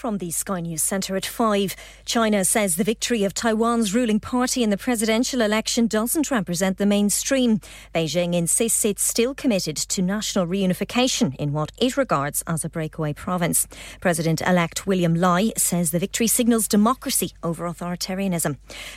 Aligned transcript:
From 0.00 0.16
the 0.16 0.30
Sky 0.30 0.60
News 0.60 0.82
Centre 0.82 1.14
at 1.14 1.26
5, 1.26 1.76
China 2.06 2.42
says 2.42 2.76
the 2.76 2.84
victory 2.84 3.22
of 3.22 3.34
Taiwan's 3.34 3.92
ruling 3.94 4.18
party 4.18 4.62
in 4.62 4.70
the 4.70 4.78
presidential 4.78 5.42
election 5.42 5.86
doesn't 5.86 6.30
represent 6.30 6.78
the 6.78 6.86
mainstream. 6.86 7.60
Beijing 7.94 8.34
insists 8.34 8.86
it's 8.86 9.02
still 9.02 9.34
committed 9.34 9.76
to 9.76 10.00
national 10.00 10.46
reunification 10.46 11.36
in 11.36 11.52
what 11.52 11.70
it 11.78 11.98
regards 11.98 12.42
as 12.46 12.64
a 12.64 12.70
breakaway 12.70 13.12
province. 13.12 13.68
President 14.00 14.40
elect 14.40 14.86
William 14.86 15.14
Lai 15.14 15.52
says 15.58 15.90
the 15.90 15.98
victory 15.98 16.28
signals 16.28 16.66
democracy 16.66 17.32
over 17.42 17.66
authoritarianism. 17.66 18.56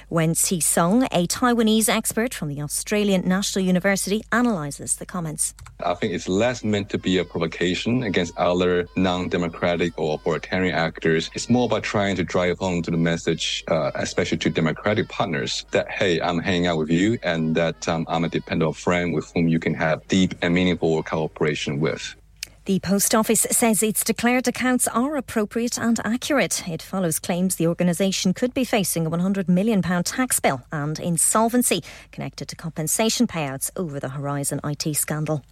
Wen 0.09 0.33
Song, 0.33 1.03
a 1.11 1.27
Taiwanese 1.27 1.89
expert 1.89 2.33
from 2.33 2.47
the 2.47 2.61
Australian 2.61 3.27
National 3.27 3.65
University, 3.65 4.23
analyses 4.31 4.95
the 4.95 5.05
comments. 5.05 5.53
I 5.85 5.95
think 5.95 6.13
it's 6.13 6.29
less 6.29 6.63
meant 6.63 6.89
to 6.91 6.97
be 6.97 7.17
a 7.17 7.25
provocation 7.25 8.03
against 8.03 8.37
other 8.37 8.87
non 8.95 9.27
democratic 9.27 9.99
or 9.99 10.15
authoritarian 10.15 10.73
actors 10.73 10.92
It's 11.35 11.49
more 11.49 11.65
about 11.65 11.83
trying 11.83 12.15
to 12.17 12.23
drive 12.23 12.59
home 12.59 12.81
to 12.83 12.91
the 12.91 12.97
message, 12.97 13.63
uh, 13.69 13.91
especially 13.95 14.37
to 14.39 14.49
democratic 14.49 15.09
partners, 15.09 15.65
that 15.71 15.89
hey, 15.89 16.21
I'm 16.21 16.39
hanging 16.39 16.67
out 16.67 16.77
with 16.77 16.89
you, 16.89 17.17
and 17.23 17.55
that 17.55 17.87
um, 17.87 18.05
I'm 18.09 18.23
a 18.23 18.29
dependable 18.29 18.73
friend 18.73 19.13
with 19.13 19.31
whom 19.33 19.47
you 19.47 19.59
can 19.59 19.73
have 19.75 20.07
deep 20.07 20.35
and 20.41 20.53
meaningful 20.53 21.03
cooperation 21.03 21.79
with. 21.79 22.15
The 22.65 22.79
Post 22.79 23.13
Office 23.13 23.45
says 23.51 23.83
its 23.83 24.05
declared 24.05 24.47
accounts 24.47 24.87
are 24.87 25.17
appropriate 25.17 25.77
and 25.77 25.99
accurate. 26.05 26.65
It 26.65 26.81
follows 26.81 27.19
claims 27.19 27.57
the 27.57 27.67
organisation 27.67 28.33
could 28.33 28.53
be 28.53 28.63
facing 28.63 29.05
a 29.05 29.11
£100 29.11 29.49
million 29.49 29.81
tax 29.81 30.39
bill 30.39 30.61
and 30.71 30.97
insolvency 30.97 31.83
connected 32.13 32.47
to 32.47 32.55
compensation 32.55 33.27
payouts 33.27 33.69
over 33.75 33.99
the 33.99 34.07
Horizon 34.07 34.61
IT 34.63 34.95
scandal. 34.95 35.43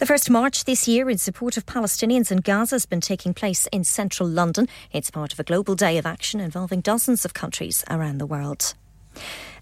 The 0.00 0.06
first 0.06 0.28
march 0.28 0.64
this 0.64 0.88
year 0.88 1.08
in 1.08 1.18
support 1.18 1.56
of 1.56 1.66
Palestinians 1.66 2.32
in 2.32 2.38
Gaza 2.38 2.74
has 2.74 2.86
been 2.86 3.00
taking 3.00 3.32
place 3.32 3.68
in 3.68 3.84
central 3.84 4.28
London. 4.28 4.66
It's 4.90 5.12
part 5.12 5.32
of 5.32 5.38
a 5.38 5.44
global 5.44 5.76
day 5.76 5.98
of 5.98 6.06
action 6.06 6.40
involving 6.40 6.80
dozens 6.80 7.24
of 7.24 7.32
countries 7.32 7.84
around 7.88 8.18
the 8.18 8.26
world. 8.26 8.74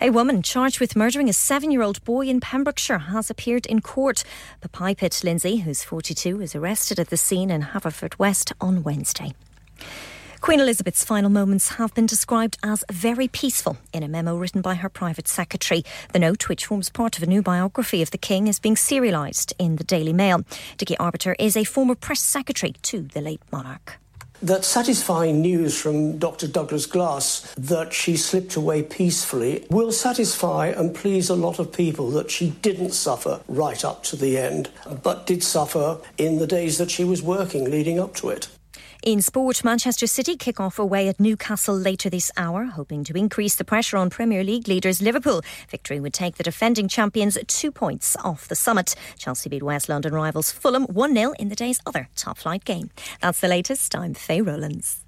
A 0.00 0.10
woman 0.10 0.42
charged 0.42 0.78
with 0.78 0.94
murdering 0.94 1.28
a 1.28 1.32
seven 1.32 1.70
year 1.70 1.82
old 1.82 2.04
boy 2.04 2.26
in 2.26 2.40
Pembrokeshire 2.40 2.98
has 2.98 3.30
appeared 3.30 3.66
in 3.66 3.80
court. 3.80 4.22
Pipit 4.72 5.24
Lindsay, 5.24 5.58
who's 5.58 5.82
42, 5.82 6.36
was 6.36 6.54
arrested 6.54 7.00
at 7.00 7.10
the 7.10 7.16
scene 7.16 7.50
in 7.50 7.62
Haverfordwest 7.62 8.52
on 8.60 8.82
Wednesday. 8.82 9.34
Queen 10.40 10.60
Elizabeth's 10.60 11.04
final 11.04 11.30
moments 11.30 11.70
have 11.70 11.92
been 11.94 12.06
described 12.06 12.58
as 12.62 12.84
very 12.92 13.26
peaceful 13.26 13.76
in 13.92 14.04
a 14.04 14.08
memo 14.08 14.36
written 14.36 14.62
by 14.62 14.76
her 14.76 14.88
private 14.88 15.26
secretary. 15.26 15.84
The 16.12 16.20
note, 16.20 16.48
which 16.48 16.66
forms 16.66 16.90
part 16.90 17.16
of 17.16 17.24
a 17.24 17.26
new 17.26 17.42
biography 17.42 18.02
of 18.02 18.12
the 18.12 18.18
King, 18.18 18.46
is 18.46 18.60
being 18.60 18.76
serialised 18.76 19.52
in 19.58 19.76
the 19.76 19.84
Daily 19.84 20.12
Mail. 20.12 20.44
Dickie 20.76 20.96
Arbiter 20.98 21.34
is 21.40 21.56
a 21.56 21.64
former 21.64 21.96
press 21.96 22.20
secretary 22.20 22.74
to 22.82 23.02
the 23.02 23.20
late 23.20 23.42
monarch 23.50 23.98
that 24.42 24.64
satisfying 24.64 25.40
news 25.40 25.80
from 25.80 26.18
Dr. 26.18 26.46
Douglas 26.46 26.86
Glass 26.86 27.52
that 27.56 27.92
she 27.92 28.16
slipped 28.16 28.56
away 28.56 28.82
peacefully 28.82 29.66
will 29.70 29.92
satisfy 29.92 30.66
and 30.68 30.94
please 30.94 31.28
a 31.28 31.34
lot 31.34 31.58
of 31.58 31.72
people 31.72 32.10
that 32.10 32.30
she 32.30 32.50
didn't 32.62 32.92
suffer 32.92 33.40
right 33.48 33.84
up 33.84 34.02
to 34.04 34.16
the 34.16 34.38
end, 34.38 34.70
but 35.02 35.26
did 35.26 35.42
suffer 35.42 35.98
in 36.16 36.38
the 36.38 36.46
days 36.46 36.78
that 36.78 36.90
she 36.90 37.04
was 37.04 37.22
working 37.22 37.70
leading 37.70 37.98
up 37.98 38.14
to 38.16 38.28
it. 38.28 38.48
In 39.04 39.22
sport, 39.22 39.62
Manchester 39.62 40.06
City 40.08 40.36
kick 40.36 40.58
off 40.58 40.78
away 40.78 41.08
at 41.08 41.20
Newcastle 41.20 41.76
later 41.76 42.10
this 42.10 42.32
hour, 42.36 42.64
hoping 42.64 43.04
to 43.04 43.16
increase 43.16 43.54
the 43.54 43.64
pressure 43.64 43.96
on 43.96 44.10
Premier 44.10 44.42
League 44.42 44.66
leaders 44.66 45.00
Liverpool. 45.00 45.42
Victory 45.70 46.00
would 46.00 46.12
take 46.12 46.36
the 46.36 46.42
defending 46.42 46.88
champions 46.88 47.38
two 47.46 47.70
points 47.70 48.16
off 48.24 48.48
the 48.48 48.56
summit. 48.56 48.96
Chelsea 49.16 49.48
beat 49.48 49.62
West 49.62 49.88
London 49.88 50.12
rivals 50.12 50.50
Fulham 50.50 50.84
1 50.84 51.14
0 51.14 51.32
in 51.38 51.48
the 51.48 51.56
day's 51.56 51.80
other 51.86 52.08
top 52.16 52.38
flight 52.38 52.64
game. 52.64 52.90
That's 53.20 53.40
the 53.40 53.48
latest. 53.48 53.94
I'm 53.94 54.14
Faye 54.14 54.40
Rowlands. 54.40 55.07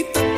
niet 0.00 0.29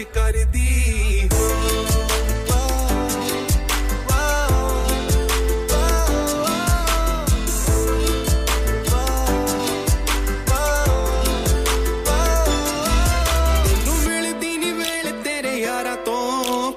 ਬਲਾਸ਼ 0.00 0.14
ਕਰਦੀ। 0.14 1.28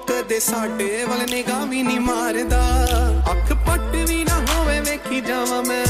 ਕਦੇ 0.08 0.40
ਸਾਡੇ 0.40 1.04
ਵੱਲ 1.04 1.30
ਨਿਗਾਹ 1.30 1.66
ਵੀ 1.66 1.82
ਨਹੀਂ 1.82 2.00
ਮਾਰਦਾ। 2.00 2.76
ਅੱਖ 3.30 3.52
ਪੱਟ 3.52 3.94
ਵੀ 4.08 4.24
ਨਾ 4.24 4.40
ਹੋਵੇ, 4.40 4.80
ਵੇਖੀ 4.80 5.20
ਜਾਵਾਂ 5.20 5.62
ਮੈਂ। 5.62 5.86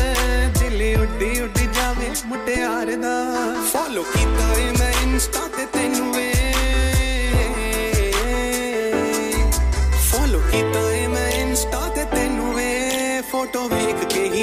ਦਿਲ 0.50 1.00
ਉੱਡੀ 1.00 1.40
ਉੱਡੀ 1.40 1.66
ਜਾਵੇ 1.66 2.10
ਮੁਟਿਆਰ 2.26 2.86
ਦਾ। 2.86 3.24
ਫੋਲੋ 3.72 4.02
ਕੀਤਾ 4.02 4.52
ਏ 4.54 4.70
ਮੈਂ 4.78 4.92
insta 5.02 5.48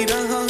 need 0.04 0.10
a. 0.10 0.41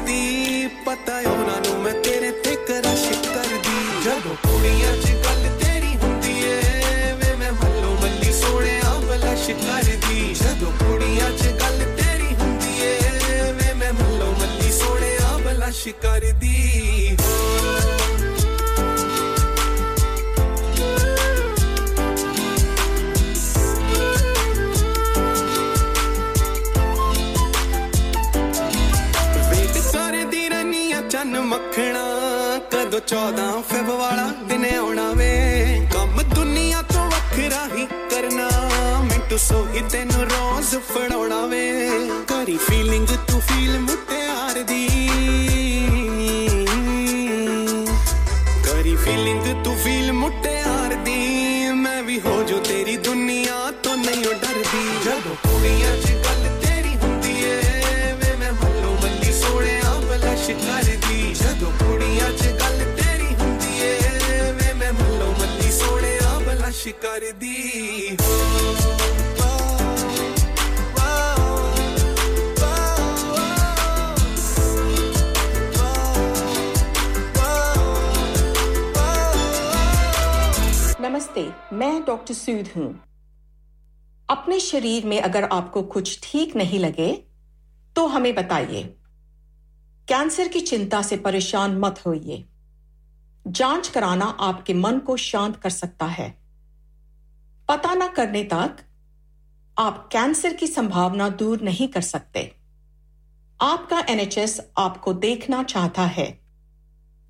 the. 0.00 0.37
14 33.08 33.62
Feb 33.68 33.88
ਵਾਲਾ 33.88 34.34
ਦਿਨ 34.48 34.64
ਆਉਣਾ 34.78 35.12
ਵੇ। 35.12 35.64
ਕੰਮ 35.92 36.22
ਦੁਨੀਆ 36.22 36.82
ਤੋਂ 36.82 37.06
ਵੱਖਰਾ 37.06 37.68
ਹੀ 37.76 37.86
ਕਰਨਾ। 37.86 38.48
ਮਿੰਟੂ 39.00 39.36
ਸੋਹੀ 39.36 39.82
ਤੈਨੂੰ 39.90 40.24
ਰੋਜ਼ 40.24 40.76
ਫੜਾਉਣਾ 40.76 41.46
ਵੇ। 41.46 41.90
ਕਰੀ 42.28 42.56
ਫੀਲਿੰਗ 42.56 43.06
ਤੂੰ 43.06 43.40
ਫੀਲ 43.40 43.78
ਮੁਟਿਆਰ 43.78 44.62
ਦੀ 44.62 45.07
कर 67.18 67.32
दी। 67.32 68.10
नमस्ते, 81.00 81.50
मैं 81.72 82.04
डॉक्टर 82.04 82.34
सूद 82.34 82.68
हूँ। 82.76 83.00
अपने 84.30 84.60
शरीर 84.60 85.06
में 85.06 85.20
अगर 85.20 85.44
आपको 85.44 85.82
कुछ 85.82 86.20
ठीक 86.22 86.56
नहीं 86.56 86.78
लगे 86.78 87.12
तो 87.96 88.06
हमें 88.06 88.34
बताइए। 88.34 88.82
कैंसर 90.08 90.48
की 90.48 90.60
चिंता 90.60 91.02
से 91.02 91.16
परेशान 91.16 91.78
मत 91.78 92.02
होइए। 92.06 92.44
जाँच 93.46 93.88
कराना 93.88 94.24
आपके 94.24 94.74
मन 94.74 94.98
को 94.98 95.16
शांत 95.16 95.56
कर 95.56 95.70
सकता 95.70 96.06
है। 96.06 96.47
पता 97.68 97.94
न 97.94 98.08
करने 98.08 98.44
तक 98.44 98.76
आप 99.78 100.08
कैंसर 100.12 100.54
की 100.54 100.66
संभावना 100.66 101.28
दूर 101.28 101.60
नहीं 101.60 101.88
कर 101.88 102.00
सकते। 102.00 102.56
आपका 103.60 104.04
एनएचएस 104.08 104.60
आपको 104.78 105.12
देखना 105.12 105.62
चाहता 105.62 106.02
है। 106.02 106.40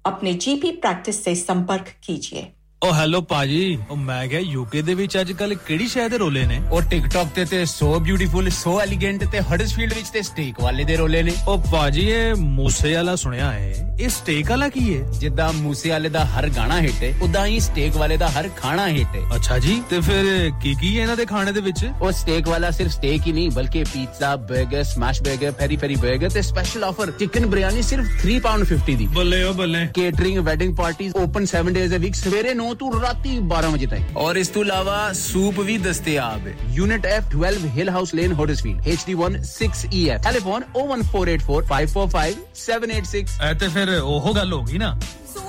अपने 0.07 0.35
जीपी 0.35 0.73
प्रैक्टिस 0.73 1.25
से 1.25 1.35
संपर्क 1.35 1.95
कीजिए। 2.05 2.53
ਉਹ 2.83 2.93
ਹੈਲੋ 2.95 3.21
ਪਾਜੀ। 3.21 3.79
ਉਹ 3.91 3.97
ਮੈਂ 3.97 4.27
ਕਿਹਾ 4.29 4.41
ਯੂਕੇ 4.41 4.81
ਦੇ 4.83 4.95
ਵਿੱਚ 4.95 5.17
ਅੱਜ 5.21 5.31
ਕੱਲ 5.33 5.55
ਕਿਹੜੀ 5.55 5.87
ਸ਼ਾਇਦ 5.89 6.11
ਦੇ 6.11 6.19
ਰੋਲੇ 6.19 6.45
ਨੇ? 6.47 6.61
ਉਹ 6.73 6.83
ਟਿਕਟੌਕ 6.83 7.29
ਤੇ 7.35 7.45
ਤੇ 7.45 7.65
ਸੋ 7.67 7.99
ਬਿਊਟੀਫੁਲ 8.01 8.51
ਸੋ 8.51 8.81
ਐਲੀਗੈਂਟ 8.81 9.25
ਤੇ 9.25 9.41
ਹਡਸਫੀਲਡ 9.41 9.95
ਵਿੱਚ 9.95 10.09
ਤੇ 10.09 10.23
ਸਟੇਕ 10.23 10.61
ਵਾਲੇ 10.61 10.85
ਦੇ 10.85 10.97
ਰੋਲੇ 10.97 11.23
ਨੇ। 11.23 11.33
ਉਹ 11.49 11.59
ਪਾਜੀ 11.73 12.07
ਇਹ 12.11 12.35
ਮੂਸੇ 12.35 12.95
ਵਾਲਾ 12.95 13.15
ਸੁਣਿਆ 13.17 13.53
ਏ 13.59 13.73
ਇਹ 14.01 14.09
ਸਟੇਕ 14.09 14.51
ਵਾਲਾ 14.51 14.69
ਕੀ 14.69 14.93
ਏ 14.93 15.01
ਜਿੱਦਾਂ 15.19 15.53
ਮੂਸੇ 15.53 15.91
ਵਾਲੇ 15.91 16.09
ਦਾ 16.09 16.25
ਹਰ 16.25 16.49
ਗਾਣਾ 16.49 16.81
ਹਿੱਟ 16.81 17.03
ਏ 17.03 17.13
ਉਦਾਂ 17.23 17.45
ਹੀ 17.47 17.59
ਸਟੇਕ 17.61 17.97
ਵਾਲੇ 17.97 18.17
ਦਾ 18.17 18.29
ਹਰ 18.29 18.49
ਖਾਣਾ 18.57 18.87
ਹਿੱਟ 18.89 19.17
ਏ 19.17 19.23
ਅੱਛਾ 19.37 19.59
ਜੀ 19.59 19.81
ਤੇ 19.91 20.01
ਫਿਰ 20.01 20.51
ਕੀ 20.63 20.75
ਕੀ 20.81 20.95
ਏ 20.97 21.03
ਇਹਨਾਂ 21.03 21.17
ਦੇ 21.17 21.25
ਖਾਣੇ 21.27 21.53
ਦੇ 21.53 21.61
ਵਿੱਚ? 21.61 21.85
ਉਹ 22.03 22.13
ਸਟੇਕ 22.13 22.49
ਵਾਲਾ 22.49 22.71
ਸਿਰਫ 22.71 22.93
ਸਟੇਕ 22.93 23.27
ਹੀ 23.27 23.33
ਨਹੀਂ 23.33 23.51
ਬਲਕਿ 23.51 23.85
ਪੀਜ਼ਾ 23.85 24.33
버ਗਰ 24.53 24.83
ਸਮੈਸ਼ 24.85 25.23
버ਗਰ 25.23 25.53
ਫੈਰੀ 25.59 25.77
ਫੈਰੀ 25.77 25.97
버ਗਰ 25.97 26.31
ਤੇ 26.31 26.43
ਸਪੈਸ਼ਲ 26.43 26.85
ਆਫਰ 26.85 27.11
ਚਿਕਨ 27.19 27.47
ਬਿਰਿਆਨੀ 27.47 27.83
ਸਿਰਫ 27.83 28.25
3 28.27 28.39
ਪਾਉਂਡ 28.41 28.65
50 28.71 28.97
ਦੀ। 28.97 29.07
ਬੱਲੇ 29.15 29.43
ਓ 29.43 29.53
ਬੱਲੇ। 29.55 29.87
Catering 29.95 30.39
wedding 30.47 30.75
parties 30.77 31.17
open 31.17 31.47
7 31.53 31.73
days 31.73 31.95
a 31.95 31.99
week 31.99 32.15
ਸਵੇਰੇ 32.15 32.55
9 32.55 32.67
ਤੋਂ 32.68 33.02
ਰਾਤੀ 33.02 33.40
12 33.50 33.72
ਵਜੇ 33.74 33.86
ਤੱਕ 33.86 34.18
ਔਰ 34.18 34.36
ਇਸ 34.36 34.48
ਤੋਂ 34.48 34.64
ਇਲਾਵਾ 34.64 35.14
ਸੂਪ 35.14 35.60
ਵੀ 35.60 35.78
ਦਸਤਿਆਬ 35.78 36.48
ਹੈ 36.48 36.54
unit 36.72 37.08
F 37.08 37.24
12 37.36 37.68
Hill 37.78 37.90
House 37.90 38.16
Lane 38.16 38.34
Huddersfield 38.34 38.88
HD1 38.88 39.38
6EF 39.50 40.24
telephone 40.24 40.64
01484545786 40.78 43.26
ਐ 43.42 43.54
ਤੇ 43.54 43.68
ਫਿਰ 43.68 44.00
ਉਹ 44.00 44.36
ਗੱਲ 44.36 44.54
ਹੋ 44.54 44.64
ਗਈ 44.64 44.78
ਨਾ 44.78 44.98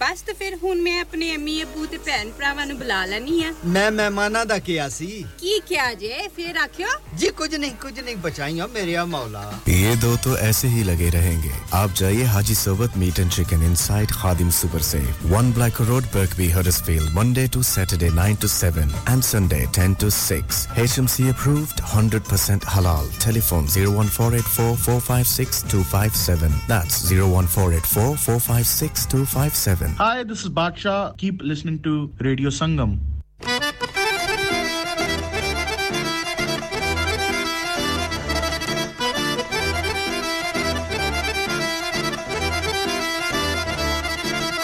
ਬਸ 0.00 0.20
ਤੇ 0.26 0.32
ਫਿਰ 0.32 0.54
ਹੁਣ 0.62 0.78
ਮੈਂ 0.82 1.00
ਆਪਣੇ 1.00 1.34
ਅੰਮੀ 1.34 1.62
ਅੱਬੂ 1.62 1.86
ਤੇ 1.86 1.98
ਭੈਣ 2.04 2.30
ਭਰਾਵਾਂ 2.36 2.66
ਨੂੰ 2.66 2.76
ਬੁਲਾ 2.78 3.04
ਲੈਣੀ 3.06 3.42
ਆ 3.44 3.52
ਮੈਂ 3.72 3.90
ਮਹਿਮਾਨਾਂ 3.92 4.44
ਦਾ 4.46 4.58
ਕਿਹਾ 4.68 4.88
ਸੀ 4.88 5.06
ਕੀ 5.38 5.58
ਕਿਹਾ 5.68 5.92
ਜੇ 6.02 6.28
ਫਿਰ 6.36 6.56
ਆਖਿਓ 6.58 6.88
जी 7.20 7.28
कुछ 7.38 7.54
नहीं 7.62 7.70
कुछ 7.82 7.96
नहीं 8.04 8.12
बचाइया 8.24 8.66
मेरे 8.74 8.92
या 8.92 9.02
मौला 9.14 9.40
ये 9.70 9.90
दो 10.02 10.10
तो 10.26 10.34
ऐसे 10.44 10.68
ही 10.74 10.82
लगे 10.88 11.08
रहेंगे 11.14 11.50
आप 11.78 11.96
जाइए 12.00 12.28
Haji 12.34 12.54
Sobat 12.60 12.96
meat 13.02 13.18
and 13.24 13.32
chicken 13.36 13.64
inside 13.82 14.14
Khadim 14.20 14.52
super 14.58 14.84
safe 14.88 15.26
one 15.32 15.50
Black 15.58 15.80
Road 15.90 16.08
Birkby 16.14 16.48
Huddersfield 16.54 17.18
Monday 17.18 17.44
to 17.56 17.64
Saturday 17.72 18.10
9 18.20 18.38
to 18.44 18.50
7 18.54 18.94
and 19.14 19.26
Sunday 19.30 19.60
10 19.80 19.98
to 20.04 20.10
6 20.20 20.62
HMC 20.86 21.28
approved 21.34 21.84
100% 21.90 22.68
halal 22.76 23.12
telephone 23.26 23.68
01484 23.76 24.70
456 24.86 25.62
257 25.74 26.58
that's 26.72 27.02
01484 27.12 28.08
456 28.26 29.83
Hi, 29.93 30.23
this 30.23 30.43
is 30.43 30.49
Baksha. 30.49 31.15
Keep 31.17 31.41
listening 31.43 31.79
to 31.83 32.11
Radio 32.19 32.49
Sangam. 32.49 32.97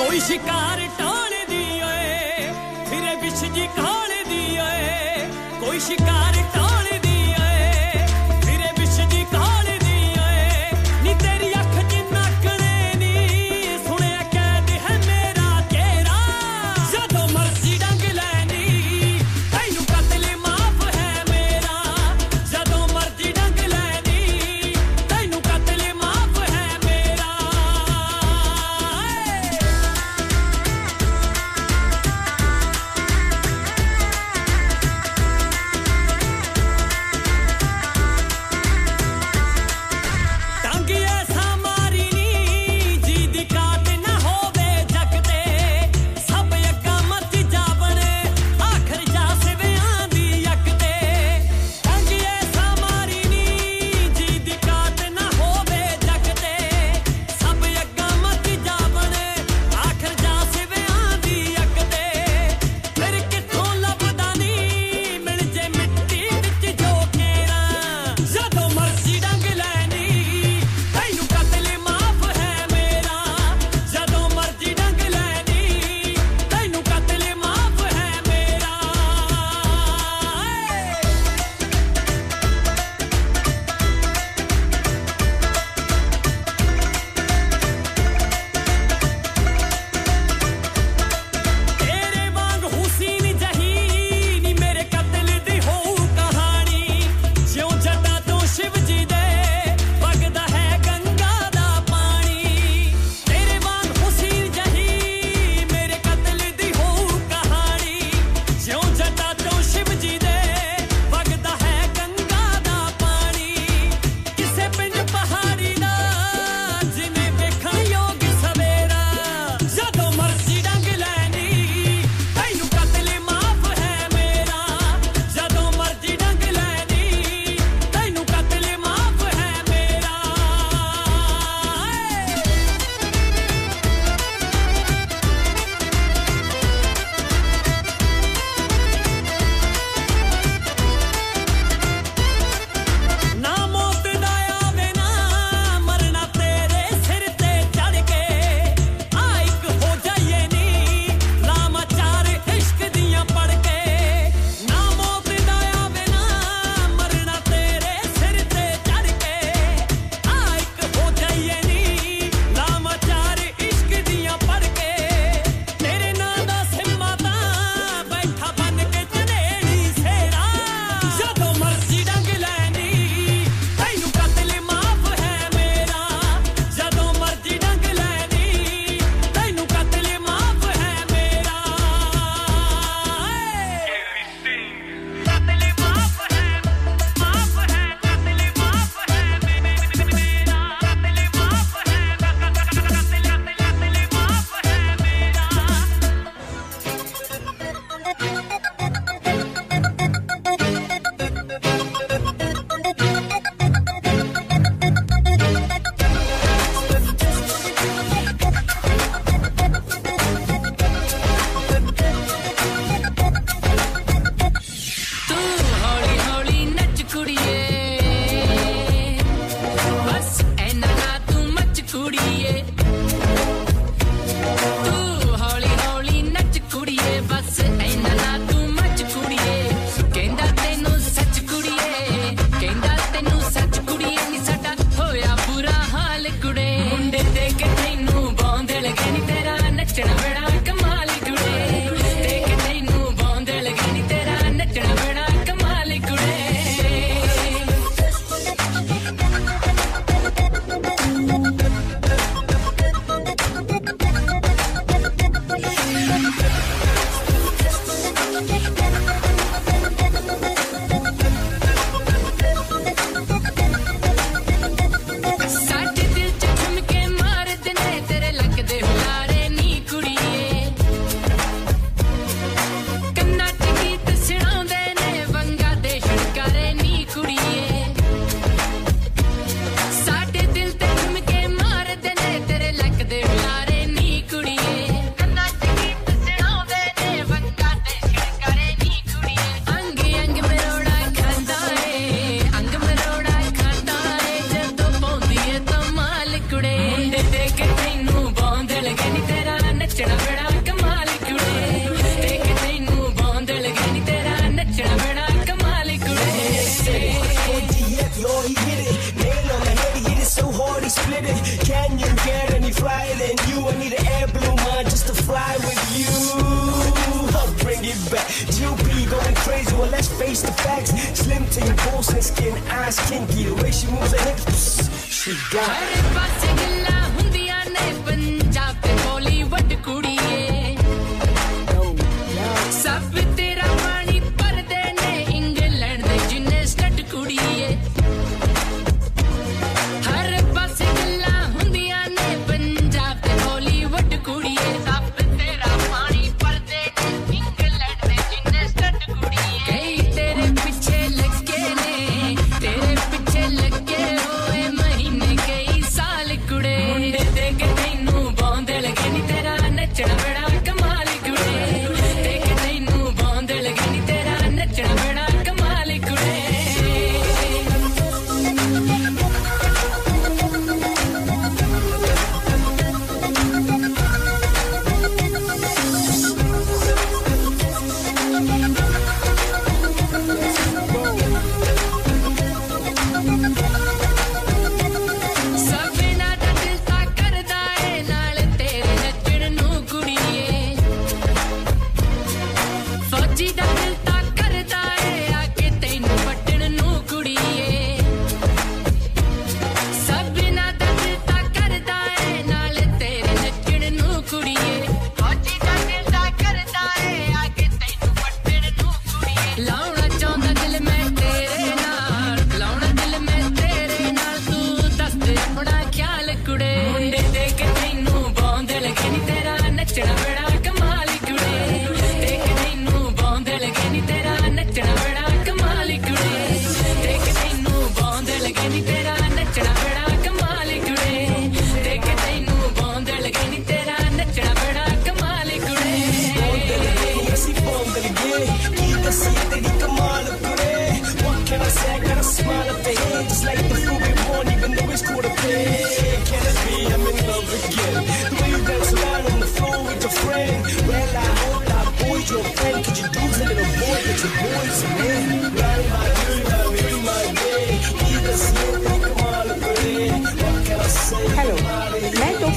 कोई 0.02 0.20
शिकार 0.28 0.61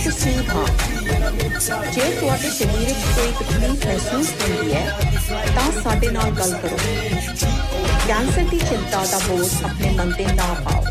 ਮੈਂ 0.04 0.10
doctor 0.10 0.20
Singh 0.20 0.42
ਹਾਂ 0.48 1.92
ਜੇ 1.92 2.00
ਤੁਹਾਡੇ 2.20 2.48
ਸਰੀਰ 2.50 2.78
ਵਿੱਚ 2.78 3.04
ਕੋਈ 3.16 3.32
ਤਕਲੀਫ 3.32 3.86
ਮਹਿਸੂਸ 3.86 4.30
ਹੁੰਦੀ 4.40 4.72
ਹੈ, 4.74 4.98
ਤਾਂ 5.54 5.82
ਸਾਡੇ 5.82 6.10
ਨਾਲ 6.10 6.30
ਗੱਲ 6.30 6.52
ਕਰੋ। 6.62 6.76
ਕੈਂਸਰ 8.08 8.44
ਦੀ 8.50 8.58
ਚਿੰਤਾ 8.58 9.04
ਦਾ 9.04 9.18
ਬੋਝ 9.18 9.48
ਆਪਣੇ 9.64 9.90
ਮਨ 9.90 10.12
ਤੇ 10.12 10.26
ਨਾ 10.26 10.54
ਪਾਓ 10.64 10.84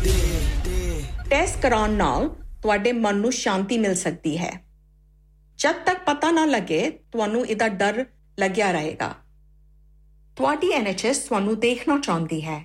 ਟੈਸਟ 1.30 1.60
ਕਰਾਉਣ 1.62 1.90
ਨਾਲ 1.90 2.28
ਤੁਹਾਡੇ 2.62 2.92
ਮਨ 2.92 3.16
ਨੂੰ 3.16 3.32
ਸ਼ਾਂਤੀ 3.32 3.78
ਮਿਲ 3.78 3.94
ਸਕਦੀ 3.94 4.36
ਹੈ। 4.38 4.52
ਜਦ 5.58 5.84
ਤੱਕ 5.86 6.04
ਪਤਾ 6.06 6.30
ਨਾ 6.30 6.44
ਲੱਗੇ, 6.44 6.90
ਤੁਹਾਨੂੰ 7.12 7.46
ਇਹਦਾ 7.46 7.68
ਡਰ 7.68 8.04
ਲੱਗਿਆ 8.38 8.70
ਰਹੇਗਾ। 8.72 9.14
ਤੁਹਾਡੀ 10.36 10.72
ਐਨਐਚਐਸ 10.72 11.18
ਤੁਹਾਨੂੰ 11.18 11.58
ਦੇਖਣਾ 11.60 11.98
ਚਾਹੁੰਦੀ 11.98 12.44
ਹੈ। 12.44 12.64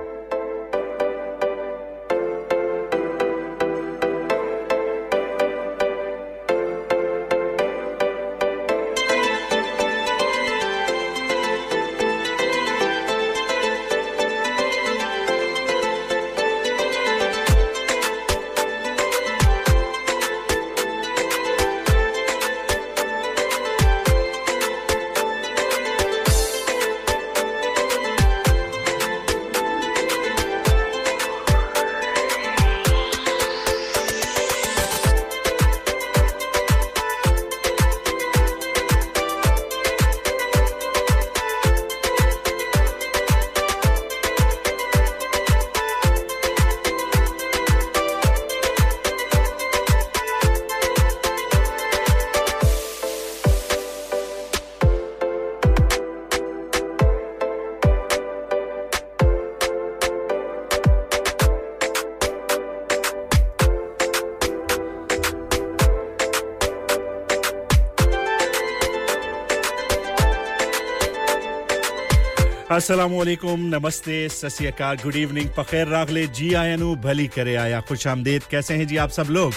वालेकुम 72.91 73.59
नमस्ते 73.65 74.17
सस्यकार 74.29 74.95
गुड 75.03 75.15
इवनिंग 75.15 75.49
पखेर 75.57 75.87
रागले 75.87 76.25
जी 76.29 76.53
आयनु 76.53 76.95
भली 76.95 77.27
करे 77.27 77.55
आया, 77.55 77.79
खुश 77.81 78.05
आमदेद, 78.07 78.43
कैसे 78.51 78.73
हैं 78.73 78.87
जी 78.87 78.97
आप 78.97 79.09
सब 79.09 79.27
लोग? 79.29 79.53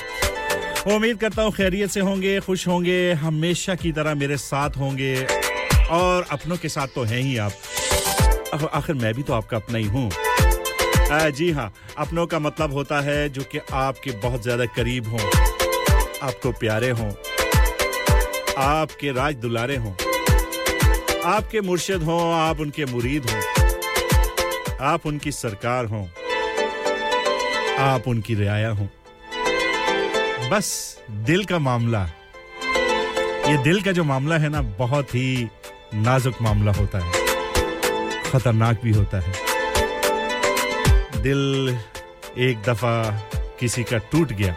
उम्मीद 0.86 1.18
करता 1.18 1.42
हूँ 1.42 1.52
खैरियत 1.52 1.90
से 1.90 2.00
होंगे, 2.00 2.38
खुश 2.40 2.66
होंगे, 2.68 3.12
हमेशा 3.12 3.74
की 3.74 3.92
तरह 3.92 4.14
मेरे 4.14 4.36
साथ 4.36 4.76
होंगे, 4.78 5.14
और 5.90 6.26
अपनों 6.32 6.56
के 6.56 6.68
साथ 6.68 6.94
तो 6.94 7.04
हैं 7.04 7.20
ही 7.20 7.36
आप। 7.38 7.52
आखिर 8.72 8.94
मैं 8.94 9.14
भी 9.14 9.22
तो 9.22 9.32
आपका 9.32 9.56
अपना 9.56 9.78
ही 9.78 9.86
हूँ। 9.86 10.10
जी 11.32 11.50
हाँ 11.50 11.72
अपनों 11.98 12.26
का 12.26 12.38
मतलब 12.38 12.72
होता 12.72 13.00
है 13.00 13.28
जो 13.28 13.42
कि 13.42 13.60
आपके 13.74 14.10
बहुत 14.22 14.42
ज़्यादा 14.42 14.66
करीब 14.76 15.08
हों, 15.08 15.20
आपको 16.22 16.52
प्यारे 16.60 16.90
हों, 16.92 17.10
आपके 18.58 19.12
राज 19.12 19.34
दुलारे 19.36 19.76
हों। 19.76 19.94
आपके 21.24 21.60
मुर्शिद 21.60 22.02
हों, 22.02 22.34
आप 22.34 22.60
उनके 22.60 22.84
मुरीद 22.84 23.30
हों, 23.30 23.40
आप 24.80 25.06
उनकी 25.06 25.32
सरकार 25.32 25.84
हों, 25.84 26.06
आप 27.78 28.08
उनकी 28.08 28.34
रियाया 28.34 28.70
हों। 28.70 28.86
बस 30.50 30.98
दिल 31.10 31.44
का 31.44 31.58
मामला, 31.58 32.10
ये 33.46 33.56
दिल 33.56 33.82
का 33.82 33.92
जो 33.92 34.04
मामला 34.04 34.38
है 34.38 34.48
ना, 34.48 34.62
बहुत 34.62 35.14
ही 35.14 35.48
नाजुक 35.94 36.42
मामला 36.42 36.72
होता 36.72 36.98
है, 36.98 37.12
खतरनाक 38.22 38.80
भी 38.84 38.92
होता 38.92 39.20
है। 39.20 39.32
दिल 41.22 41.78
एक 42.38 42.62
दफ़ा 42.62 43.10
किसी 43.60 43.82
का 43.82 43.98
टूट 43.98 44.32
गया। 44.32 44.56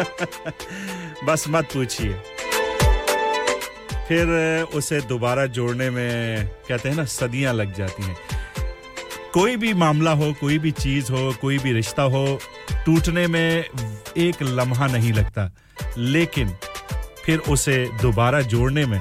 बस 1.24 1.44
मत 1.48 1.64
पूछिए। 1.64 2.39
फिर 4.10 4.28
उसे 4.74 5.00
दोबारा 5.00 5.46
जोड़ने 5.46 5.90
में, 5.90 6.46
कहते 6.68 6.88
हैं 6.88 6.96
ना, 6.96 7.04
सदियाँ 7.04 7.54
लग 7.54 7.74
जाती 7.74 8.02
हैं। 8.02 8.16
कोई 9.34 9.56
भी 9.56 9.74
मामला 9.74 10.10
हो, 10.10 10.32
कोई 10.32 10.58
भी 10.58 10.70
चीज़ 10.70 11.12
हो, 11.12 11.34
कोई 11.40 11.58
भी 11.58 11.72
रिश्ता 11.72 12.02
हो, 12.02 12.40
टूटने 12.86 13.26
में 13.26 13.64
एक 14.16 14.42
लम्हा 14.42 14.86
नहीं 14.86 15.12
लगता। 15.12 15.50
लेकिन 15.98 16.50
फिर 17.24 17.38
उसे 17.38 17.88
दोबारा 18.02 18.40
जोड़ने 18.40 18.86
में 18.86 19.00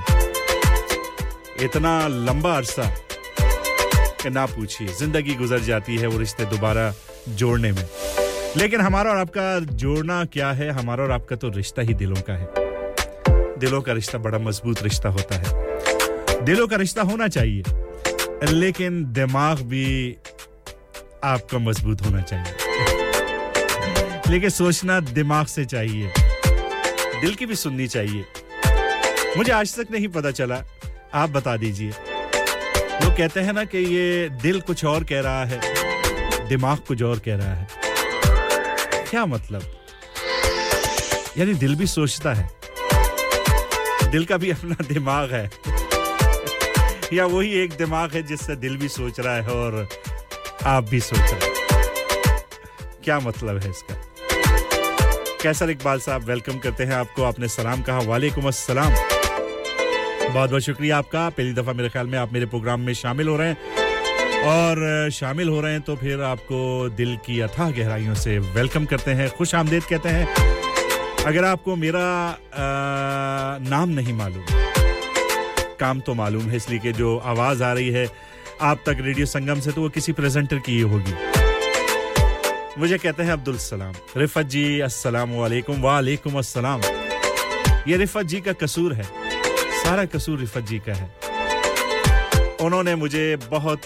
इतना 1.62 2.08
लंबा 2.08 2.56
अरसा 2.58 2.96
कि 4.24 4.30
ना 4.30 4.46
पूछिए। 4.46 4.88
ज़िंदगी 4.88 5.36
गुजर 5.36 5.60
जाती 5.60 5.98
है 5.98 6.08
वो 6.08 6.20
रिश्ते 6.20 6.46
दोबारा 6.46 6.94
जोड़ने 7.30 7.72
में। 7.72 7.86
लेकिन 8.58 8.82
हमारा 8.82 9.12
और 9.12 9.18
आपका 9.18 9.60
जोड़ना 9.60 10.26
क्या 10.26 10.52
है? 10.52 10.72
हमारा 10.72 11.04
और 11.04 11.12
आपका 11.12 11.36
तो 11.36 11.50
रिश्ता 11.50 11.82
ही 11.82 11.94
दिलों 11.94 12.22
का 12.22 12.34
है। 12.34 12.59
दिलों 13.60 13.82
का 13.82 13.94
रिश्ता 13.94 14.18
बड़ा 14.18 14.38
मज़बूत 14.40 14.84
रिश्ता 14.84 15.10
होता 15.10 15.36
है। 15.36 16.46
दिलों 16.46 16.68
का 16.68 16.76
रिश्ता 16.76 17.02
होना 17.02 17.28
चाहिए, 17.28 17.64
लेकिन 18.52 19.04
दिमाग 19.14 19.60
भी 19.60 20.16
आपका 21.24 21.58
मज़बूत 21.58 22.02
होना 22.02 22.22
चाहिए। 22.22 22.54
लेकिन 24.28 24.50
सोचना 24.50 25.00
दिमाग 25.00 25.46
से 25.46 25.66
चाहिए, 25.66 26.14
दिल 27.22 27.36
की 27.36 27.46
भी 27.46 27.56
सुननी 27.56 27.88
चाहिए। 27.88 28.26
मुझे 29.38 29.52
आज 29.52 29.76
तक 29.76 29.92
नहीं 29.92 30.08
पता 30.08 30.32
चला, 30.32 30.64
आप 31.14 31.30
बता 31.30 31.56
दीजिए। 31.58 31.90
लोग 33.04 33.18
कहते 33.18 33.40
हैं 33.40 33.54
ना 33.54 33.64
कि 33.64 33.78
ये 33.78 34.30
दिल 34.30 34.62
कुछ 34.62 34.86
और 34.86 35.04
कह 35.04 35.22
रहा 35.22 35.46
है, 35.46 35.60
दिमाग 36.48 36.78
कुछ 36.78 37.04
और 37.04 37.20
कह 37.20 37.36
रहा 37.36 37.54
है। 37.54 37.68
क्या 39.10 39.26
मतलब? 39.26 39.62
यानी 41.38 41.54
दिल 41.54 41.76
भी 41.76 41.88
सोचता 41.88 42.34
है। 42.34 42.59
दिल 44.12 44.26
का 44.26 44.38
भी 44.38 44.52
अपना 44.52 44.76
दिमाग 44.88 45.32
है। 45.32 45.52
या 47.14 47.26
वही 47.26 47.52
एक 47.54 47.72
दिमाग 47.72 48.14
है 48.14 48.22
जिससे 48.24 48.56
दिल 48.56 48.78
भी 48.78 48.88
सोच 48.88 49.20
रहा 49.20 49.36
है 49.36 49.48
और 49.48 49.88
आप 50.66 50.90
भी 50.90 51.00
सोच 51.00 51.20
रहे 51.20 51.32
हैं। 51.32 51.54
क्या 53.04 53.20
मतलब 53.20 53.58
है 53.58 53.70
इसका? 53.70 53.96
कैसर 55.44 55.70
इकबाल 55.70 56.00
साहब 56.00 56.24
वेलकम 56.24 56.58
करते 56.58 56.84
हैं 56.84 56.94
आपको। 56.94 57.24
आपने 57.24 57.48
सलाम 57.48 57.82
कहा। 57.82 58.00
वालेकुम 58.00 58.48
अस्सलाम। 58.48 58.94
बहुत 60.34 60.50
बहुत 60.50 60.62
शुक्रिया 60.62 60.98
आपका। 60.98 61.30
पहली 61.30 61.54
दफ़ा 61.54 61.74
मेरे 61.74 61.90
ख्याल 61.90 62.08
में 62.08 62.20
आप 62.20 62.34
मेरे 62.34 62.46
प्रोग्राम 62.46 62.82
में 62.82 62.94
शामिल 62.94 63.28
हो 63.28 63.38
रहे 63.38 63.48
हैं। 63.48 63.58
और 64.44 65.10
शामिल 65.12 65.50
हो 65.50 65.62
रहे 65.62 65.72
हैं 65.72 65.82
तो 65.82 65.96
फिर 65.96 66.22
आपको 66.22 66.90
दिल 66.90 67.18
की 67.26 67.40
अथाह 67.40 67.72
गहराइयों 67.72 68.16
से 68.16 68.40
वेलकम 68.40 68.86
करते 68.86 69.12
हैं। 69.12 69.30
खुश 69.30 69.56
आमदेद 69.56 69.84
कहते 69.84 70.10
हैं। 70.10 70.59
अगर 71.28 71.46
आपको 71.46 71.76
मेरा 71.76 72.00
आ, 72.00 73.58
नाम 73.70 73.90
नहीं 73.90 74.14
मालूम 74.14 74.46
काम 75.80 76.00
तो 76.00 76.14
मालूम 76.14 76.44
है 76.44 76.58
इसलिए 76.58 76.80
कि 76.80 76.92
जो 76.94 77.18
आवाज़ 77.18 77.64
आ 77.64 77.72
रही 77.74 77.90
है 77.90 78.06
आप 78.62 78.82
तक 78.86 78.98
रेडियो 79.02 79.26
संगम 79.26 79.60
से 79.60 79.72
तो 79.72 79.82
वो 79.82 79.90
किसी 79.90 80.12
प्रेजेंटर 80.12 80.58
की 80.58 80.72
ही 80.72 80.82
होगी। 80.82 81.14
मुझे 82.80 82.98
कहते 82.98 83.24
हैं 83.24 83.32
अब्दुल 83.32 83.58
सलाम। 83.58 83.94
रिफत 84.18 84.46
जी 84.46 84.80
अस्सलाम 84.80 85.36
वालेकुम 85.36 85.82
वालेकुम 85.82 86.38
अस्सलाम। 86.40 86.82
ये 87.88 87.98
रिफत 87.98 88.26
जी 88.26 88.42
का 88.42 88.54
कसूर 88.64 88.94
है। 88.94 89.04
सारा 89.84 90.06
कसूर 90.06 90.40
रिफत 90.40 90.62
जी 90.62 90.80
का 90.80 90.94
है। 90.94 92.58
उन्होंने 92.62 92.96
मुझे 92.96 93.36
बहुत 93.52 93.82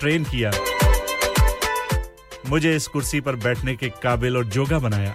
ट्रेन 0.00 0.24
किया। 0.24 0.50
मुझे 2.48 2.76
इस 2.76 2.86
कुर्सी 2.86 3.20
पर 3.20 3.36
बैठने 3.36 3.74
के 3.76 3.88
काबिल 4.02 4.36
और 4.36 4.44
जोगा 4.44 4.78
बनाया। 4.78 5.14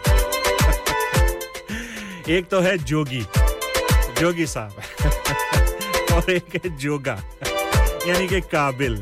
एक 2.29 2.47
तो 2.51 2.59
है 2.61 2.77
जोगी 2.77 3.21
जोगी 4.19 4.45
साहब 4.45 6.11
और 6.13 6.31
एक 6.31 6.55
है 6.55 6.77
जोगा 6.77 7.13
यानी 8.07 8.27
कि 8.27 8.39
काबिल 8.41 8.93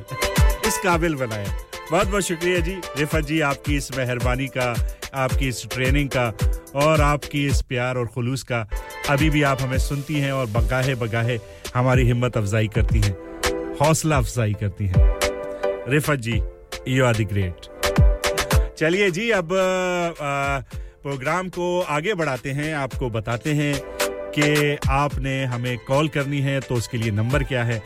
इस 0.67 0.77
काबिल 0.83 1.15
बनाया। 1.15 1.57
बहुत 1.91 2.07
बहुत 2.07 2.23
शुक्रिया 2.23 2.59
जी 2.59 2.75
रिफत 2.97 3.25
जी 3.25 3.39
आपकी 3.41 3.75
इस 3.77 3.89
मेहरबानी 3.97 4.47
का 4.57 4.73
आपकी 5.23 5.47
इस 5.47 5.65
ट्रेनिंग 5.71 6.09
का 6.17 6.27
और 6.85 7.01
आपकी 7.01 7.45
इस 7.47 7.61
प्यार 7.61 7.97
और 7.97 8.07
खुलूस 8.07 8.43
का 8.51 8.67
अभी 9.09 9.29
भी 9.29 9.41
आप 9.43 9.61
हमें 9.61 9.77
सुनती 9.77 10.19
हैं 10.19 10.31
और 10.31 10.45
बगाहे 10.45 10.95
बगाहे 10.95 11.39
हमारी 11.75 12.05
हिम्मत 12.07 12.37
अफजाई 12.37 12.67
करती 12.67 13.01
हैं 13.01 13.15
हौसला 13.81 14.17
अफजाई 14.17 14.53
करती 14.53 14.87
हैं। 14.87 15.09
Rifat 15.89 16.19
ji 16.19 16.41
you 16.87 17.05
are 17.05 17.15
the 17.15 17.27
great 17.33 17.69
चलिए 18.77 19.11
जी 19.11 19.29
अब 19.29 19.53
आ, 19.53 20.59
प्रोग्राम 21.03 21.47
को 21.49 21.79
आगे 21.81 22.13
बढ़ाते 22.13 22.51
हैं, 22.51 22.73
आपको 22.75 23.09
बताते 23.09 23.53
हैं 23.53 23.73
कि 24.35 24.77
आपने 24.91 25.43
हमें 25.45 25.77
कॉल 25.87 26.07
करनी 26.09 26.39
है 26.41 26.59
तो 26.61 26.75
उसके 26.75 26.97
लिए 26.97 27.11
नंबर 27.11 27.43
क्या 27.43 27.63
है। 27.63 27.81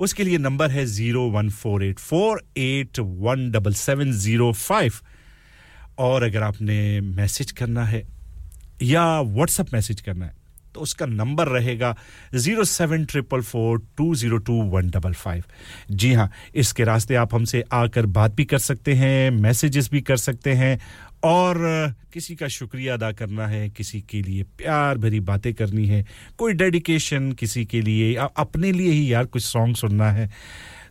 उसके 0.00 0.24
लिए 0.24 0.38
नंबर 0.38 0.70
है 0.70 0.84
zero 0.86 1.22
one 1.30 1.48
four 1.52 1.84
eight 1.84 1.98
four 1.98 2.42
eight 2.56 2.98
one 2.98 3.50
double 3.50 3.74
seven 3.74 4.12
zero 4.14 4.52
five. 4.52 4.92
और 5.98 6.22
अगर 6.22 6.42
आपने 6.42 7.00
मैसेज 7.00 7.50
करना 7.52 7.84
है 7.84 8.02
या 8.82 9.04
व्हाट्सएप 9.20 9.72
मैसेज 9.74 10.00
करना 10.00 10.26
है 10.26 10.42
तो 10.74 10.80
उसका 10.80 11.06
नंबर 11.06 11.48
रहेगा 11.48 11.94
zero 12.34 12.64
seven 12.64 13.04
triple 13.04 13.40
four 13.42 13.80
two 13.98 14.14
zero 14.14 14.38
two 14.38 14.60
one 14.70 14.90
double 14.90 15.12
five. 15.14 15.44
जी 15.92 16.12
हाँ 16.12 16.30
इसके 16.54 16.84
रास्ते 16.84 17.14
आप 17.14 17.34
हमसे 17.34 17.62
आकर 17.72 18.06
बात 18.08 18.34
भी 18.34 18.44
कर 18.44 18.58
सकते 18.58 18.94
हैं, 18.94 19.30
मैसेजेस 19.30 19.90
भी 19.90 20.00
कर 20.02 20.16
सकते 20.16 20.52
हैं 20.52 20.78
और 21.24 21.58
किसी 22.12 22.34
का 22.36 22.48
शुक्रिया 22.48 22.94
अदा 22.94 23.10
करना 23.12 23.46
है, 23.46 23.68
किसी 23.70 24.00
के 24.00 24.20
लिए 24.22 24.42
प्यार 24.58 24.98
भरी 24.98 25.20
बातें 25.20 25.52
करनी 25.54 25.86
है, 25.86 26.04
कोई 26.38 26.52
डेडिकेशन 26.52 27.30
किसी 27.32 27.64
के 27.64 27.80
लिए 27.82 28.14
अपने 28.14 28.72
लिए 28.72 28.90
ही 28.92 29.12
यार 29.12 29.24
कुछ 29.26 29.44
सॉन्ग 29.44 29.76
सुनना 29.76 30.10
है। 30.12 30.26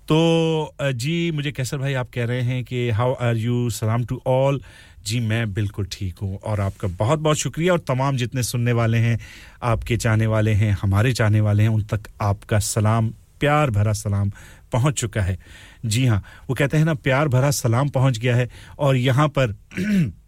तो 0.07 0.75
जी, 0.83 1.31
मुझे 1.31 1.51
कैसर 1.51 1.77
भाई 1.77 1.93
आप 1.93 2.09
कह 2.13 2.25
रहे 2.25 2.41
हैं 2.41 2.63
कि 2.63 2.89
हाउ 2.89 3.13
आर 3.21 3.37
यू 3.37 3.69
सलाम 3.69 4.03
टू 4.05 4.21
ऑल 4.27 4.61
जी, 5.05 5.19
मैं 5.19 5.53
बिल्कुल 5.53 5.87
ठीक 5.91 6.19
हूँ 6.19 6.37
और 6.37 6.59
आपका 6.61 6.87
बहुत 6.87 7.19
बहुत 7.19 7.37
शुक्रिया 7.37 7.73
और 7.73 7.79
तमाम 7.79 8.17
जितने 8.17 8.43
सुनने 8.43 8.71
वाले 8.71 8.97
हैं, 8.97 9.19
आपके 9.63 9.97
चाहने 9.97 10.27
वाले 10.27 10.51
हैं, 10.53 10.71
हमारे 10.81 11.11
चाहने 11.13 11.41
वाले 11.41 11.63
हैं, 11.63 11.69
उन 11.69 11.81
तक 11.83 12.07
आपका 12.21 12.59
सलाम, 12.59 13.09
प्यार 13.39 13.71
भरा 13.71 13.93
सलाम 13.93 14.31
पहुँच 14.71 14.99
चुका 14.99 15.21
है। 15.21 15.37
जी 15.85 16.05
हाँ 16.05 16.23
वो 16.49 16.55
कहते 16.55 16.77
हैं 16.77 16.85
ना, 16.85 16.93
प्यार 16.93 17.27
भरा 17.27 17.51
सलाम 17.51 17.89
पहुँच 17.89 18.17
गया 18.17 18.35
है 18.35 18.49
और 18.79 18.95
यहाँ 18.97 19.27
पर 19.37 19.55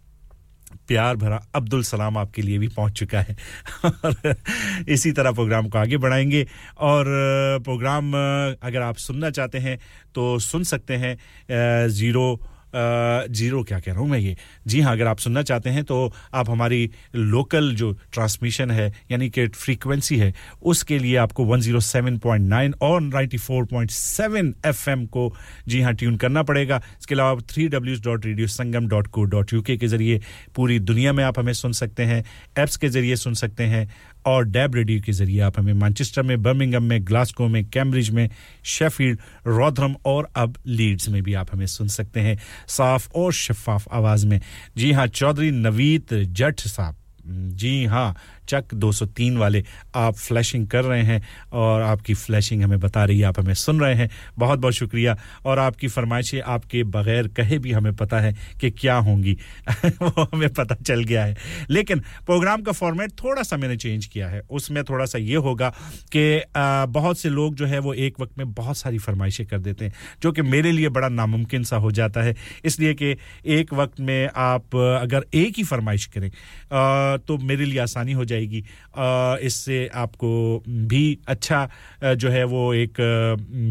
प्यार 0.87 1.15
भरा 1.15 1.41
अब्दुल 1.55 1.83
सलाम 1.83 2.17
आपके 2.17 2.41
लिए 2.41 2.57
भी 2.57 2.67
पहुँच 2.67 2.93
चुका 2.93 3.21
है। 3.21 3.35
और 3.85 4.35
इसी 4.89 5.11
तरह 5.11 5.31
प्रोग्राम 5.31 5.67
को 5.69 5.77
आगे 5.77 5.97
बढ़ाएँगे। 5.97 6.45
और 6.79 7.05
प्रोग्राम 7.63 8.13
अगर 8.63 8.81
आप 8.81 8.97
सुनना 8.97 9.29
चाहते 9.29 9.57
हैं 9.57 9.79
तो 10.15 10.37
सुन 10.39 10.63
सकते 10.63 10.95
हैं 10.95 11.87
ज़ीरो 11.89 12.39
ज़ीरो 12.75 13.63
क्या 13.63 13.79
कह 13.79 13.91
रहा 13.91 14.01
हूँ 14.01 14.09
मैं 14.09 14.19
ये? 14.19 14.35
जी 14.67 14.81
हाँ 14.81 14.93
अगर 14.93 15.07
आप 15.07 15.19
सुनना 15.19 15.41
चाहते 15.43 15.69
हैं 15.69 15.83
तो 15.83 16.11
आप 16.33 16.49
हमारी 16.49 16.89
लोकल 17.15 17.73
जो 17.75 17.91
ट्रांसमिशन 18.13 18.71
है, 18.71 18.91
यानी 19.11 19.29
कि 19.29 19.47
फ्रीक्वेंसी 19.47 20.17
है, 20.17 20.33
उसके 20.63 20.99
लिए 20.99 21.15
आपको 21.17 21.45
107.9 21.47 22.73
और 22.81 23.01
94.7 23.03 24.53
एफएम 24.65 25.05
को 25.05 25.31
जी 25.67 25.81
हाँ 25.81 25.93
ट्यून 25.93 26.15
करना 26.17 26.43
पड़ेगा। 26.43 26.81
इसके 26.99 27.15
अलावा 27.15 27.39
three 27.49 27.67
डब्ल्यूज 27.67 28.03
dot 28.05 28.25
radio 28.25 28.47
Sangam 28.47 28.87
dot 28.87 29.07
co 29.07 29.23
dot 29.25 29.53
U 29.53 29.61
K 29.61 29.77
ज़रिए 29.77 30.21
पूरी 30.55 30.79
दुनिया 30.81 31.13
में 31.13 31.23
आप 31.23 31.39
हमें 31.39 31.53
सुन 31.53 31.71
सकते 31.73 32.03
हैं, 32.03 32.23
ऐप्स 32.57 32.77
के 32.77 32.89
ज़रिए 32.89 33.15
सुन 33.15 33.33
सकते 33.33 33.63
हैं 33.63 33.87
और 34.25 34.45
डैब 34.45 34.75
रेडियो 34.75 35.01
के 35.01 35.11
ज़रिए 35.11 35.39
आप 35.39 35.59
हमें 35.59 35.73
मैनचेस्टर 35.73 36.21
में 36.21 36.41
बर्मिंगम 36.43 36.83
में 36.83 37.07
ग्लासगो 37.07 37.47
में 37.47 37.65
कैम्ब्रिज 37.65 38.09
में 38.09 38.29
शेफील्ड 38.63 39.19
रॉथरम 39.47 39.95
और 40.05 40.29
अब 40.35 40.57
लीड्स 40.67 41.09
में 41.09 41.23
भी 41.23 41.33
आप 41.33 41.47
हमें 41.53 41.65
सुन 41.65 41.87
सकते 41.87 42.19
हैं 42.19 42.39
साफ़ 42.67 43.09
और 43.15 43.33
शफाफ 43.33 43.87
आवाज़ 43.91 44.27
में। 44.27 44.41
जी 44.77 44.91
हाँ 44.91 45.07
चौधरी 45.07 45.51
नवीत 45.51 46.13
जट 46.13 46.59
साहब। 46.59 46.95
जी 47.27 47.85
हाँ 47.85 48.15
चक 48.49 48.73
203 48.73 49.37
वाले 49.37 49.63
आप 49.95 50.13
फ्लैशिंग 50.15 50.67
कर 50.67 50.83
रहे 50.83 51.01
हैं 51.01 51.21
और 51.51 51.81
आपकी 51.81 52.13
फ्लैशिंग 52.13 52.63
हमें 52.63 52.79
बता 52.79 53.03
रही 53.05 53.19
है, 53.19 53.25
आप 53.25 53.39
हमें 53.39 53.53
सुन 53.53 53.79
रहे 53.79 53.95
हैं। 53.95 54.09
बहुत 54.37 54.59
बहुत 54.59 54.73
शुक्रिया। 54.73 55.17
और 55.45 55.59
आपकी 55.59 55.87
फरमाइशें 55.87 56.41
आपके 56.41 56.83
बगैर 56.83 57.27
कहे 57.27 57.59
भी 57.59 57.71
हमें 57.71 57.93
पता 57.95 58.19
है 58.19 58.35
कि 58.61 58.71
क्या 58.71 58.95
होंगी। 58.95 59.37
वो 59.85 60.23
हमें 60.33 60.49
पता 60.49 60.75
चल 60.75 61.03
गया 61.03 61.25
है। 61.25 61.37
लेकिन 61.69 61.99
प्रोग्राम 61.99 62.61
का 62.61 62.71
फॉर्मेट 62.71 63.11
थोड़ा 63.11 63.43
सा 63.43 63.57
मैंने 63.57 63.77
चेंज 63.77 64.05
किया 64.05 64.27
है। 64.27 64.41
उसमें 64.49 64.83
थोड़ा 64.83 65.05
सा 65.05 65.17
ये 65.17 65.35
होगा 65.35 65.69
कि 66.15 66.41
बहुत 66.91 67.19
से 67.19 67.29
लोग 67.29 67.55
जो 67.55 67.65
है 67.65 67.79
वो 67.79 67.93
एक 67.93 68.19
वक्त 68.19 68.37
में 68.37 68.53
बहुत 68.53 68.77
सारी 68.77 68.97
फरमाइशें 68.97 69.45
कर 69.45 69.59
देते 69.59 69.85
हैं, 69.85 69.93
जो 70.21 70.31
कि 70.31 70.41
मेरे 70.41 70.71
लिए 70.71 70.89
बड़ा 70.89 71.09
नामुमकिन 71.09 71.63
सा 71.63 71.77
हो 71.77 71.91
जाता 71.91 72.21
है। 72.21 72.35
इसलिए 72.65 72.93
कि 72.93 73.15
एक 73.45 73.73
वक्त 73.73 73.99
में 73.99 74.29
आप 74.35 74.75
अगर 74.75 75.25
एक 75.33 75.53
ही 75.57 75.63
फरमाइश 75.63 76.05
करें 76.05 76.29
तो 77.17 77.37
मेरे 77.37 77.65
लिए 77.65 77.79
आसानी 77.79 78.11
हो 78.11 78.25
जाए 78.25 78.34
जाएगी। 78.35 78.63
इससे 79.45 79.79
आपको 79.95 80.31
भी 80.67 81.17
अच्छा 81.27 82.13
जो 82.15 82.29
है 82.29 82.43
वो 82.45 82.73
एक 82.75 83.01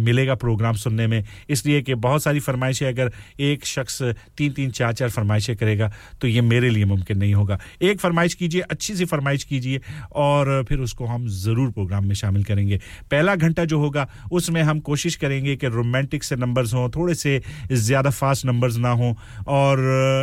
मिलेगा 0.05 0.35
प्रोग्राम 0.37 0.75
सुनने 0.79 1.07
में। 1.07 1.23
इसलिए 1.51 1.83
कि 1.83 1.95
बहुत 1.97 2.23
सारी 2.23 2.41
फरमाइशें, 2.41 2.87
अगर 2.87 3.11
एक 3.43 3.65
शख्स 3.67 4.03
तीन 4.39 4.53
तीन, 4.53 4.71
चार 4.73 4.93
चार 4.95 5.09
फरमाइशें 5.11 5.55
करेगा 5.57 5.91
तो 6.21 6.29
ये 6.29 6.41
मेरे 6.43 6.71
लिए 6.71 6.85
मुमकिन 6.87 7.19
नहीं 7.19 7.35
होगा। 7.35 7.59
एक 7.83 8.01
फरमाइश 8.01 8.35
कीजिए, 8.35 8.61
अच्छी 8.63 8.95
सी 8.97 9.05
फरमाइश 9.07 9.45
कीजिए, 9.45 9.81
और 10.15 10.65
फिर 10.69 10.79
उसको 10.81 11.07
हम 11.07 11.27
ज़रूर 11.29 11.71
प्रोग्राम 11.73 12.07
में 12.07 12.15
शामिल 12.15 12.45
करेंगे। 12.45 12.81
पहला 13.11 13.35
घंटा 13.37 13.65
जो 13.65 13.79
होगा, 13.81 14.09
उसमें 14.33 14.63
हम 14.63 14.81
कोशिश 14.83 15.17
करेंगे 15.17 15.57
कि 15.57 15.67
रोमांटिक 15.69 16.25
से 16.25 16.37
नंबर्स 16.37 16.75
हों, 16.75 16.89
थोड़े 16.91 17.15
से 17.15 17.41
ज़्यादा 17.73 18.11
फास्ट 18.13 18.47
नंबर्स 18.47 18.77
ना 18.79 18.91
हों, 18.93 19.13
और 19.49 19.79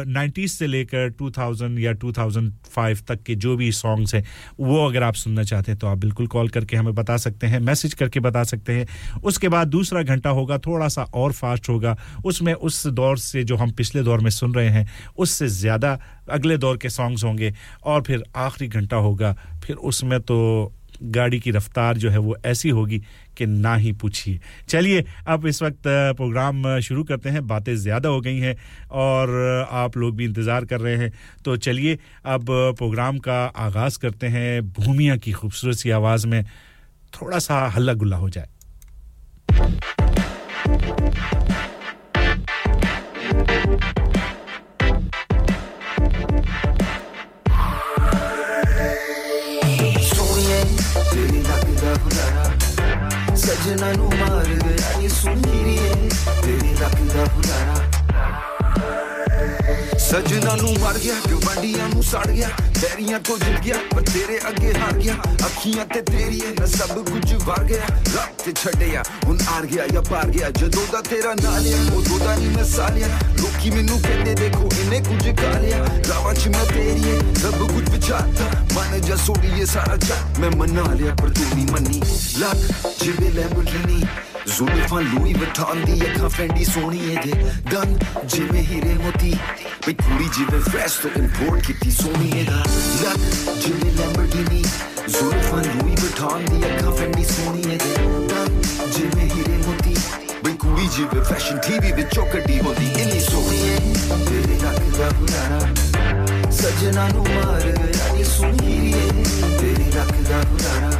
नाइन्टीज़ 0.07 0.51
से 0.51 0.67
लेकर 0.67 1.09
2000 1.11 1.79
या 1.79 1.93
2005 1.95 3.03
तक 3.07 3.23
के 3.23 3.35
जो 3.37 3.55
भी 3.55 3.71
सॉन्ग्स 3.73 4.15
हैं 4.15 4.23
वो 4.59 4.85
अगर 4.87 5.03
आप 5.03 5.13
सुनना 5.13 5.43
चाहते 5.43 5.71
हैं 5.71 5.79
तो 5.79 5.87
आप 5.87 5.97
बिल्कुल 5.97 6.27
कॉल 6.27 6.49
करके 6.49 6.77
हमें 6.77 6.93
बता 6.95 7.17
सकते 7.17 7.47
हैं, 7.47 7.59
मैसेज 7.59 7.93
करके 7.93 8.19
बता 8.19 8.43
सकते 8.43 8.73
हैं। 8.73 8.87
उसके 9.23 9.49
बाद 9.49 9.67
दूसरा 9.67 10.03
घंटा 10.03 10.29
होगा 10.29 10.57
थोड़ा 10.57 10.87
सा 10.87 11.03
और 11.03 11.31
फास्ट 11.31 11.69
होगा। 11.69 11.97
उसमें 12.25 12.53
उस 12.53 12.85
दौर 12.89 13.17
से 13.17 13.43
जो 13.43 13.55
हम 13.55 13.71
पिछले 13.71 14.03
दौर 14.03 14.19
में 14.19 14.29
सुन 14.29 14.53
रहे 14.53 14.69
हैं, 14.69 14.87
उससे 15.17 15.47
ज़्यादा 15.47 15.97
अगले 16.29 16.57
दौर 16.57 16.77
के 16.77 16.89
सॉन्ग्स 16.89 17.23
होंगे 17.23 17.53
और 17.83 18.01
फिर 18.01 18.23
आखिरी 18.35 18.67
घंटा 18.69 18.97
होगा। 18.97 19.35
फिर 19.63 19.75
उसमें 19.75 20.19
तो 20.19 20.37
गाड़ी 21.03 21.39
की 21.39 21.51
रफ्तार 21.51 21.97
जो 21.97 22.09
है 22.09 22.17
वो 22.17 22.35
ऐसी 22.45 22.69
होगी 22.69 23.01
कि 23.37 23.45
ना 23.45 23.75
ही 23.75 23.91
पूछिए। 23.93 24.39
चलिए, 24.69 25.03
अब 25.27 25.45
इस 25.47 25.61
वक्त 25.63 25.87
प्रोग्राम 25.87 26.79
शुरू 26.79 27.03
करते 27.03 27.29
हैं। 27.29 27.45
बातें 27.47 27.75
ज़्यादा 27.75 28.09
हो 28.09 28.21
गई 28.21 28.37
हैं 28.37 28.55
और 28.91 29.67
आप 29.71 29.97
लोग 29.97 30.15
भी 30.15 30.25
इंतज़ार 30.25 30.65
कर 30.65 30.79
रहे 30.79 30.95
हैं। 30.97 31.11
तो 31.45 31.55
चलिए, 31.57 31.97
अब 32.25 32.45
प्रोग्राम 32.77 33.17
का 33.19 33.43
आगाज़ 33.45 33.99
करते 33.99 34.27
हैं 34.27 34.61
भूमिया 34.69 35.15
की 35.17 35.31
खूबसूरत 35.31 35.77
सी 35.77 35.89
आवाज़ 35.91 36.27
में। 36.27 36.43
थोड़ा 37.13 37.39
सा 37.39 37.67
हल्ला 37.67 37.93
गुल्ला 37.93 38.17
हो 38.17 38.29
जाए। 38.29 38.47
නනු 53.73 54.07
මාර්ගයනි 54.19 55.09
සුන්දිරියෙන් 55.09 56.09
පෙරි 56.41 56.71
ලකිදපුදරා 56.73 57.80
ਸਜਣਾ 60.11 60.55
ਨੂੰ 60.55 60.73
ਮਰ 60.79 60.97
ਗਿਆ 60.99 61.13
ਗਵਾਂਡੀਆਂ 61.29 61.87
ਨੂੰ 61.89 62.03
ਸੜ 62.03 62.25
ਗਿਆ 62.27 62.47
ਬੈਰੀਆਂ 62.81 63.19
ਤੋਂ 63.19 63.37
ਜਿੱਤ 63.37 63.61
ਗਿਆ 63.63 63.75
ਪਰ 63.91 64.01
ਤੇਰੇ 64.03 64.39
ਅੱਗੇ 64.49 64.73
ਹਾਰ 64.73 64.93
ਗਿਆ, 64.93 65.13
ਅੱਖੀਆਂ 65.45 65.85
ਤੇ 65.85 66.01
ਤੇਰੀ 66.01 66.41
ਮੈਂ 66.59 66.67
ਸਭ 66.67 66.91
ਕੁਝ 67.09 67.33
ਵਾਰ 67.43 67.63
ਗਿਆ 67.63 67.85
ਰੱਬ 68.15 68.43
ਤੇ 68.43 68.53
ਛੱਡਿਆ, 68.53 69.03
ਹੁਣ 69.25 69.37
ਆਰ 69.49 69.65
ਗਿਆ 69.65 69.85
ਜਾਂ 69.87 70.01
ਪਾਰ 70.01 70.27
ਗਿਆ, 70.27 70.49
ਜਦੋਂ 70.49 70.85
ਦਾ 70.91 71.01
ਤੇਰਾ 71.01 71.33
ਨਾਂ 71.41 71.59
ਲਿਆ, 71.59 71.77
ਉਦੋਂ 71.93 72.19
ਦਾ 72.19 72.35
ਨਹੀਂ 72.35 72.49
ਮੈਂ 72.49 72.63
ਸਾਲਿਆ 72.63 73.07
ਲੋਕੀ 73.41 73.69
ਮੈਨੂੰ 73.69 73.99
ਕਹਿੰਦੇ 74.01 74.33
ਦੇਖੋ 74.35 74.69
ਇਹਨੇ 74.79 74.99
ਕੁਝ 74.99 75.35
ਕਾ 75.41 75.57
ਲਿਆ, 75.59 75.85
ਰਾਵਾਂ 76.09 76.33
ਚ 76.33 76.47
ਮੈਂ 76.47 76.65
ਤੇਰੀ 76.65 77.19
ਸਭ 77.41 77.57
ਕੁਝ 77.67 77.89
ਵਿਚਾਰਤਾ 77.89 78.49
ਮਨ 78.73 79.01
ਜਾ 79.01 79.15
ਸੋੜੀਏ 79.25 79.65
ਸਾਰਾ 79.65 79.97
ਚੱਕ 79.97 80.39
ਮੈਂ 80.39 80.51
ਮਨਾ 80.57 80.93
ਲਿਆ, 80.93 81.15
ਪਰ 81.15 81.29
ਤੂੰ 81.29 81.45
ਨਹੀਂ 81.55 81.67
ਮੰਨੀ 81.71 82.01
ਲੱਕ 82.39 83.03
ਜਿਵੇਂ 83.03 83.31
ਲੈਂਬਰਗਿਨੀ 83.31 84.03
ਜ਼ੁਲਫਾਂ 84.48 85.00
ਲੂਈ 85.02 85.32
ਵਟਾਨ 85.34 85.84
ਦੀ 85.84 86.00
ਅੱਖਾਂ 86.06 86.28
ਫੈਂਡੀ 86.28 86.64
ਸੋਹਣੀ 86.64 86.98
ਏ 87.10 87.16
ਜੇ 87.24 87.32
ਦੰਨ 87.70 87.98
ਜਿਵੇਂ 88.26 88.62
ਹੀਰੇ 88.64 88.94
ਮੋਤੀ 88.94 89.32
ਬਈ 89.86 89.94
ਕੁੜੀ 89.94 90.28
ਜਿਵੇਂ 90.36 90.60
ਫਰੈਸ਼ 90.62 90.98
ਤੋਂ 91.00 91.10
ਇੰਪੋਰਟ 91.16 91.66
ਕੀਤੀ 91.66 91.90
ਸੋਹਣੀ 91.92 92.30
ਏ 92.36 92.44
ਦਾ 92.44 92.62
ਲੱਕ 93.02 93.18
ਜਿਵੇਂ 93.60 93.92
ਲੈਂਬਰਗਿਨੀ 93.92 94.62
ਜ਼ੁਲਫਾਂ 95.08 95.62
ਲੂਈ 95.64 95.94
ਵਟਾਨ 95.96 96.44
ਦੀ 96.44 96.64
ਅੱਖਾਂ 96.66 96.92
ਫੈਂਡੀ 96.92 97.24
ਸੋਹਣੀ 97.24 97.72
ਏ 97.72 97.78
ਜੇ 97.78 97.94
ਦੰਨ 98.28 98.60
ਜਿਵੇਂ 98.96 99.28
ਹੀਰੇ 99.30 99.56
ਮੋਤੀ 99.66 99.96
ਬਈ 100.44 100.52
ਕੁੜੀ 100.54 100.88
ਜਿਵੇਂ 100.96 101.22
ਫੈਸ਼ਨ 101.24 101.58
ਟੀਵੀ 101.66 101.92
ਵਿੱਚੋਂ 101.92 102.26
ਕੱਢੀ 102.26 102.60
ਹੁੰਦੀ 102.60 102.90
ਇੰਨੀ 103.02 103.20
ਸੋਹਣੀ 103.20 103.68
ਏ 103.68 103.78
ਤੇਰੇ 104.24 104.58
ਲੱਕ 104.62 104.96
ਦਾ 104.98 105.10
ਬੁਲਾਰਾ 105.18 106.50
ਸਜਣਾ 106.52 107.08
ਨੂੰ 107.08 107.26
ਮਾਰ 107.28 107.62
ਗਿਆ 107.62 108.12
ਨੀ 108.12 108.24
ਸੁਣੀ 108.26 108.92
ਏ 108.92 109.10
ਤੇਰੇ 109.60 109.90
ਲੱਕ 109.96 110.12
ਦਾ 110.28 110.42
ਬੁਲਾਰਾ 110.42 110.90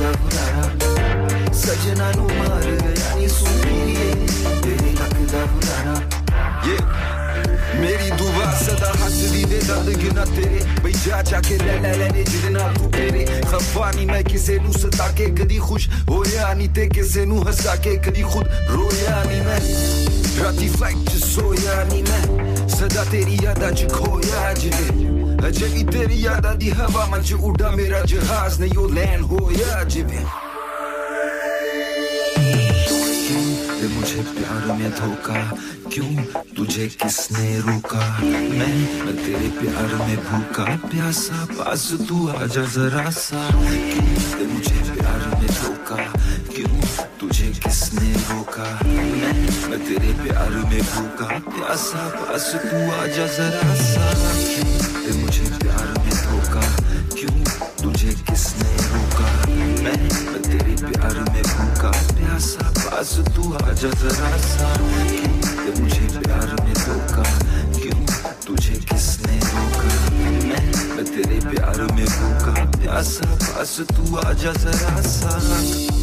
ਦਾ 0.00 0.12
ਬੁਲਾਰਾ 0.12 1.52
ਸਜਣਾ 1.52 2.10
ਨੂੰ 2.16 2.30
ਮਾਰ 2.38 2.64
ਗਿਆ 2.64 3.14
ਨੀ 3.16 3.28
ਸੁਣੀਏ 3.28 4.12
ਤੇਰੇ 4.62 4.92
ਲੱਕ 4.92 5.14
ਦਾ 5.32 5.44
ਬੁਲਾਰਾ 5.44 6.00
ਮੇਰੀ 7.80 8.10
ਦੁਆ 8.10 8.52
ਸਦਾ 8.58 8.92
ਹੱਸਦੀ 9.04 9.44
ਦੇ 9.44 9.58
ਦਰਦ 9.58 9.88
ਗਿਨਾ 10.02 10.24
ਤੇਰੇ 10.24 10.60
ਬਈ 10.82 10.92
ਜਾ 11.06 11.22
ਜਾ 11.22 11.40
ਕੇ 11.40 11.58
ਲੈ 11.58 11.78
ਲੈ 11.80 11.94
ਲੈਨੇ 11.96 12.24
ਜਿਹਦੇ 12.24 12.48
ਨਾਲ 12.48 12.74
ਤੂੰ 12.74 12.90
ਤੇਰੇ 12.90 13.26
ਖਫਾ 13.52 13.90
ਨਹੀਂ 13.90 14.06
ਮੈਂ 14.06 14.22
ਕਿਸੇ 14.22 14.58
ਨੂੰ 14.58 14.72
ਸਤਾ 14.72 15.08
ਕੇ 15.08 15.26
ਕਦੀ 15.26 15.58
ਖੁਸ਼ 15.58 15.88
ਹੋਇਆ 16.10 16.52
ਨਹੀਂ 16.54 16.68
ਤੇ 16.68 16.88
ਕਿਸੇ 16.88 17.24
ਨੂੰ 17.24 17.46
ਹੱਸਾ 17.48 17.76
ਕੇ 17.76 17.96
ਕਦੀ 17.96 18.22
ਖੁਦ 18.22 18.48
ਰੋਇਆ 18.70 19.22
ਨਹੀਂ 19.24 19.42
ਮੈਂ 19.42 19.60
ਰਾਤੀ 20.44 20.68
ਫਲਾਈਟ 20.68 21.10
ਚ 21.10 21.24
ਸੋਇਆ 21.24 21.84
ਨਹੀਂ 21.84 22.02
ਮੈਂ 22.02 22.68
ਸਦਾ 22.68 23.04
ਤੇਰੀ 23.04 23.38
ਯਾਦਾਂ 23.42 23.72
ਚ 23.72 23.88
ਖੋਇਆ 23.92 24.52
ਜਿਵੇਂ 24.54 25.19
ਅਜੇ 25.48 25.66
ਵੀ 25.66 25.84
ਤੇਰੀ 25.84 26.20
ਯਾਦਾਂ 26.22 26.54
ਦੀ 26.54 26.70
ਹਵਾ 26.70 27.06
ਮਨ 27.06 27.22
ਉਡਾ 27.42 27.70
ਮੇਰਾ 27.70 28.00
ਜਹਾਜ਼ 28.04 28.60
ਨੇ 28.60 28.66
ਯੋ 28.74 28.88
ਲੈਂਡ 28.88 29.22
ਹੋਇਆ 29.22 29.84
ਜਿਵੇਂ 29.84 30.24
मुझे 33.86 34.22
प्यार 34.24 34.64
में 34.78 34.90
धोखा 34.90 35.40
क्यों 35.92 36.24
तुझे 36.56 36.86
किसने 37.00 37.58
रोका 37.60 38.04
मैं 38.20 38.76
मैं 39.04 39.14
तेरे 39.16 39.48
प्यार 39.58 39.94
में 40.00 40.16
भूखा 40.18 40.64
प्यासा 40.86 41.44
पास 41.52 41.84
तू 42.08 42.26
आजा 42.30 42.64
जरा 42.74 43.10
सा 43.12 43.42
क्यों 43.52 44.46
मुझे 44.46 44.78
प्यार 44.90 45.22
में 45.34 45.39
धोखा 45.39 45.39
क्यों 45.39 45.39
तुझे 45.39 45.39
में 45.40 45.40
किसने 47.71 48.13
रोका 48.13 48.79
मैं 48.83 49.69
मैं 49.69 49.79
तेरे 49.79 50.13
प्यार 50.13 50.49
में 50.49 50.81
भूखा। 50.81 51.27
प्यासा 51.39 52.01
पास 52.09 52.51
तू 52.55 52.79
आजा 52.91 53.27
जरा 53.27 53.75
सा। 53.75 54.07
क्यों 55.05 55.15
मुझे 55.19 55.43
प्यार 55.61 55.93
में 55.99 56.09
धोखा 56.09 56.65
क्यों? 57.15 57.37
तुझे 57.83 58.07
किसने 58.07 58.73
रोका 58.91 59.29
मैं 59.83 60.01
मैं 60.31 60.41
तेरे 60.41 60.75
प्यार 60.85 61.13
में 61.13 61.43
भूखा। 61.43 61.91
प्यासा 61.91 62.69
पास 62.71 63.15
तू 63.35 63.53
आजा 63.53 63.89
जरा 64.01 64.37
सा। 64.37 64.75
क्यों 64.75 65.83
मुझे 65.83 66.19
प्यार 66.19 66.55
में 66.63 66.73
धोखा 66.73 67.23
क्यों? 67.79 68.05
तुझे 68.47 68.75
किसने 68.91 69.39
रोका 69.39 70.11
मैं 70.19 70.95
मैं 70.95 71.05
तेरे 71.05 71.39
प्यार 71.49 71.81
में 71.81 72.05
भूखा। 72.05 72.71
प्यासा 72.79 73.35
पास 73.35 73.77
तू 73.79 74.15
आजा 74.17 74.51
जरा 74.51 75.01
सा। 75.01 76.00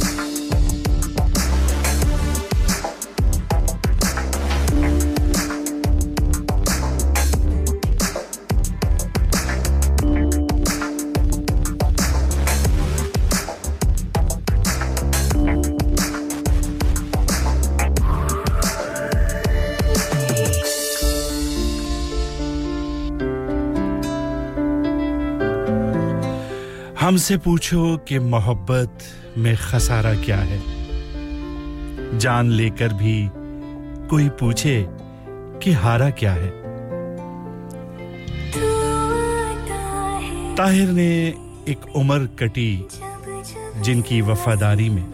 हमसे 27.19 27.37
पूछो 27.37 27.97
कि 27.97 28.19
मोहब्बत 28.19 28.99
में 29.39 29.57
खसारा 29.57 30.15
क्या 30.15 30.37
है। 30.37 30.59
जान 32.19 32.51
लेकर 32.51 32.89
भी 32.89 33.31
कोई 34.09 34.29
पूछे 34.29 34.87
कि 35.63 35.73
हारा 35.73 36.11
क्या 36.11 36.33
है। 36.33 36.51
ताहिर 40.57 40.89
ने 40.89 41.35
एक 41.69 41.97
उम्र 41.97 42.19
कटी 42.19 42.87
जिनकी 43.77 44.21
वफादारी 44.21 44.89
में। 44.91 45.11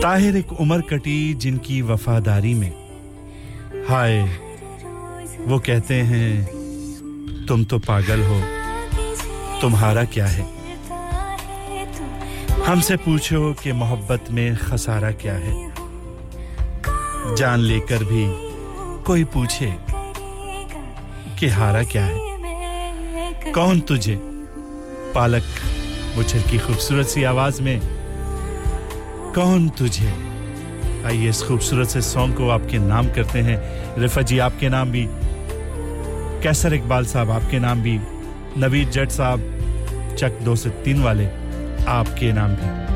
ताहिर 0.00 0.36
एक 0.36 0.52
उम्र 0.52 0.80
कटी 0.80 1.34
जिनकी 1.34 1.82
वफादारी 1.82 2.54
में। 2.54 2.72
हाय, 3.88 4.22
वो 5.40 5.58
कहते 5.58 5.94
हैं, 5.94 6.46
तुम 7.48 7.64
तो 7.64 7.78
पागल 7.78 8.22
हो। 8.22 8.59
तुम्हारा 9.60 10.04
क्या 10.04 10.26
है? 10.26 10.42
हमसे 12.66 12.96
पूछो 12.96 13.52
कि 13.52 13.72
मोहब्बत 13.72 14.30
में 14.30 14.56
खसारा 14.56 15.10
क्या 15.10 15.34
है? 15.34 15.54
जान 17.36 17.58
लेकर 17.58 18.04
भी 18.04 18.24
कोई 19.02 19.24
पूछे 19.24 19.74
कि 21.38 21.48
हारा 21.48 21.82
क्या 21.82 22.04
है? 22.04 23.52
कौन 23.52 23.80
तुझे? 23.80 24.14
पालक 25.14 25.42
मुझर 26.16 26.42
की 26.42 26.58
खूबसूरत 26.58 27.06
सी 27.06 27.22
आवाज़ 27.22 27.62
में, 27.62 27.80
कौन 29.34 29.68
तुझे? 29.68 30.12
आइए 31.06 31.28
इस 31.28 31.42
खूबसूरत 31.42 31.88
से 31.88 32.00
सॉन्ग 32.02 32.36
को 32.36 32.48
आपके 32.48 32.78
नाम 32.78 33.06
करते 33.06 33.38
हैं। 33.38 33.58
रिफा 33.98 34.22
जी, 34.22 34.38
आपके 34.38 34.68
नाम 34.68 34.90
भी। 34.90 35.06
कैसर 36.42 36.74
इकबाल 36.74 37.04
साहब, 37.04 37.30
आपके 37.30 37.58
नाम 37.58 37.82
भी। 37.82 37.98
नवीद 38.58 38.90
जट 38.90 39.10
साहब 39.10 39.40
चक 40.18 40.38
दो 40.42 40.56
से 40.56 40.70
तीन 40.70 41.02
वाले 41.02 41.26
आपके 41.88 42.32
नाम 42.32 42.50
भी। 42.50 42.89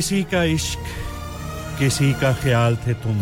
किसी 0.00 0.22
का 0.22 0.42
इश्क, 0.44 0.78
किसी 1.78 2.12
का 2.12 2.32
ख्याल 2.32 2.76
थे 2.76 2.92
तुम। 2.94 3.20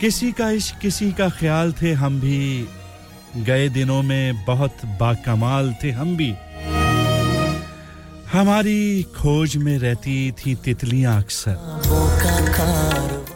किसी 0.00 0.32
का 0.32 0.50
इश्क, 0.50 0.78
किसी 0.78 1.12
का 1.12 1.28
ख्याल 1.28 1.72
थे 1.72 1.92
हम 1.92 2.20
भी। 2.20 2.68
गए 3.36 3.68
दिनों 3.68 4.02
में 4.02 4.44
बहुत 4.44 4.84
बाकमाल 5.00 5.74
थे 5.84 5.90
हम 5.90 6.16
भी। 6.16 6.34
हमारी 8.32 9.02
खोज 9.02 9.56
में 9.56 9.78
रहती 9.78 10.32
थी 10.32 10.54
तितलियाँ 10.54 11.18
अक्सर, 11.18 11.56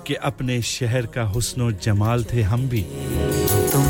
कि 0.07 0.15
अपने 0.15 0.63
शहर 0.63 1.07
का 1.07 1.23
हुस्नो 1.23 1.73
जमाल 1.73 2.25
थे 2.25 2.43
हम 2.43 2.69
भी। 2.69 2.83
तुम 3.73 3.85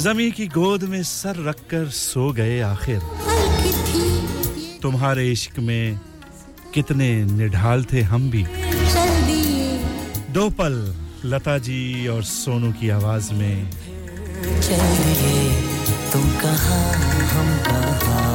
जमी 0.00 0.30
की 0.30 0.46
गोद 0.46 0.84
में 0.84 1.02
सर 1.02 1.44
रखकर 1.44 1.88
सो 1.88 2.32
गए 2.32 2.60
आखिर। 2.60 3.00
तुम्हारे 4.82 5.32
इश्क 5.32 5.58
में 5.58 6.00
कितने 6.74 7.24
निढाल 7.24 7.84
थे 7.84 8.00
हम 8.02 8.30
भी। 8.30 8.44
दो 10.32 10.48
पल 10.50 10.94
लता 11.24 11.58
जी 11.58 12.06
और 12.06 12.22
सोनू 12.22 12.72
की 12.72 12.88
आवाज़ 12.90 13.32
में। 13.32 13.70
चल 14.60 14.96
दिए 15.04 15.62
तुम 16.12 16.30
कहा, 16.30 16.80
हम 17.30 17.58
कहा? 17.58 18.33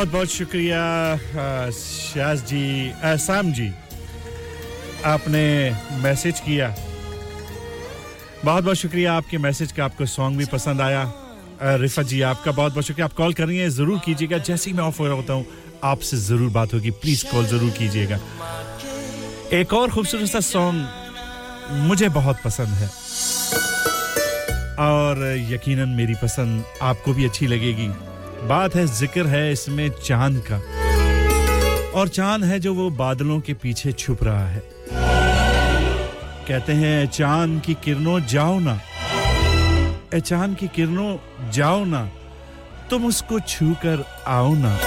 बहुत 0.00 0.12
बहुत 0.12 0.28
शुक्रिया 0.28 0.82
शाज 1.70 2.42
जी 2.48 2.60
एहसाम 2.88 3.52
जी। 3.52 3.68
आपने 5.04 5.42
मैसेज 6.02 6.40
किया। 6.40 6.68
बहुत 8.44 8.64
बहुत 8.64 8.76
शुक्रिया 8.76 9.12
आपके 9.12 9.38
मैसेज 9.38 9.72
का, 9.72 9.84
आपको 9.84 10.06
सॉन्ग 10.06 10.38
भी 10.38 10.44
पसंद 10.46 10.80
आया। 10.80 11.02
रिफत 11.62 12.06
जी, 12.06 12.20
आपका 12.22 12.52
बहुत 12.52 12.72
बहुत 12.72 12.84
शुक्रिया। 12.84 13.04
आप 13.04 13.12
कॉल 13.12 13.32
कर 13.32 13.46
रही 13.46 13.58
हैं, 13.58 13.68
ज़रूर 13.70 13.98
कीजिएगा। 14.04 14.38
जैसे 14.40 14.70
ही 14.70 14.76
मैं 14.76 14.84
ऑफ़ 14.84 14.98
हो 14.98 15.06
रहा 15.06 15.14
होता 15.14 15.32
हूँ, 15.32 15.46
आपसे 15.84 16.16
ज़रूर 16.16 16.50
बात 16.50 16.74
होगी। 16.74 16.90
प्लीज़ 16.96 17.24
कॉल 17.32 17.46
ज़रूर 17.46 17.70
कीजिएगा। 17.70 18.18
एक 19.52 19.72
और 19.72 19.90
खूबसूरत 19.90 20.28
सा 20.28 20.40
सॉन्ग 20.50 21.78
मुझे 21.86 22.08
बहुत 22.10 22.40
पसंद 22.44 22.68
है। 22.74 22.88
और 24.80 25.26
यकीनन 25.50 25.88
मेरी 25.96 26.14
पसंद 26.22 26.64
आपको 26.82 27.12
भी 27.14 27.24
अच्छी 27.24 27.46
लगेगी। 27.46 27.92
बात 28.42 28.74
है 28.74 28.86
ज़िक्र 28.86 29.26
है 29.26 29.52
इसमें 29.52 29.88
चाँद 30.04 30.42
का। 30.50 30.56
और 31.90 32.08
चाँद 32.08 32.44
है 32.44 32.58
जो 32.60 32.74
वो 32.74 32.90
बादलों 32.90 33.40
के 33.40 33.54
पीछे 33.54 33.92
छुप 33.92 34.24
रहा 34.24 34.46
है। 34.48 34.62
कहते 36.48 36.72
हैं 36.72 37.06
चाँद 37.06 37.62
की 37.66 37.74
किरणों 37.74 38.20
जाओ 38.26 38.58
ना। 38.58 38.80
ए 40.14 40.20
चाँद 40.20 40.56
की 40.56 40.68
किरणों 40.68 41.16
जाओ 41.50 41.84
ना। 41.84 42.10
तुम 42.90 43.06
उसको 43.06 43.40
छू 43.40 43.74
कर 43.74 44.04
आओ 44.26 44.54
ना। 44.54 44.78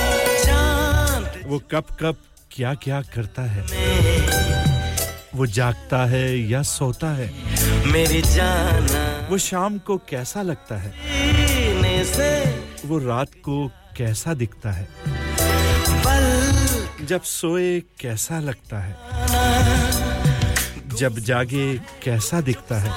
वो 1.47 1.61
कब 1.71 1.95
कब 2.01 2.15
क्या 2.51 2.73
क्या 2.73 3.01
करता 3.15 3.41
है। 3.41 3.65
वो 5.35 5.45
जागता 5.45 6.05
है 6.05 6.37
या 6.49 6.61
सोता 6.61 7.07
है। 7.07 7.31
मेरी 7.91 8.21
जाना। 8.21 9.27
वो 9.29 9.37
शाम 9.37 9.77
को 9.77 9.97
कैसा 9.97 10.41
लगता 10.41 10.75
है। 10.77 10.93
वो 12.85 12.97
रात 12.97 13.27
को 13.43 13.67
कैसा 13.67 14.33
दिखता 14.33 14.71
है? 14.71 14.87
जब 17.05 17.21
सोए 17.21 17.79
कैसा 17.79 18.39
लगता 18.39 18.79
है? 18.79 18.97
जब 20.95 21.19
जागे 21.19 21.77
कैसा 21.77 22.41
दिखता 22.41 22.79
है? 22.79 22.91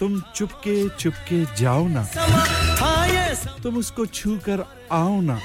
तुम 0.00 0.22
चुपके 0.34 0.88
चुपके 0.88 1.44
जाओ 1.56 1.88
ना। 1.88 2.08
तुम 3.62 3.76
उसको 3.76 4.06
छू 4.06 4.36
कर 4.36 4.64
आओ 4.92 5.20
ना। 5.20 5.40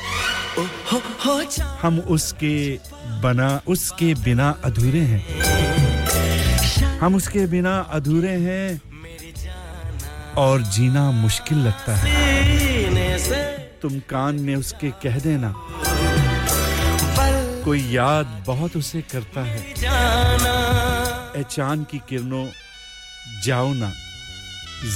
हम 1.81 1.99
उसके 1.99 2.79
बना, 3.21 3.61
उसके 3.67 4.13
बिना 4.13 4.55
अधूरे 4.65 4.99
हैं। 4.99 5.25
हम 6.99 7.15
उसके 7.15 7.47
बिना 7.47 7.79
अधूरे 7.79 8.31
हैं। 8.31 8.94
और 10.37 10.61
जीना 10.61 11.11
मुश्किल 11.11 11.57
लगता 11.57 11.95
है। 11.95 13.55
तुम 13.81 13.99
कान 13.99 14.35
में 14.35 14.55
उसके 14.55 14.89
कह 14.89 15.19
देना। 15.19 15.53
कोई 17.63 17.81
याद 17.81 18.43
बहुत 18.47 18.77
उसे 18.77 19.01
करता 19.01 19.41
है। 19.41 19.71
ए 21.41 21.43
चाँद 21.51 21.85
की 21.91 21.97
किरणों 21.97 22.47
जाओ 23.43 23.73
ना। 23.73 23.91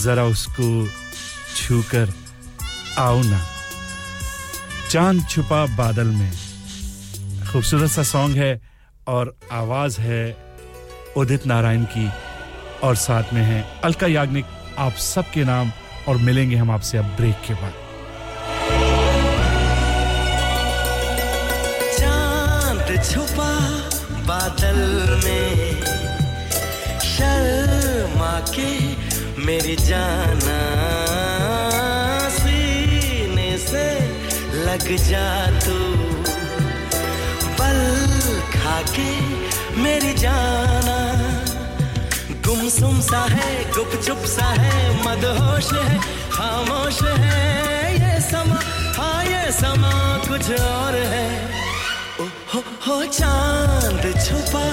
जरा 0.04 0.24
उसको 0.24 0.88
छूकर 1.56 2.14
आओ 2.98 3.22
ना। 3.22 3.48
चाँद 4.92 5.28
छुपा 5.30 5.66
बादल 5.66 6.08
में। 6.08 6.32
खूबसूरत 7.54 7.92
सा 7.92 8.04
सॉन्ग 8.04 8.38
है 8.38 8.62
और 9.08 9.36
आवाज़ 9.52 10.02
है 10.02 10.38
उदित 11.18 11.46
नारायण 11.46 11.84
की 11.84 12.10
और 12.84 12.96
साथ 12.96 13.24
में 13.34 13.44
है 13.44 13.82
अलका 13.84 14.08
याग्निक। 14.08 14.46
आप 14.80 14.94
सबके 14.94 15.44
नाम 15.44 15.72
और 16.08 16.18
मिलेंगे 16.18 16.56
हम 16.56 16.72
आपसे 16.72 16.98
अब 16.98 17.06
ब्रेक 17.18 17.42
के 17.48 17.54
बाद। 17.54 17.74
छुपा 23.04 23.52
बादल 24.28 24.80
में, 25.26 25.82
शर्मा 27.00 28.40
के 28.50 28.72
मेरी 29.46 29.76
जाना 29.76 30.58
सीने 32.30 33.58
से 33.58 33.86
लग 34.66 34.86
जा 35.06 35.46
तू। 35.60 35.78
बल 37.60 37.80
खा 38.56 38.82
के 38.96 39.10
मेरी 39.82 40.14
जाना 40.14 41.00
गुमसुम 42.50 43.00
सा 43.02 43.20
है 43.30 43.72
गुपचुप 43.72 44.22
सा 44.26 44.46
है 44.46 44.78
मदहोश 45.06 45.68
है 45.74 45.98
खामोश 46.32 47.02
है। 47.04 47.92
ये 47.94 48.22
समा 48.22 48.56
हाँ 48.98 49.26
ये 49.26 49.52
समा 49.52 49.92
कुछ 50.28 50.50
और 50.62 50.96
है। 51.12 51.28
ओ, 52.22 52.26
हो, 52.54 52.64
हो 52.88 53.06
चाँद 53.06 54.02
छुपा 54.26 54.66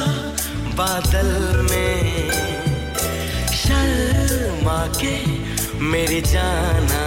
बादल 0.78 1.30
में। 1.70 2.30
शर्मा 3.56 4.78
के 4.96 5.14
मेरी 5.84 6.20
जाना 6.20 7.04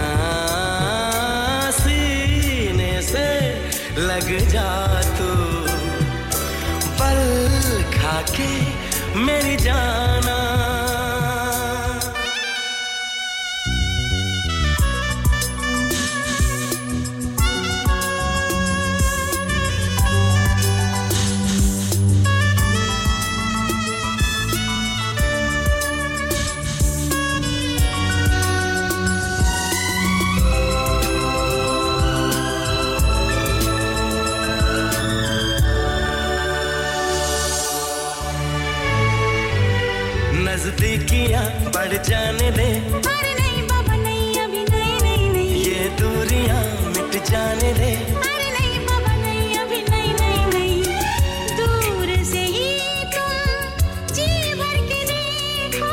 सीने 1.72 3.02
से 3.02 3.28
लग 3.98 4.38
जा 4.48 5.02
तू। 5.18 5.32
पल 7.00 7.20
खा 7.96 8.20
के 8.30 8.79
मेरी 9.16 9.56
जाना। 9.56 10.99
नजदीकियाँ 41.90 42.02
जाने 42.08 42.50
दे। 42.56 42.66
अरे 43.10 43.32
नहीं 43.34 43.62
बाबा 43.68 43.94
नहीं 43.96 44.34
अभी 44.40 44.62
नहीं 44.64 44.98
नहीं 45.02 45.30
नहीं। 45.30 45.62
ये 45.64 45.88
दूरियाँ 45.98 46.62
मिट 46.86 47.14
जाने 47.30 47.72
दे। 47.78 47.90
अरे 48.30 48.48
नहीं 48.56 48.78
बाबा 48.86 49.14
नहीं 49.16 49.58
अभी 49.58 49.80
नहीं 49.90 50.12
नहीं 50.20 50.46
नहीं। 50.54 50.82
दूर 51.58 52.08
से 52.24 52.42
ही 52.54 52.70
तुम 53.14 54.14
जी 54.14 54.28
भर 54.60 54.76
के 54.90 55.00
देखो। 55.10 55.92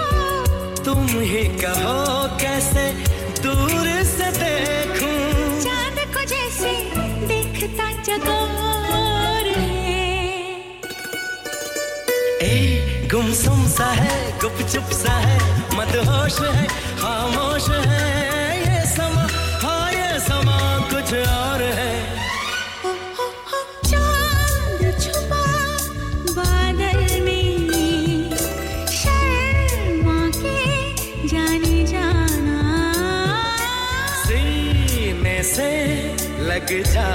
तुम 0.86 1.08
ही 1.08 1.44
कहो 1.64 1.98
कैसे 2.42 2.86
दूर 3.42 3.88
से 4.14 4.32
देखूँ? 4.38 5.18
चाँद 5.66 5.98
को 6.14 6.26
जैसे 6.34 6.74
देखता 7.28 7.92
चकोर 8.02 9.52
है। 9.58 9.98
ए 12.44 13.08
गुमसुम 13.12 13.68
सा 13.78 13.92
है 14.02 14.18
गुपचुप 14.42 14.98
सा 15.04 15.18
है। 15.28 15.57
मदहोश 15.78 16.40
है 16.56 16.66
खामोश 17.02 17.70
है 17.70 18.06
ये 18.62 18.86
समा 18.96 19.26
हाँ 19.64 19.92
ये 19.94 20.20
समा 20.28 20.58
कुछ 20.92 21.14
और 21.14 21.62
है। 21.80 21.96
चाँद 23.90 24.82
छुपा 25.04 25.44
बादल 26.38 27.22
में 27.26 28.36
शर्मा 29.00 30.20
के 30.42 31.28
जाने 31.34 31.84
जाना। 31.94 32.60
सीने 34.26 35.42
से 35.54 35.72
लग 36.50 36.70
जा 36.94 37.10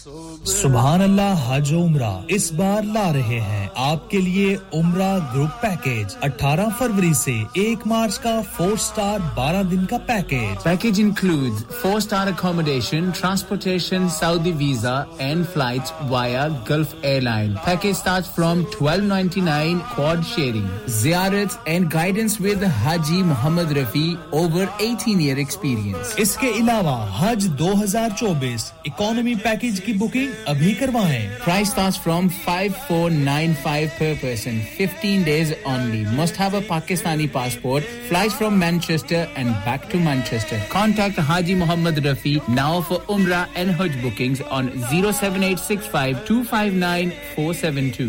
सुबहान 0.00 1.02
अल्लाह 1.02 1.40
हज 1.46 1.72
उम्रा। 1.74 2.10
इस 2.30 2.48
बार 2.54 2.84
ला 2.84 3.08
रहे 3.12 3.38
हैं 3.46 3.70
आपके 3.78 4.18
लिए 4.18 4.54
उम्र 4.74 5.08
ग्रुप 5.32 5.58
पैकेज 5.62 6.14
18 6.24 6.70
फरवरी 6.78 7.12
से 7.14 7.34
1 7.60 7.86
मार्च 7.86 8.16
का 8.26 8.40
फोर 8.54 8.76
स्टार 8.78 9.20
12 9.38 9.68
दिन 9.70 9.84
का 9.86 9.98
package 10.10 10.56
package 10.64 11.00
include 11.00 11.58
four 11.72 12.00
star 12.00 12.28
accommodation 12.32 13.10
transportation 13.18 14.08
Saudi 14.14 14.52
visa 14.62 14.94
and 15.20 15.44
flight 15.46 15.92
via 16.12 16.46
Gulf 16.70 17.04
airline 17.04 17.54
package 17.66 17.96
start 17.96 18.32
from 18.36 18.64
1299 18.64 19.84
quad 19.94 20.22
sharing 20.32 20.70
जियारत 21.02 21.58
and 21.68 21.88
guidance 21.92 22.40
with 22.40 22.64
Haji 22.78 23.22
Mohammad 23.34 23.76
Rafi 23.78 24.06
over 24.40 24.66
18 24.80 25.20
year 25.20 25.38
experience 25.46 26.16
इसके 26.26 26.56
अलावा 26.62 26.98
हज 27.20 27.50
2024 27.62 28.70
economy 28.86 29.34
package 29.44 29.88
की 29.90 29.98
booking 29.98 30.32
अभी 30.48 30.72
करवाएँ। 30.74 31.20
Price 31.44 31.70
start 31.70 31.94
from 32.02 32.28
5495 32.28 33.86
per 33.98 34.14
person 34.22 34.60
15 34.78 35.24
days 35.24 35.52
only 35.68 36.02
must 36.18 36.38
have 36.40 36.56
a 36.56 36.60
Pakistani 36.68 37.26
passport 37.36 37.84
flight 38.08 38.30
from 38.32 38.58
Manchester 38.60 39.34
and 39.38 39.50
back 39.66 39.88
to 39.92 39.98
Manchester 40.04 40.60
contact 40.72 41.20
Haji 41.30 41.54
Mohammad 41.64 42.06
Rafi 42.06 42.38
now 42.50 42.82
for 42.90 43.06
उम्र 43.14 43.44
and 43.56 43.70
हज 43.80 43.96
booking 44.02 44.36
on 44.50 44.70
zero 44.90 45.12
seven 45.22 45.44
eight 45.44 45.58
six 45.58 45.88
five 45.92 46.20
two 46.28 46.42
five 46.52 46.74
nine 46.86 47.10
four 47.34 47.54
seven 47.64 47.90
two 47.98 48.08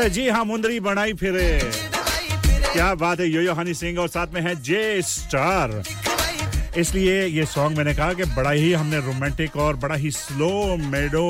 अरे 0.00 0.10
जी 0.10 0.28
हाँ 0.28 0.44
मुंदरी 0.44 0.78
बनाई 0.80 1.12
फिरे। 1.12 1.60
क्या 2.72 2.94
बात 2.96 3.20
है 3.20 3.26
यो 3.28 3.40
यो 3.42 3.54
हनी 3.54 3.74
सिंह 3.74 3.98
और 4.00 4.08
साथ 4.08 4.26
में 4.34 4.40
है 4.40 4.54
जे 4.62 4.80
स्टार 5.02 5.82
इसलिए 6.78 7.24
ये 7.26 7.44
सॉन्ग 7.46 7.76
मैंने 7.78 7.94
कहा 7.94 8.12
कि 8.12 8.24
बड़ा 8.36 8.50
ही 8.50 8.72
हमने 8.72 9.00
रोमांटिक 9.06 9.56
और 9.56 9.76
बड़ा 9.76 9.94
ही 9.94 10.10
स्लो 10.10 10.76
मेडो 10.86 11.28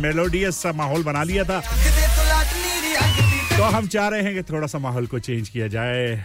मेलोडियस 0.00 0.62
सा 0.62 0.72
माहौल 0.72 1.02
बना 1.04 1.22
लिया 1.22 1.44
था। 1.44 1.60
तो 3.56 3.62
हम 3.76 3.88
चाह 3.88 4.08
रहे 4.08 4.22
हैं 4.22 4.34
कि 4.34 4.42
थोड़ा 4.52 4.66
सा 4.66 4.78
माहौल 4.78 5.06
को 5.06 5.18
चेंज 5.18 5.48
किया 5.48 5.68
जाए। 5.68 6.24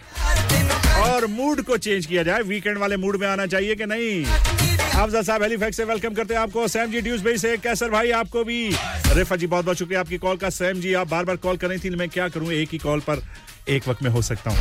और 1.03 1.27
मूड 1.27 1.61
को 1.61 1.77
चेंज 1.77 2.05
किया 2.05 2.23
जाए। 2.23 2.41
वीकेंड 2.47 2.77
वाले 2.77 2.97
मूड 2.97 3.19
में 3.21 3.27
आना 3.27 3.45
चाहिए 3.45 3.75
कि 3.75 3.85
नहीं? 3.85 4.76
अफजल 4.97 5.21
साहब 5.21 5.43
हेलीफैक्स 5.43 5.77
से 5.77 5.83
वेलकम 5.83 6.13
करते 6.13 6.33
हैं 6.33 6.41
आपको। 6.41 6.67
सैम 6.67 6.91
जी 6.91 7.01
ड्यूस 7.01 7.21
भाई 7.21 7.37
से 7.37 7.55
कैसर 7.57 7.89
भाई 7.89 8.11
आपको 8.11 8.43
भी। 8.43 8.69
रिफा 9.13 9.35
जी 9.35 9.47
बहुत 9.47 9.65
बहुत 9.65 9.77
शुक्रिया 9.77 9.99
आपकी 9.99 10.17
कॉल 10.17 10.37
का। 10.37 10.49
सैम 10.49 10.79
जी, 10.81 10.93
आप 10.93 11.09
बार 11.09 11.25
बार 11.25 11.35
कॉल 11.37 11.57
कर 11.57 11.77
थी, 11.79 11.89
मैं 11.91 12.07
क्या 12.09 12.27
करूँ, 12.29 12.51
एक 12.51 12.69
ही 12.71 12.77
कॉल 12.77 12.99
पर 12.99 13.21
एक 13.69 13.87
वक्त 13.87 14.03
में 14.03 14.09
हो 14.11 14.21
सकता 14.21 14.51
हूँ। 14.51 14.57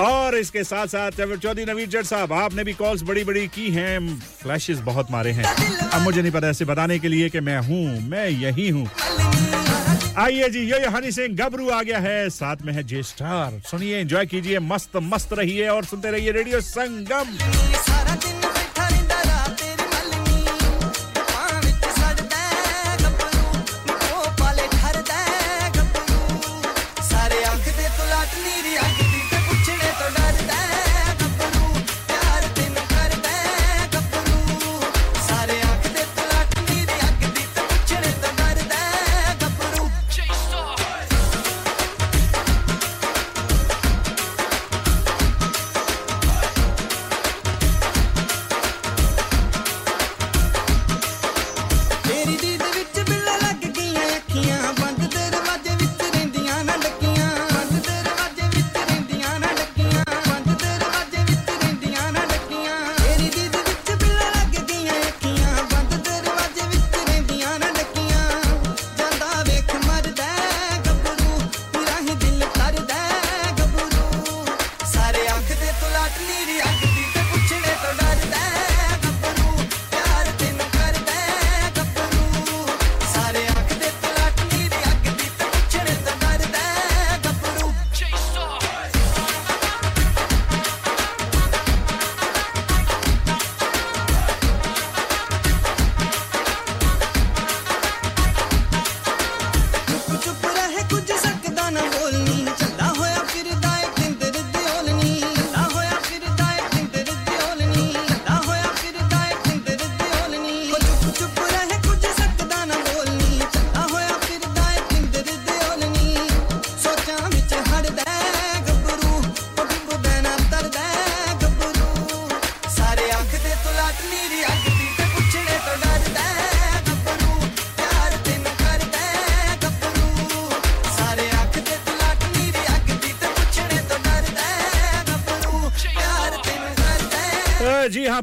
और 0.00 0.36
इसके 0.36 0.62
साथ 0.64 0.86
साथ 0.86 1.36
चौधरी 1.36 1.64
नवीद 1.64 1.90
जट 1.90 2.04
साहब, 2.04 2.32
आपने 2.32 2.64
भी 2.64 2.72
कॉल्स 2.72 3.02
बड़ी 3.02 3.24
बड़ी 3.24 3.46
की 3.48 3.68
हैं 3.70 4.18
फ्लैशेस 4.42 4.78
बहुत 4.80 5.10
मारे 5.10 5.32
हैं। 5.32 5.44
अब 5.44 6.00
मुझे 6.00 6.22
नहीं 6.22 6.32
पता 6.32 6.48
ऐसे 6.48 6.64
बताने 6.64 6.98
के 6.98 7.08
लिए 7.08 7.28
कि 7.28 7.40
मैं 7.40 7.58
हूँ, 7.58 8.00
मैं 8.08 8.28
यही 8.28 8.68
हूँ। 8.68 8.86
आइए 10.16 10.48
जी, 10.48 10.60
ये 10.70 10.86
हनी 10.86 11.12
सिंह, 11.12 11.36
गबरू 11.36 11.68
आ 11.68 11.82
गया 11.82 11.98
है, 11.98 12.28
साथ 12.30 12.62
में 12.64 12.72
है 12.72 12.82
जे 12.84 13.02
स्टार 13.02 13.60
सुनिए 13.70 14.00
एंजॉय 14.00 14.26
कीजिए 14.26 14.58
मस्त 14.64 14.96
मस्त 15.04 15.32
रहिए 15.32 15.68
और 15.68 15.84
सुनते 15.84 16.10
रहिए 16.10 16.32
रेडियो 16.32 16.60
संगम। 16.62 17.38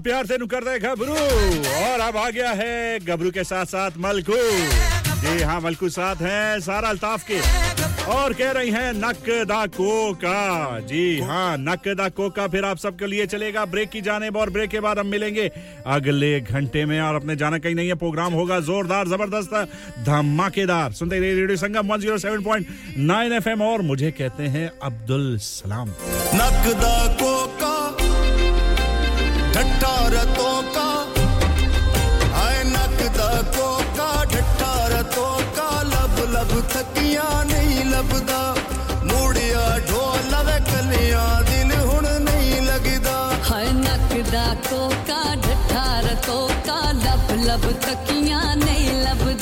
प्यार 0.08 0.26
से 0.26 0.38
नुकर 0.38 0.64
रहे 0.64 0.80
घबरू। 0.80 1.14
और 1.14 2.00
अब 2.00 2.18
आ 2.18 2.30
गया 2.30 2.52
है 2.52 3.00
घबरू 3.00 3.32
के 3.32 3.44
साथ 3.44 3.66
साथ 3.68 3.98
मलकू। 4.00 4.36
जी 5.22 5.42
हाँ 5.44 5.60
मलकू 5.62 5.90
साथ 5.90 6.22
है 6.22 6.60
सारा 6.62 6.90
अल्ताफ 6.90 7.24
के। 7.32 7.40
और 8.08 8.34
कह 8.34 8.52
रही 8.52 8.70
हैं, 8.72 8.94
नक 8.94 9.26
दा 9.48 9.66
कोका। 9.68 10.80
जी 10.80 11.20
हाँ 11.22 11.58
नक 11.60 11.88
दा 11.98 12.08
कोका 12.10 12.48
फिर 12.48 12.66
आप 12.66 12.78
सबके 12.78 13.08
लिए 13.08 13.26
चलेगा। 13.26 13.66
ब्रेक 13.66 13.90
की 13.90 14.02
जाने 14.02 14.30
और 14.32 14.50
ब्रेक 14.50 14.70
के 14.70 14.80
बाद 14.80 15.00
हम 15.00 15.08
मिलेंगे 15.08 15.50
अगले 15.88 16.40
घंटे 16.42 16.86
में। 16.86 17.00
और 17.02 17.16
अपने 17.16 17.36
जाना 17.36 17.58
कहीं 17.58 17.76
नहीं 17.76 17.88
है, 17.88 17.96
प्रोग्राम 17.96 18.34
होगा 18.34 18.60
जोरदार, 18.60 19.08
ज़बरदस्त, 19.08 19.54
धमाकेदार। 20.06 20.92
सुनते 20.92 21.20
रहिए 21.20 21.36
रेडियो 21.36 21.58
संगम 21.58 21.88
107.9 21.88 23.34
एफएम 23.34 23.62
और 23.62 23.82
मुझे 23.82 24.12
कहते 24.12 24.48
हैं 24.56 24.72
अब्दुल 24.84 25.38
सलाम। 25.44 25.90
नक 26.36 26.74
दा 26.76 26.96
को 27.14 27.37
ਨਹੀਂ 38.17 38.17
ਲੱਭਦਾ 38.17 38.55
ਮੂੜਿਆ 39.05 39.79
ਢੋਲ 39.89 40.19
ਲਵੇ 40.31 40.59
ਕਲੀਆਂ 40.67 41.43
ਦਿਲ 41.43 41.73
ਹੁਣ 41.81 42.07
ਨਹੀਂ 42.21 42.61
ਲੱਗਦਾ 42.63 43.17
ਹਾਏ 43.51 43.73
ਨੱਕ 43.73 44.15
ਦਾ 44.31 44.45
ਕੋਕਾ 44.71 45.23
ਢੱਠਾ 45.37 45.85
ਰਤੋਕਾ 46.01 46.81
ਲੱਭ 46.95 47.33
ਲੱਭ 47.45 47.71
ਤੱਕੀਆਂ 47.83 48.41
ਨਹੀਂ 48.57 48.91
ਲੱਭਦਾ 49.03 49.36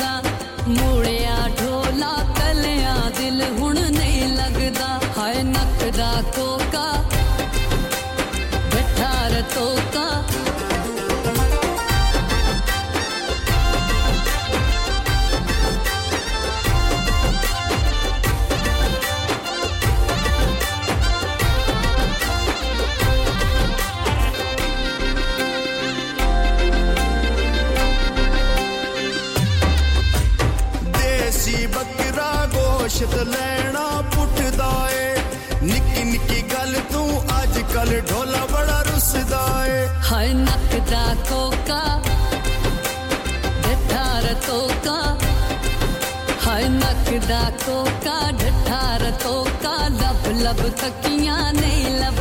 अब 50.55 50.69
थकिया 50.81 51.35
नहीं 51.59 51.85
लब 52.01 52.19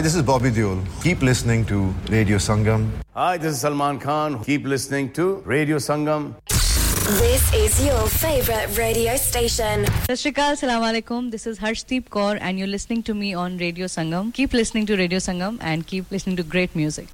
Hi, 0.00 0.02
this 0.02 0.14
is 0.14 0.22
Bobby 0.22 0.50
Deol. 0.50 0.78
Keep 1.02 1.20
listening 1.20 1.66
to 1.66 1.94
Radio 2.08 2.38
Sangam. 2.38 2.88
Hi, 3.14 3.36
this 3.36 3.52
is 3.52 3.60
Salman 3.60 3.98
Khan. 3.98 4.42
Keep 4.44 4.64
listening 4.64 5.12
to 5.12 5.42
Radio 5.44 5.76
Sangam. 5.76 6.36
This 7.18 7.52
is 7.52 7.84
your 7.84 8.06
favorite 8.06 8.78
radio 8.78 9.16
station. 9.16 9.84
Sat 10.06 10.18
Shri 10.20 10.30
Akal, 10.32 10.52
Assalamu 10.56 10.86
alaikum. 10.88 11.30
This 11.32 11.46
is 11.46 11.58
Harshdeep 11.58 12.04
Kaur 12.08 12.38
and 12.40 12.58
you're 12.58 12.68
listening 12.68 13.02
to 13.08 13.14
me 13.14 13.34
on 13.34 13.58
Radio 13.58 13.86
Sangam. 13.86 14.32
Keep 14.32 14.52
listening 14.52 14.86
to 14.86 14.96
Radio 14.96 15.18
Sangam 15.18 15.58
and 15.60 15.86
keep 15.86 16.10
listening 16.10 16.36
to 16.36 16.44
great 16.44 16.76
music. 16.76 17.08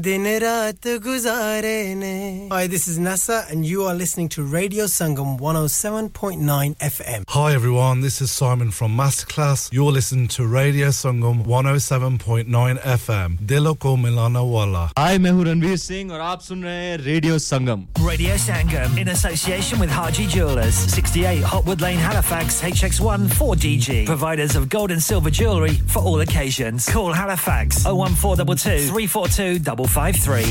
दिन 0.02 0.26
रात 0.42 0.86
गुजारे 1.02 1.94
ने 1.94 2.48
Hi 2.52 2.66
this 2.66 2.86
is 2.88 2.98
Nasa 2.98 3.50
and 3.50 3.64
you 3.66 3.84
are 3.84 3.94
listening 3.94 4.28
to 4.30 4.42
Radio 4.42 4.84
Sangam 4.86 5.38
107.9 5.40 6.76
FM 6.76 7.24
Hi 7.28 7.54
everyone, 7.54 8.00
this 8.00 8.20
is 8.20 8.30
Simon 8.30 8.70
from 8.70 8.96
Masterclass. 8.96 9.72
You're 9.72 9.92
listening 9.92 10.28
to 10.28 10.46
Radio 10.46 10.88
Sangam 10.88 11.44
107.9 11.44 12.78
FM. 12.80 13.38
Dilo 13.38 13.78
ko 13.78 13.96
milana 13.96 14.42
wala. 14.44 14.90
हाय 14.98 15.18
मैं 15.18 15.30
हूँ 15.30 15.44
रणवीर 15.44 15.76
सिंह 15.76 16.12
और 16.12 16.20
आप 16.20 16.40
सुन 16.42 16.62
रहे 16.64 16.84
हैं 16.84 16.96
radio 16.98 17.38
Sangam 17.38 17.86
Radio 18.06 18.36
Sangam 18.36 18.98
in 18.98 19.08
association 19.08 19.78
with 19.80 19.90
Haji 19.90 20.26
Jewelers, 20.26 20.74
68 20.74 21.42
Hotwood 21.42 21.80
Lane, 21.80 21.98
Halifax, 21.98 22.60
HX1 22.62 23.28
4DG. 23.38 24.06
Providers 24.06 24.56
of 24.56 24.68
gold 24.68 24.90
and 24.90 25.02
silver 25.02 25.30
jewellery 25.30 25.74
for 25.86 26.00
all 26.02 26.20
occasions. 26.20 26.88
Call 26.88 27.12
Halifax 27.12 27.84
01422 27.84 28.88
342 28.88 29.58
553. 29.91 30.43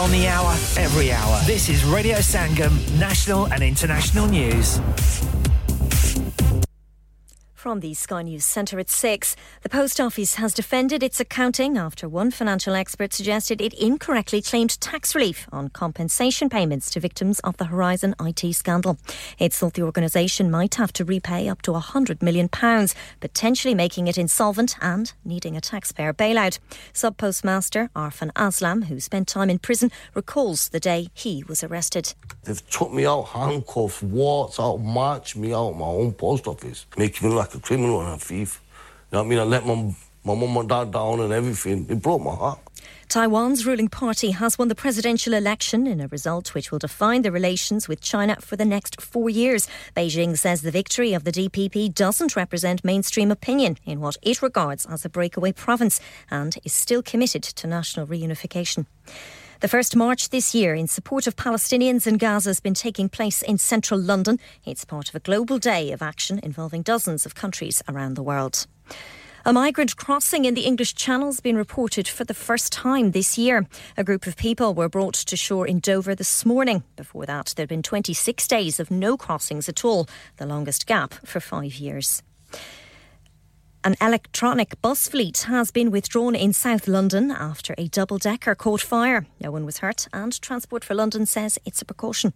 On 0.00 0.08
the 0.12 0.28
hour, 0.28 0.52
every 0.78 1.10
hour. 1.10 1.40
This 1.46 1.68
is 1.68 1.84
Radio 1.84 2.18
Sangam, 2.18 2.70
national 2.96 3.52
and 3.52 3.60
international 3.60 4.28
news. 4.28 4.78
From 7.66 7.80
the 7.80 7.94
Sky 7.94 8.22
News 8.22 8.44
Centre 8.44 8.78
at 8.78 8.88
6, 8.88 9.34
the 9.62 9.68
Post 9.68 9.98
Office 9.98 10.36
has 10.36 10.54
defended 10.54 11.02
its 11.02 11.18
accounting 11.18 11.76
after 11.76 12.08
one 12.08 12.30
financial 12.30 12.76
expert 12.76 13.12
suggested 13.12 13.60
it 13.60 13.74
incorrectly 13.74 14.40
claimed 14.40 14.80
tax 14.80 15.16
relief 15.16 15.48
on 15.50 15.70
compensation 15.70 16.48
payments 16.48 16.92
to 16.92 17.00
victims 17.00 17.40
of 17.40 17.56
the 17.56 17.64
Horizon 17.64 18.14
IT 18.20 18.54
scandal. 18.54 18.98
It 19.40 19.52
thought 19.52 19.74
the 19.74 19.82
organisation 19.82 20.48
might 20.48 20.76
have 20.76 20.92
to 20.92 21.04
repay 21.04 21.48
up 21.48 21.60
to 21.62 21.72
£100 21.72 22.22
million, 22.22 22.48
potentially 23.18 23.74
making 23.74 24.06
it 24.06 24.16
insolvent 24.16 24.76
and 24.80 25.12
needing 25.24 25.56
a 25.56 25.60
taxpayer 25.60 26.12
bailout. 26.12 26.60
Sub 26.92 27.16
Postmaster 27.16 27.90
Arfan 27.96 28.30
Aslam, 28.34 28.84
who 28.84 29.00
spent 29.00 29.26
time 29.26 29.50
in 29.50 29.58
prison, 29.58 29.90
recalls 30.14 30.68
the 30.68 30.78
day 30.78 31.08
he 31.14 31.42
was 31.48 31.64
arrested. 31.64 32.14
They've 32.44 32.70
took 32.70 32.92
me 32.92 33.06
out 33.06 33.24
handcuffed, 33.24 34.04
walked 34.04 34.60
out, 34.60 34.76
marched 34.76 35.34
me 35.34 35.52
out 35.52 35.72
my 35.72 35.86
own 35.86 36.12
post 36.12 36.46
office, 36.46 36.86
making 36.96 37.28
me 37.28 37.34
like 37.34 37.55
a 37.56 37.60
criminal 37.60 38.00
and 38.00 38.14
a 38.14 38.18
thief. 38.18 38.62
You 39.10 39.16
know 39.16 39.22
what 39.22 39.26
I 39.26 39.28
mean? 39.30 39.38
I 39.38 39.42
let 39.44 39.66
my 39.66 39.94
my 40.24 40.34
mum 40.34 40.56
and 40.56 40.68
dad 40.68 40.90
down 40.90 41.20
and 41.20 41.32
everything. 41.32 41.86
It 41.88 42.02
broke 42.02 42.20
my 42.20 42.34
heart. 42.34 42.58
Taiwan's 43.08 43.64
ruling 43.64 43.86
party 43.86 44.32
has 44.32 44.58
won 44.58 44.66
the 44.66 44.74
presidential 44.74 45.32
election 45.32 45.86
in 45.86 46.00
a 46.00 46.08
result 46.08 46.52
which 46.52 46.72
will 46.72 46.80
define 46.80 47.22
the 47.22 47.30
relations 47.30 47.86
with 47.86 48.00
China 48.00 48.36
for 48.40 48.56
the 48.56 48.64
next 48.64 49.00
four 49.00 49.30
years. 49.30 49.68
Beijing 49.96 50.36
says 50.36 50.62
the 50.62 50.72
victory 50.72 51.12
of 51.12 51.22
the 51.22 51.30
DPP 51.30 51.94
doesn't 51.94 52.34
represent 52.34 52.84
mainstream 52.84 53.30
opinion 53.30 53.78
in 53.84 54.00
what 54.00 54.16
it 54.22 54.42
regards 54.42 54.84
as 54.86 55.04
a 55.04 55.08
breakaway 55.08 55.52
province 55.52 56.00
and 56.28 56.58
is 56.64 56.72
still 56.72 57.02
committed 57.02 57.44
to 57.44 57.68
national 57.68 58.08
reunification. 58.08 58.86
The 59.60 59.68
first 59.68 59.96
march 59.96 60.28
this 60.28 60.54
year 60.54 60.74
in 60.74 60.86
support 60.86 61.26
of 61.26 61.34
Palestinians 61.34 62.06
in 62.06 62.18
Gaza 62.18 62.50
has 62.50 62.60
been 62.60 62.74
taking 62.74 63.08
place 63.08 63.40
in 63.40 63.56
central 63.56 63.98
London. 63.98 64.38
It's 64.66 64.84
part 64.84 65.08
of 65.08 65.14
a 65.14 65.20
global 65.20 65.58
day 65.58 65.92
of 65.92 66.02
action 66.02 66.38
involving 66.42 66.82
dozens 66.82 67.24
of 67.24 67.34
countries 67.34 67.82
around 67.88 68.14
the 68.14 68.22
world. 68.22 68.66
A 69.46 69.54
migrant 69.54 69.96
crossing 69.96 70.44
in 70.44 70.52
the 70.52 70.66
English 70.66 70.94
Channel 70.94 71.28
has 71.28 71.40
been 71.40 71.56
reported 71.56 72.06
for 72.06 72.24
the 72.24 72.34
first 72.34 72.70
time 72.70 73.12
this 73.12 73.38
year. 73.38 73.66
A 73.96 74.04
group 74.04 74.26
of 74.26 74.36
people 74.36 74.74
were 74.74 74.90
brought 74.90 75.14
to 75.14 75.36
shore 75.38 75.66
in 75.66 75.78
Dover 75.78 76.14
this 76.14 76.44
morning. 76.44 76.82
Before 76.94 77.24
that, 77.24 77.54
there 77.56 77.62
had 77.62 77.70
been 77.70 77.82
26 77.82 78.46
days 78.46 78.78
of 78.78 78.90
no 78.90 79.16
crossings 79.16 79.70
at 79.70 79.86
all, 79.86 80.06
the 80.36 80.44
longest 80.44 80.86
gap 80.86 81.14
for 81.24 81.40
five 81.40 81.76
years. 81.76 82.22
An 83.86 83.94
electronic 84.00 84.82
bus 84.82 85.06
fleet 85.06 85.42
has 85.46 85.70
been 85.70 85.92
withdrawn 85.92 86.34
in 86.34 86.52
South 86.52 86.88
London 86.88 87.30
after 87.30 87.72
a 87.78 87.86
double 87.86 88.18
decker 88.18 88.56
caught 88.56 88.80
fire. 88.80 89.26
No 89.40 89.52
one 89.52 89.64
was 89.64 89.78
hurt, 89.78 90.08
and 90.12 90.42
Transport 90.42 90.84
for 90.84 90.96
London 90.96 91.24
says 91.24 91.56
it's 91.64 91.80
a 91.82 91.84
precaution. 91.84 92.32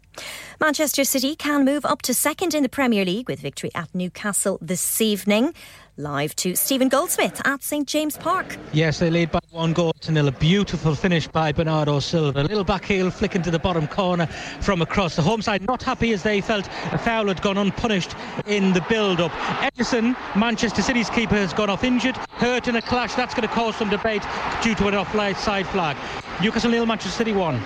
Manchester 0.61 1.03
City 1.03 1.35
can 1.35 1.65
move 1.65 1.85
up 1.85 2.03
to 2.03 2.15
second 2.15 2.55
in 2.55 2.63
the 2.63 2.69
Premier 2.69 3.05
League 3.05 3.29
with 3.29 3.41
victory 3.41 3.73
at 3.75 3.93
Newcastle 3.93 4.59
this 4.63 5.01
evening. 5.01 5.53
Live 6.01 6.35
to 6.37 6.57
Stephen 6.57 6.89
Goldsmith 6.89 7.43
at 7.45 7.63
St 7.63 7.87
James 7.87 8.17
Park. 8.17 8.57
Yes, 8.73 9.01
they 9.01 9.11
lead 9.11 9.31
by 9.31 9.41
one 9.51 9.75
goal 9.75 9.93
to 10.01 10.11
nil. 10.11 10.29
A 10.29 10.33
beautiful 10.33 10.95
finish 10.95 11.29
by 11.29 11.53
Bernardo 11.53 12.01
Silva. 12.01 12.41
A 12.41 12.43
little 12.43 12.65
back 12.65 12.87
heel 12.87 13.11
flick 13.11 13.37
into 13.37 13.51
the 13.51 13.59
bottom 13.59 13.87
corner 13.87 14.27
from 14.61 14.81
across. 14.81 15.17
The 15.17 15.23
home 15.23 15.43
side 15.43 15.67
not 15.67 15.83
happy 15.83 16.15
as 16.15 16.23
they 16.23 16.41
felt 16.41 16.67
a 16.93 16.97
foul 16.97 17.29
had 17.29 17.43
gone 17.43 17.59
unpunished 17.59 18.15
in 18.47 18.73
the 18.73 18.81
build-up. 18.89 19.31
Edison, 19.63 20.17
Manchester 20.35 20.81
City's 20.81 21.11
keeper, 21.11 21.35
has 21.35 21.53
gone 21.53 21.69
off 21.69 21.85
injured, 21.85 22.17
hurt 22.17 22.67
in 22.67 22.77
a 22.77 22.83
clash. 22.83 23.15
That's 23.15 23.35
going 23.35 23.47
to 23.47 23.55
cause 23.55 23.77
some 23.77 23.91
debate 23.91 24.23
due 24.63 24.75
to 24.77 24.89
an 24.89 24.95
offside 24.95 25.67
flag. 25.67 25.99
Newcastle 26.41 26.71
nil, 26.71 26.87
Manchester 26.87 27.19
City 27.19 27.33
one. 27.33 27.61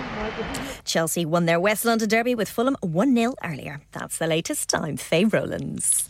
Chelsea 0.83 1.25
won 1.25 1.45
their 1.45 1.59
West 1.59 1.85
London 1.85 2.09
derby 2.09 2.35
with 2.35 2.49
Fulham 2.49 2.75
1 2.81 3.15
0 3.15 3.35
earlier. 3.45 3.79
That's 3.93 4.17
the 4.17 4.27
latest. 4.27 4.75
I'm 4.75 4.97
Faye 4.97 5.23
Rowlands. 5.23 6.09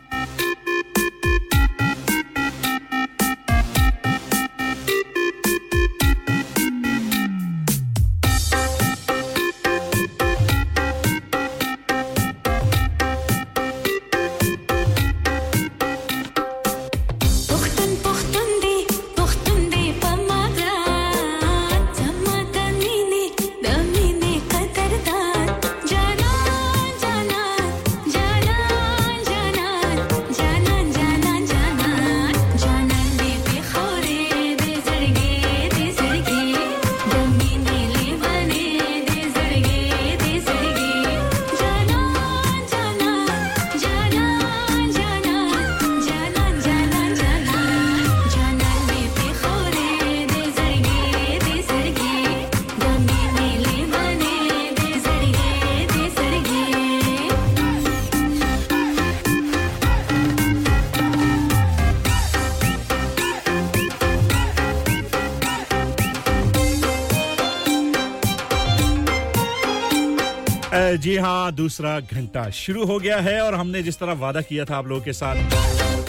जी 71.01 71.17
हाँ 71.17 71.51
दूसरा 71.51 71.99
घंटा 71.99 72.49
शुरू 72.49 72.85
हो 72.85 72.99
गया 72.99 73.17
है 73.17 73.41
और 73.41 73.55
हमने 73.55 73.83
जिस 73.83 73.99
तरह 73.99 74.13
वादा 74.13 74.41
किया 74.41 74.65
था 74.65 74.77
आप 74.77 74.87
लोगों 74.87 75.01
के 75.01 75.13
साथ, 75.13 75.35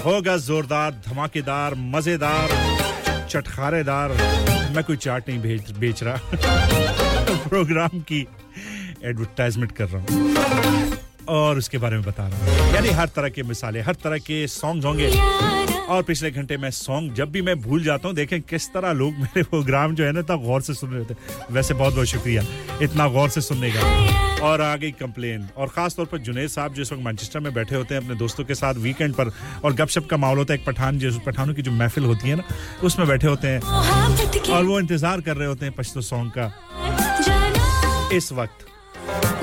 होगा 0.05 0.37
जोरदार, 0.37 0.91
धमाकेदार, 0.91 1.75
मज़ेदार, 1.75 2.49
चटखारेदार। 3.29 4.09
मैं 4.75 4.85
कोई 4.85 4.97
चाट 4.97 5.29
नहीं 5.29 5.39
भेज, 5.39 5.71
बेच 5.71 6.03
रहा। 6.03 6.17
प्रोग्राम 7.49 8.01
की 8.01 8.29
एडवर्टाइजमेंट 9.05 9.73
कर 9.73 9.89
रहा 9.89 10.03
हूँ। 10.03 10.35
और 11.29 11.59
उसके 11.59 11.79
बारे 11.79 11.97
में 11.97 12.05
बता 12.05 12.29
रहा 12.29 12.39
हूँ। 12.39 12.75
यानी 12.75 12.89
हर 12.89 13.07
तरह 13.07 13.29
के 13.29 13.43
मिसाले, 13.43 13.81
हर 13.81 13.95
तरह 13.95 14.19
के 14.19 14.47
सॉन्ग 14.47 14.85
होंगे। 14.85 15.11
और 15.93 16.03
पिछले 16.03 16.31
घंटे 16.31 16.57
में 16.57 16.71
सॉन्ग 16.71 17.15
जब 17.15 17.31
भी 17.31 17.41
मैं 17.43 17.61
भूल 17.61 17.83
जाता 17.85 18.09
हूँ, 18.09 18.15
देखें 18.17 18.41
किस 18.43 18.69
तरह 18.73 18.93
लोग 18.93 19.15
मेरे 19.15 19.43
प्रोग्राम 19.43 19.95
जो 19.95 20.05
है 20.05 20.13
ना, 20.13 20.21
इतना 20.21 20.37
गौर 20.39 20.61
से 20.63 20.75
सुन 20.75 20.91
रहे 20.91 21.05
थे 21.05 21.15
वैसे 21.51 21.75
बहुत 21.75 21.95
बहुत 21.95 22.07
शुक्रिया, 22.07 22.43
इतना 22.83 23.09
गौर 23.09 23.29
से 23.29 23.41
सुनने 23.41 23.71
का। 23.71 23.81
और 24.43 24.61
आ 24.61 24.75
गई 24.77 24.91
कंप्लेन 24.93 25.49
और 25.57 25.69
खास 25.69 25.97
तौर 25.97 26.07
पर 26.07 26.19
जुनेद 26.19 26.49
साहब 26.49 26.75
जिस 26.75 26.93
वक्त 26.93 27.03
मैनचेस्टर 27.03 27.41
में 27.41 27.53
बैठे 27.55 27.77
होते 27.77 27.95
हैं, 27.95 28.03
अपने 28.03 28.15
दोस्तों 28.17 28.45
के 28.45 28.55
साथ 28.55 28.75
वीकेंड 28.77 29.15
पर, 29.15 29.33
और 29.65 29.73
गपशप 29.73 30.07
का 30.11 30.17
माहौल 30.17 30.39
होता 30.39 30.55
है, 30.55 30.59
एक 30.61 30.67
पठान 30.67 30.99
जिस 30.99 31.17
पठानों 31.27 31.55
की 31.55 31.63
जो 31.63 31.71
महफिल 31.73 32.05
होती 32.05 32.29
है 32.29 32.37
ना, 32.37 32.43
उसमें 32.85 33.07
बैठे 33.09 33.27
होते 33.27 33.49
हैं। 33.49 33.61
और 33.61 34.65
वो 34.65 34.81
इंतज़ार 34.81 35.21
कर 35.21 35.37
रहे 35.37 35.49
होते 35.49 35.67
हैं 35.67 35.75
पश्तो 35.75 36.01
सॉन्ग 36.01 36.33
का। 36.39 38.11
इस 38.17 38.33
वक्त, 38.33 38.67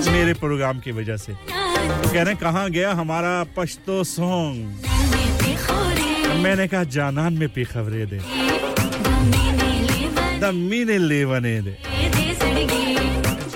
मेरे 0.10 0.34
प्रोग्राम 0.36 0.80
की 0.80 0.92
वजह 0.92 1.18
से। 1.18 1.34
कह 1.34 2.12
रहे 2.14 2.24
हैं, 2.24 2.38
कहाँ 2.38 2.70
गया 2.70 2.94
हमारा 2.94 3.44
पश्तो 3.58 4.04
सॉन्ग 4.06 4.88
मैंने 6.40 6.68
कहा, 6.68 6.84
जानान 6.84 7.34
में 7.34 7.50
पी 7.50 7.64
खबरें 7.64 8.08
दे। 8.10 8.20
दमीने 10.40 10.98
लेवने 10.98 11.62
दे। 11.62 11.78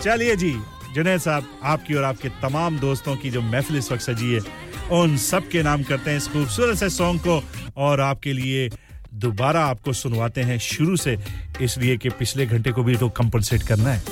चलिए 0.01 0.35
जी, 0.35 0.53
जुनेद 0.95 1.19
साहब, 1.19 1.47
आपकी 1.63 1.93
और 1.93 2.03
आपके 2.03 2.29
तमाम 2.29 2.79
दोस्तों 2.79 3.15
की 3.15 3.29
जो 3.29 3.41
महफिल 3.41 3.77
इस 3.77 3.91
वक्त 3.91 4.01
सजी 4.01 4.33
है, 4.33 4.39
उन 4.91 5.17
सब 5.17 5.47
के 5.49 5.63
नाम 5.63 5.83
करते 5.83 6.11
हैं 6.11 6.17
इस 6.17 6.27
खूबसूरत 6.27 6.77
से 6.77 6.89
सॉन्ग 6.89 7.21
को, 7.21 7.43
और 7.77 8.01
आपके 8.01 8.33
लिए 8.33 8.69
दोबारा 9.13 9.65
आपको 9.65 9.93
सुनवाते 9.93 10.41
हैं 10.41 10.59
शुरू 10.59 10.97
से, 10.97 11.17
इसलिए 11.61 11.97
कि 11.97 12.09
पिछले 12.09 12.45
घंटे 12.45 12.71
को 12.71 12.83
भी 12.83 12.95
तो 12.95 13.09
कंपनसेट 13.09 13.63
करना 13.63 13.89
है। 13.89 14.03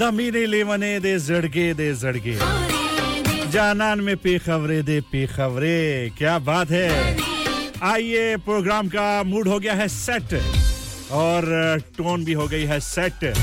दमीने 0.00 0.46
लेवने 0.46 1.00
दे 1.00 1.18
जड़के 1.18 1.74
दे 1.74 1.94
जड़के। 1.94 2.34
जानान 3.50 4.00
में 4.00 4.16
पी 4.16 4.38
खबरे, 4.38 4.82
दे 4.82 5.00
पी 5.00 5.26
खबरे। 5.26 6.10
क्या 6.18 6.38
बात 6.38 6.70
है। 6.70 7.18
आइए, 7.82 8.36
प्रोग्राम 8.36 8.88
का 8.88 9.22
मूड 9.22 9.48
हो 9.48 9.58
गया 9.58 9.74
है 9.74 9.88
सेट। 9.88 10.42
और 11.10 11.42
टोन 11.98 12.24
भी 12.24 12.32
हो 12.32 12.46
गई 12.46 12.64
है 12.64 12.80
सेट। 12.80 13.34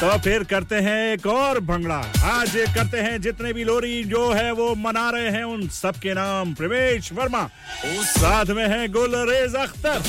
तो 0.00 0.18
फिर 0.18 0.44
करते 0.44 0.76
हैं 0.76 1.14
एक 1.14 1.26
और 1.26 1.60
भंगड़ा। 1.60 2.12
आज 2.24 2.50
करते 2.50 2.98
हैं 2.98 3.20
जितने 3.22 3.52
भी 3.52 3.64
लोरी 3.64 4.04
जो 4.04 4.32
है, 4.32 4.52
वो 4.52 4.74
मना 4.74 5.10
रहे 5.10 5.30
हैं 5.30 5.44
उन 5.44 5.68
सब 5.68 5.94
के 5.94 6.14
नाम। 6.14 6.54
प्रवेश 6.54 7.12
वर्मा। 7.12 7.50
साथ 7.86 8.46
में 8.46 8.68
है 8.68 8.88
गुलरेज 8.88 9.54
अख्तर। 9.54 10.02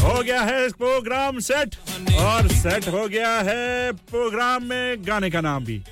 हो 0.00 0.22
गया 0.22 0.40
है 0.40 0.68
प्रोग्राम 0.68 1.38
सेट। 1.38 1.74
और 2.18 2.48
सेट 2.48 2.88
हो 2.88 3.06
गया 3.08 3.32
है 3.40 3.92
प्रोग्राम 3.92 4.64
में 4.64 5.06
गाने 5.06 5.30
का 5.30 5.40
नाम 5.40 5.64
भी। 5.64 5.82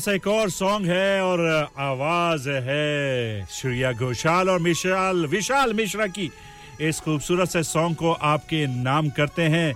सा 0.00 0.12
एक 0.12 0.26
और 0.26 0.50
सॉन्ग 0.50 0.86
है 0.86 1.22
और 1.22 1.40
आवाज़ 1.78 2.48
है 2.48 3.46
श्रिया 3.46 3.92
घोषाल 3.92 4.50
और 4.50 4.58
मिशाल, 4.58 5.26
विशाल 5.26 5.74
मिश्रा 5.74 6.06
की। 6.06 6.30
इस 6.80 7.00
खूबसूरत 7.00 7.48
से 7.48 7.62
सॉन्ग 7.62 7.96
को 7.96 8.12
आपके 8.12 8.66
नाम 8.66 9.08
करते 9.10 9.42
हैं, 9.44 9.74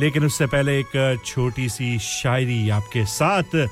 लेकिन 0.00 0.24
उससे 0.24 0.46
पहले 0.46 0.78
एक 0.80 1.22
छोटी 1.26 1.68
सी 1.68 1.98
शायरी 1.98 2.68
आपके 2.70 3.04
साथ। 3.04 3.68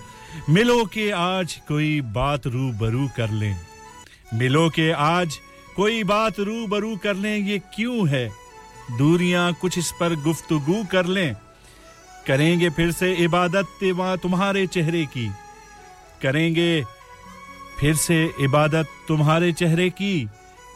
मिलो 0.51 0.85
के 0.85 1.11
आज 1.11 1.55
कोई 1.69 2.01
बात 2.01 2.47
रू 2.47 2.71
बरू 2.73 3.09
कर 3.17 3.31
लें। 3.31 3.57
मिलो 4.35 4.69
के 4.71 4.91
आज 4.93 5.39
कोई 5.77 6.03
बात 6.05 6.41
रू 6.41 6.67
बरू 6.67 6.97
कर 6.97 7.17
लें, 7.17 7.37
ये 7.37 7.59
क्यों 7.75 8.09
है? 8.09 8.29
दूरियाँ 8.91 9.53
कुछ 9.53 9.79
इस 9.79 9.93
पर 10.01 10.15
गुफ्तगु 10.17 10.85
कर 10.93 11.07
लें। 11.07 11.37
करेंगे 12.27 12.71
फिर 12.71 12.91
से 12.93 13.13
इबादत 13.15 13.67
तुम्हारे 14.23 14.67
चेहरे 14.67 15.05
की। 15.07 15.31
करेंगे। 16.23 16.85
फिर 17.81 17.95
से 17.97 18.35
इबादत 18.41 18.87
तुम्हारे 19.09 19.53
चेहरे 19.53 19.91
की 19.91 20.29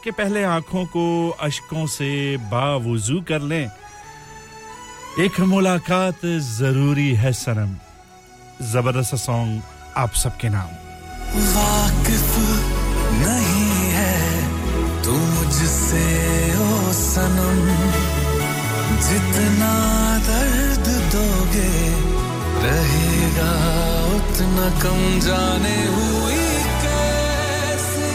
कि 0.03 0.11
पहले 0.11 0.43
आँखों 0.43 0.85
को 0.85 1.29
अशकों 1.29 1.85
से 1.87 2.37
बावजू 2.37 3.21
कर 3.21 3.41
लें। 3.41 3.71
एक 5.19 5.39
मुलाकात 5.39 6.25
ज़रूरी 6.25 7.13
है 7.13 7.31
सनम। 7.33 7.75
ज़बरदस्त 8.65 9.15
सॉन्ग 9.15 9.61
आप 9.97 10.13
सबके 10.13 10.49
नाम। 10.49 10.69
वाकिफ 11.53 12.35
नहीं 13.27 13.91
है 13.91 14.21
तू 15.03 15.11
मुझसे, 15.11 16.05
ओ 16.55 16.91
सनम। 16.93 17.61
जितना 19.07 19.73
दर्द 20.19 20.87
दोगे 21.15 22.14
रहेगा 22.63 23.51
उतना 24.15 24.67
कम 24.83 24.99
जाने 25.27 25.77
हुई 25.95 26.45
कैसे 26.83 28.09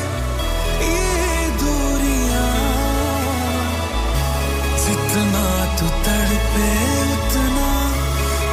जितना 4.82 5.44
तू 5.78 5.86
तड़पे 6.04 6.68
उतना 7.14 7.68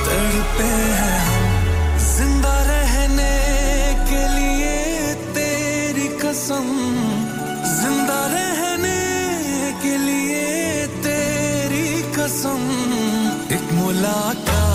तड़पे 0.08 0.70
है। 1.00 1.16
हम 1.26 1.46
ज़िंदा 2.06 2.56
रहने 2.70 3.34
के 4.10 4.22
लिए 4.36 5.14
तेरी 5.38 6.08
कसम। 6.24 6.68
ज़िंदा 7.74 8.22
रहने 8.36 9.00
के 9.84 9.98
लिए 10.06 10.46
तेरी 11.08 11.90
कसम। 12.18 12.62
एक 13.58 13.74
मुलाकात 13.82 14.67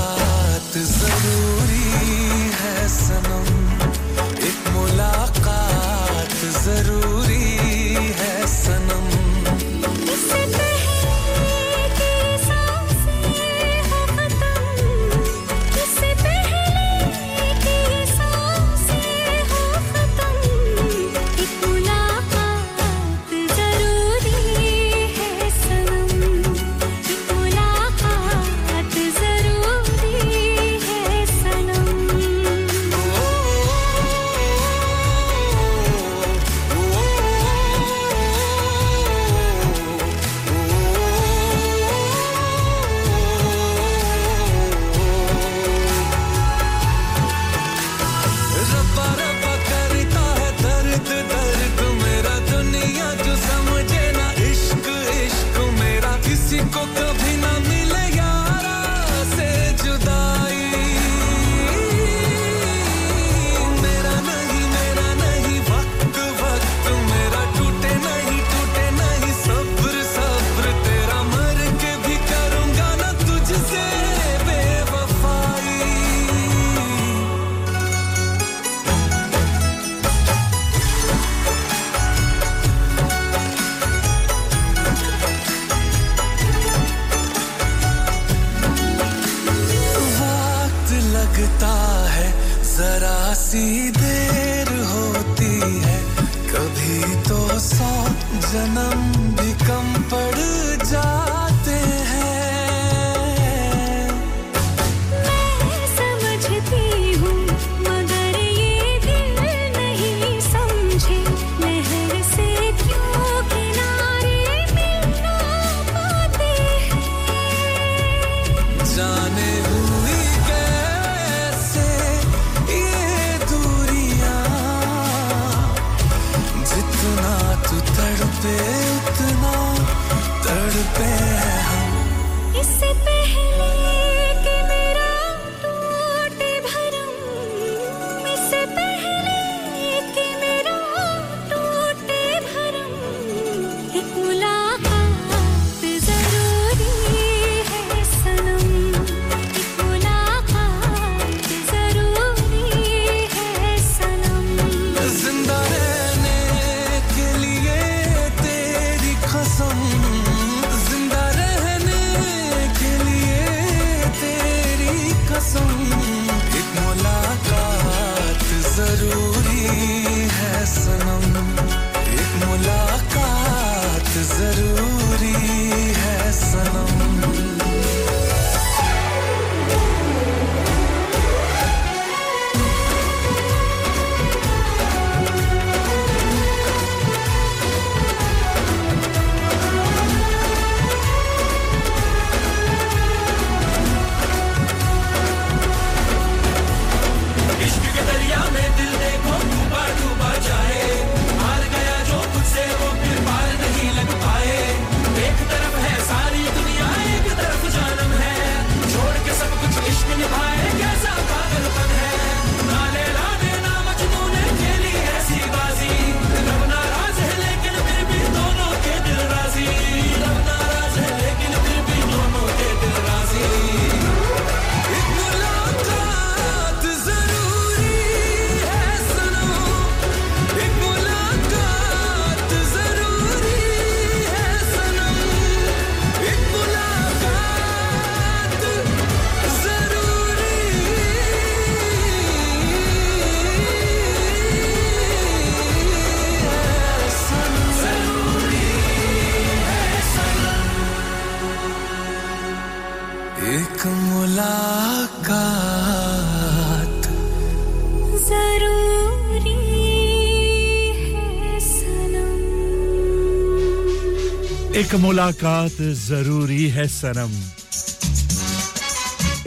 एक 264.92 264.98
मुलाकात 265.00 265.76
ज़रूरी 265.98 266.68
है 266.68 266.86
सनम। 266.88 267.30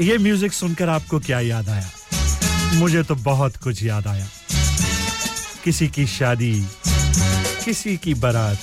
ये 0.04 0.18
म्यूज़िक 0.18 0.54
सुनकर 0.54 0.90
आपको 0.90 1.20
क्या 1.20 1.40
याद 1.40 1.70
आया? 1.70 1.90
मुझे 2.74 3.04
तो 3.04 3.16
बहुत 3.16 3.58
कुछ 3.58 3.84
याद 3.84 4.08
आया। 4.08 4.28
किसी 5.64 5.88
की 5.88 6.06
शादी, 6.08 6.54
किसी 7.66 7.96
की 7.98 8.14
बारात। 8.14 8.58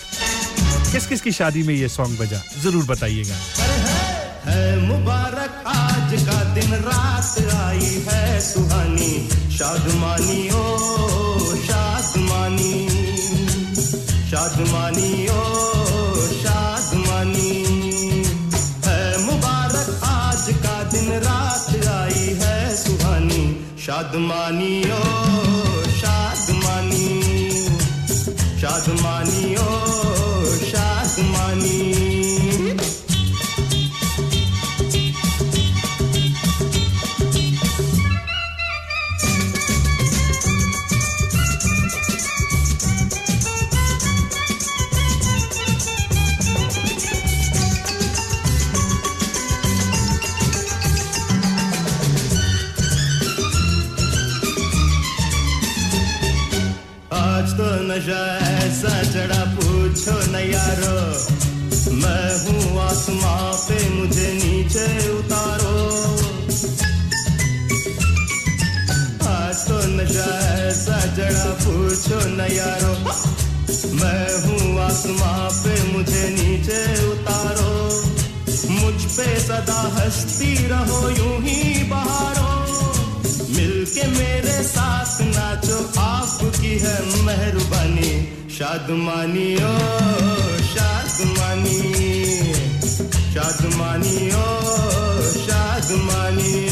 किस 0.92 1.06
किस 1.06 1.20
की 1.20 1.32
शादी 1.32 1.62
में 1.62 1.74
ये 1.74 1.88
सॉन्ग 1.88 2.18
बजा? 2.18 2.40
ज़रूर 2.62 2.84
बताइएगा। 2.84 3.38
मुबारक, 4.88 5.62
आज 5.66 6.26
का 6.26 6.42
दिन 6.54 6.74
रात 6.88 7.38
आई 7.54 7.94
है 8.09 8.40
सुहानी। 8.40 9.14
शादमानी, 9.59 10.42
ओ, 10.50 10.66
शादमानी। 11.62 12.74
शादमानी, 14.30 15.28
ओ 15.28 15.41
पूछो 72.02 72.18
न 72.28 72.46
यारो। 72.50 72.94
मैं 73.94 74.26
हूँ 74.42 74.80
आसमां 74.82 75.50
पे 75.62 75.74
मुझे 75.92 76.24
नीचे 76.30 76.80
उतारो। 77.06 77.74
मुझ 78.70 78.98
पे 79.16 79.26
सदा 79.40 79.80
हंसती 79.96 80.54
रहो, 80.66 81.00
यूँ 81.10 81.36
ही 81.42 81.82
बहारो। 81.90 82.50
मिलके 83.54 84.06
मेरे 84.18 84.58
साथ 84.64 85.20
नाचो, 85.30 85.78
आपकी 86.02 86.78
है 86.82 86.96
मेहरबानी। 87.22 88.12
शादमानी 88.52 89.48
ओ 89.54 89.72
शादमानी 90.72 91.78
शादमानी 93.32 94.30
ओ 94.32 94.50
शादमानी 95.38 96.72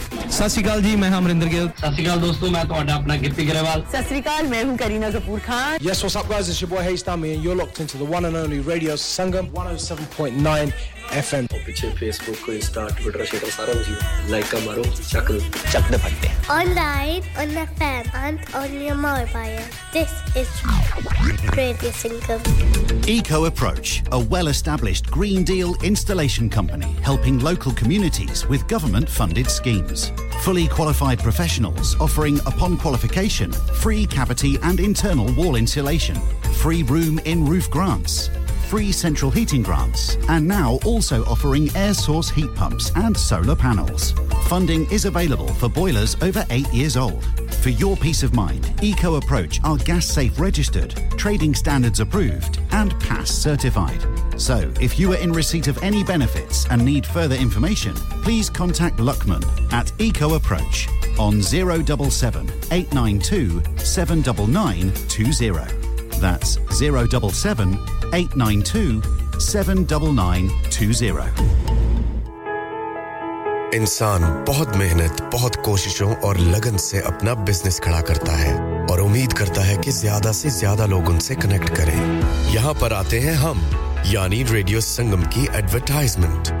ਸਤਿ 0.41 0.49
ਸ਼੍ਰੀ 0.49 0.63
ਅਕਾਲ 0.63 0.81
ਜੀ 0.81 0.95
ਮੈਂ 0.95 1.09
ਹਮਰਿੰਦਰ 1.11 1.47
ਗਿੱਲ। 1.47 1.67
ਸਤਿ 1.67 1.89
ਸ਼੍ਰੀ 1.93 2.05
ਅਕਾਲ 2.05 2.19
ਦੋਸਤੋ 2.19 2.49
ਮੈਂ 2.51 2.63
ਤੁਹਾਡਾ 2.65 2.93
ਆਪਣਾ 2.93 3.15
ਗਿੱਪੀ 3.23 3.45
ਗਰੇਵਾਲ। 3.47 3.83
ਸਤਿ 3.89 4.03
ਸ਼੍ਰੀ 4.03 4.19
ਅਕਾਲ 4.21 4.47
ਮੈਂ 4.47 4.63
ਹੂੰ 4.65 4.77
Kareena 4.77 5.09
Kapoor 5.15 5.39
Khan. 5.47 5.77
Yes 5.87 5.99
what's 6.05 6.15
up 6.21 6.31
guys? 6.31 6.47
It's 6.53 6.61
your 6.63 6.69
boy 6.71 6.85
Hayes 6.85 7.03
Tami 7.09 7.33
and 7.33 7.45
you're 7.47 7.57
locked 7.59 7.81
into 7.83 7.99
the 7.99 8.07
one 8.13 8.27
and 8.29 8.39
only 8.39 8.59
radio 8.69 8.95
Sangam 9.03 9.51
107.9 9.59 10.73
FM 11.19 11.47
ਪਿੱਛੇ 11.65 11.91
Facebook 11.99 12.49
Insta 12.55 12.85
Twitter 13.01 13.25
ਸ਼ੇਅਰ 13.31 13.51
ਸਾਰਾ 13.57 13.73
ਕੁਝ 13.73 14.31
ਲਾਈਕ 14.31 14.55
ਮਾਰੋ 14.65 14.83
ਚੱਕ 15.11 15.31
ਚੱਕ 15.71 15.91
ਦੇ 15.91 15.97
ਫੱਟੇ 16.07 16.31
Online 16.55 17.29
on 17.43 17.53
FM 17.65 18.09
and 18.23 18.49
on 18.61 18.75
your 18.87 18.97
mobile. 19.03 19.61
This 19.97 20.17
is 20.41 20.49
Radio 21.59 21.93
Sangam. 22.01 22.41
Eco 23.17 23.43
Approach 23.51 23.93
a 24.17 24.19
well-established 24.33 25.13
green 25.19 25.47
deal 25.53 25.77
installation 25.91 26.51
company 26.57 26.91
helping 27.11 27.39
local 27.51 27.79
communities 27.83 28.45
with 28.53 28.67
government 28.75 29.15
funded 29.19 29.55
schemes. 29.59 30.09
Fully 30.41 30.67
qualified 30.67 31.19
professionals 31.19 31.95
offering, 31.99 32.39
upon 32.47 32.75
qualification, 32.75 33.51
free 33.51 34.07
cavity 34.07 34.57
and 34.63 34.79
internal 34.79 35.31
wall 35.33 35.55
insulation, 35.55 36.15
free 36.55 36.81
room 36.81 37.19
in 37.25 37.45
roof 37.45 37.69
grants, 37.69 38.31
free 38.67 38.91
central 38.91 39.29
heating 39.29 39.61
grants, 39.61 40.17
and 40.29 40.47
now 40.47 40.79
also 40.83 41.23
offering 41.25 41.69
air 41.75 41.93
source 41.93 42.31
heat 42.31 42.53
pumps 42.55 42.91
and 42.95 43.15
solar 43.15 43.55
panels. 43.55 44.13
Funding 44.47 44.89
is 44.91 45.05
available 45.05 45.47
for 45.47 45.69
boilers 45.69 46.17
over 46.23 46.43
eight 46.49 46.67
years 46.73 46.97
old. 46.97 47.23
For 47.61 47.69
your 47.69 47.95
peace 47.95 48.23
of 48.23 48.33
mind, 48.33 48.73
Eco 48.81 49.17
Approach 49.17 49.59
are 49.63 49.77
gas 49.77 50.07
safe 50.07 50.39
registered, 50.39 50.95
trading 51.17 51.53
standards 51.53 51.99
approved, 51.99 52.59
and 52.71 52.99
pass 52.99 53.29
certified. 53.29 54.03
So, 54.41 54.73
if 54.81 54.97
you 54.97 55.13
are 55.13 55.17
in 55.17 55.33
receipt 55.33 55.67
of 55.67 55.77
any 55.83 56.03
benefits 56.03 56.65
and 56.71 56.83
need 56.83 57.05
further 57.05 57.35
information, 57.35 57.95
please 58.21 58.49
contact 58.49 58.97
Luckman 58.97 59.43
at 59.73 59.91
Eco 59.99 60.35
Approach 60.35 60.87
on 61.19 61.41
077 61.41 62.47
892 62.71 63.61
79920. 63.77 65.67
That's 66.21 66.57
077 66.77 67.77
892 68.13 69.01
79920. 69.39 71.33
इंसान 73.75 74.21
बहुत 74.47 74.75
मेहनत, 74.77 75.21
बहुत 75.33 75.55
कोशिशों 75.65 76.15
और 76.27 76.37
लगन 76.37 76.77
से 76.77 76.99
अपना 77.01 77.33
business 77.47 77.79
खड़ा 77.83 78.01
करता 78.09 78.31
है 78.37 78.53
और 78.91 78.99
उम्मीद 79.01 79.33
करता 79.33 79.61
है 79.63 79.77
कि 79.77 79.91
ज़्यादा 79.91 80.31
से 80.39 80.49
ज़्यादा 80.49 80.85
लोग 80.93 81.09
उनसे 81.09 81.35
कनेक्ट 81.35 81.69
करें 81.77 81.99
यहाँ 82.53 82.73
पर 82.81 82.93
आते 82.93 83.19
हैं 83.19 83.35
हम, 83.43 83.61
यानी 84.07 84.43
रेडियो 84.51 84.81
संगम 84.81 85.23
की 85.35 85.43
advertisement 85.57 86.60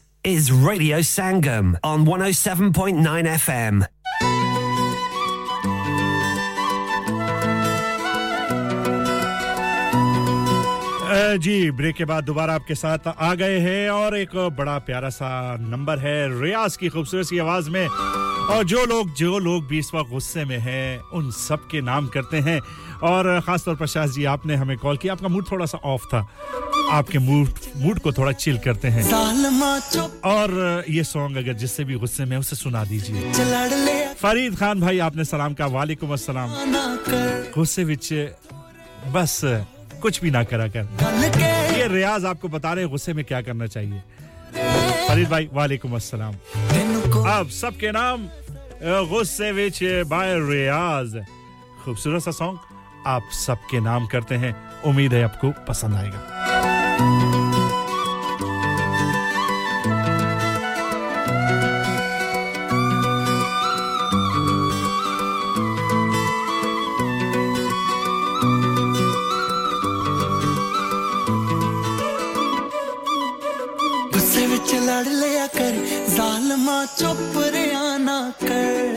is 0.23 0.51
Radio 0.51 0.99
Sangam 0.99 1.77
on 1.83 2.05
107.9 2.05 3.25
FM. 3.25 3.85
जी 11.43 11.71
ब्रेक 11.71 11.95
के 11.95 12.05
बाद 12.05 12.23
दोबारा 12.23 12.53
आपके 12.55 12.75
साथ 12.75 13.07
आ 13.07 13.33
गए 13.35 13.57
हैं 13.59 13.89
और 13.89 14.15
एक 14.17 14.35
बड़ा 14.57 14.77
प्यारा 14.87 15.09
सा 15.09 15.29
नंबर 15.61 15.99
है 15.99 16.41
रियाज 16.41 16.75
की 16.77 16.89
खूबसूरत 16.89 17.25
सी 17.27 17.37
आवाज़ 17.39 17.69
में 17.69 17.87
और 17.87 18.63
जो 18.71 18.85
लोग 18.85 19.13
जो 19.15 19.37
लोग 19.39 19.65
भी 19.67 19.79
इस 19.79 19.93
वक्त 19.93 20.09
गुस्से 20.11 20.45
में 20.45 20.57
हैं, 20.57 20.99
उन 21.13 21.31
सब 21.31 21.67
के 21.71 21.81
नाम 21.81 22.07
करते 22.13 22.39
हैं 22.47 22.59
और 23.03 23.39
खास 23.41 23.63
तौर 23.65 23.75
पर 23.75 23.87
शाह 23.87 24.05
जी 24.07 24.25
आपने 24.25 24.55
हमें 24.55 24.77
कॉल 24.77 24.97
किया। 24.97 25.13
आपका 25.13 25.27
मूड 25.27 25.51
थोड़ा 25.51 25.65
सा 25.65 25.77
ऑफ़ 25.85 26.05
था। 26.05 26.27
आपके 26.91 27.19
मूड 27.19 27.49
मूड 27.77 27.99
को 27.99 28.11
थोड़ा 28.11 28.31
चिल 28.31 28.57
करते 28.57 28.87
हैं। 28.87 29.03
और 30.25 30.83
ये 30.89 31.03
सॉन्ग 31.03 31.37
अगर 31.37 31.53
जिससे 31.53 31.83
भी 31.83 31.95
गुस्से 31.95 32.25
में 32.25 32.37
उसे 32.37 32.55
सुना 32.55 32.83
दीजिए। 32.83 34.13
फरीद 34.21 34.55
खान 34.55 34.81
भाई 34.81 34.99
आपने 34.99 35.25
सलाम 35.25 35.53
का 35.53 35.65
वालेकुम 35.67 36.13
अस्सलाम। 36.13 36.49
गुस्से 37.55 37.83
विच 37.83 38.13
बस 39.07 39.41
कुछ 40.01 40.21
भी 40.21 40.31
ना 40.31 40.43
करा 40.43 40.67
कर। 40.67 41.77
ये 41.77 41.87
रियाज 41.87 42.25
आपको 42.25 42.47
बता 42.47 42.73
रहे 42.73 42.85
गुस्से 42.87 43.13
में 43.13 43.23
क्या 43.25 43.41
करना 43.41 43.67
चाहिए। 43.67 44.03
फरीद 45.07 45.29
भाई 45.29 45.49
वालेकुम 45.53 45.95
अस्सलाम। 45.95 46.33
अब 47.29 47.49
सबके 47.51 47.91
नाम 47.91 48.27
गुस्से 49.09 49.51
विच 49.51 49.79
बाय 50.07 50.35
रियाज। 50.41 51.23
खूबसूरत 51.85 52.21
सा 52.21 52.31
सॉन्ग 52.31 52.59
आप 53.07 53.29
सबके 53.33 53.79
नाम 53.79 54.07
करते 54.07 54.35
हैं। 54.35 54.53
उम्मीद 54.81 55.13
है 55.13 55.23
आपको 55.23 55.53
पसंद 55.67 55.95
आएगा। 55.95 56.27
ਜ਼ਾਲਮਾ 76.09 76.85
ਚੁੱਪ 76.85 77.37
ਰਿਆ 77.37 77.97
ਨਾ 77.97 78.31
ਕਰ 78.41 78.93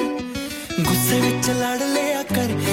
ਗੁੱਸੇ 0.81 1.21
ਵਿੱਚ 1.21 1.51
ਲੜ 1.51 1.83
ਲਿਆ 1.83 2.23
ਕਰ 2.23 2.64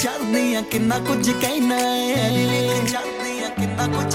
चढ़दियाँ 0.00 0.62
कि 0.72 0.78
कुछ 1.08 1.28
कहना 1.42 1.76
ऐ 1.76 2.84
चढ़दियाँ 2.92 3.50
किन्ना 3.56 3.86
कुछ 3.96 4.14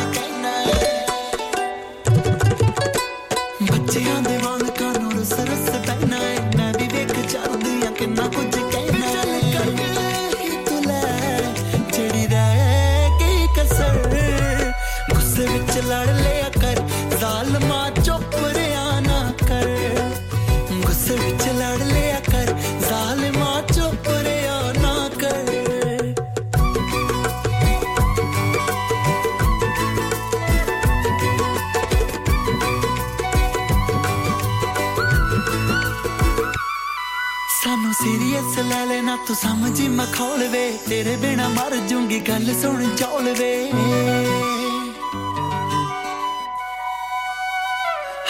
ਜੀ 39.76 39.88
ਮੈਂ 39.88 40.06
ਖੋਲ 40.18 40.48
ਵੇ, 40.48 40.78
ਤੇਰੇ 40.90 41.16
ਬਿਨਾ 41.16 41.48
ਮਰ 41.50 41.76
ਜੂੰਗੀ, 41.90 42.20
ਗੱਲ 42.20 42.54
ਸੁਣ 42.62 42.96
ਚੌਲ 42.96 43.34
ਵੇ। 43.34 43.72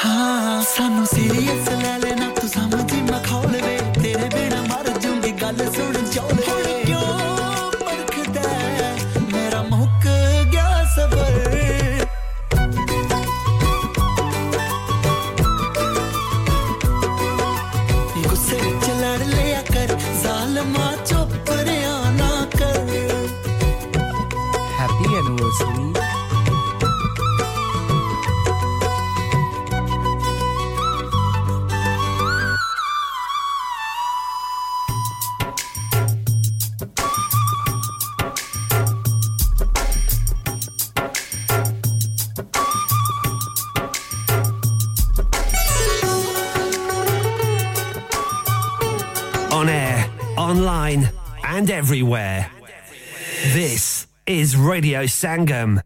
ਹਾਂ, 0.06 0.64
ਸਾਨੂੰ 0.76 1.06
ਸੀਰੀਅਸ 1.06 1.70
ਲੈ 1.70 1.98
ਲੈਣਾ, 2.00 2.30
ਤੂੰ 2.30 2.50
ਸਮਝ 2.50 2.85
online 50.56 51.10
and 51.44 51.70
everywhere. 51.70 52.50
This 53.54 54.08
is 54.26 54.56
Radio 54.56 55.04
Sangam. 55.04 55.82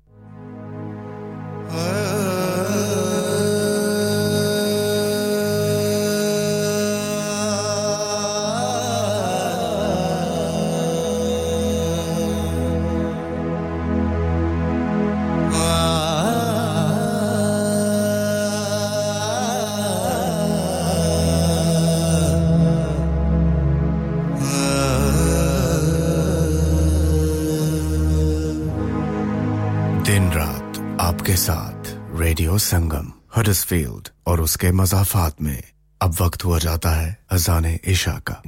Sangam 32.59 33.11
Huddersfield 33.35 34.09
और 34.27 34.41
उसके 34.41 34.71
मजाफात 34.71 35.41
में 35.41 35.61
अब 36.01 36.15
वक्त 36.21 36.45
हुआ 36.45 36.59
जाता 36.59 36.91
है 36.91 37.17
अजान 37.31 37.65
ईशा 37.65 38.17
का 38.27 38.41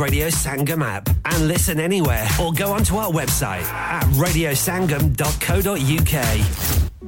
Radio 0.00 0.28
Sangam 0.28 0.82
app 0.82 1.06
and 1.26 1.48
listen 1.48 1.78
anywhere 1.80 2.26
or 2.40 2.50
go 2.50 2.72
onto 2.72 2.96
our 2.96 3.12
website 3.12 3.64
at 3.64 4.04
radiosangam.co.uk. 4.22 6.14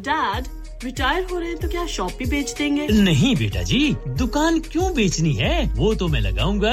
Dad 0.09 0.47
retire 0.85 1.24
हो 1.30 1.39
रहे 1.39 1.48
हैं 1.48 1.59
तो 1.59 1.68
क्या 1.68 1.85
शॉप 1.94 2.12
भी 2.18 2.26
बेच 2.30 2.52
देंगे 2.59 2.86
नहीं 2.89 3.35
बेटा 3.36 3.62
जी 3.70 3.80
दुकान 4.18 4.59
क्यों 4.70 4.93
बेचनी 4.94 5.32
है 5.35 5.55
वो 5.76 5.94
तो 6.02 6.09
मैं 6.09 6.20
लगाऊंगा 6.20 6.72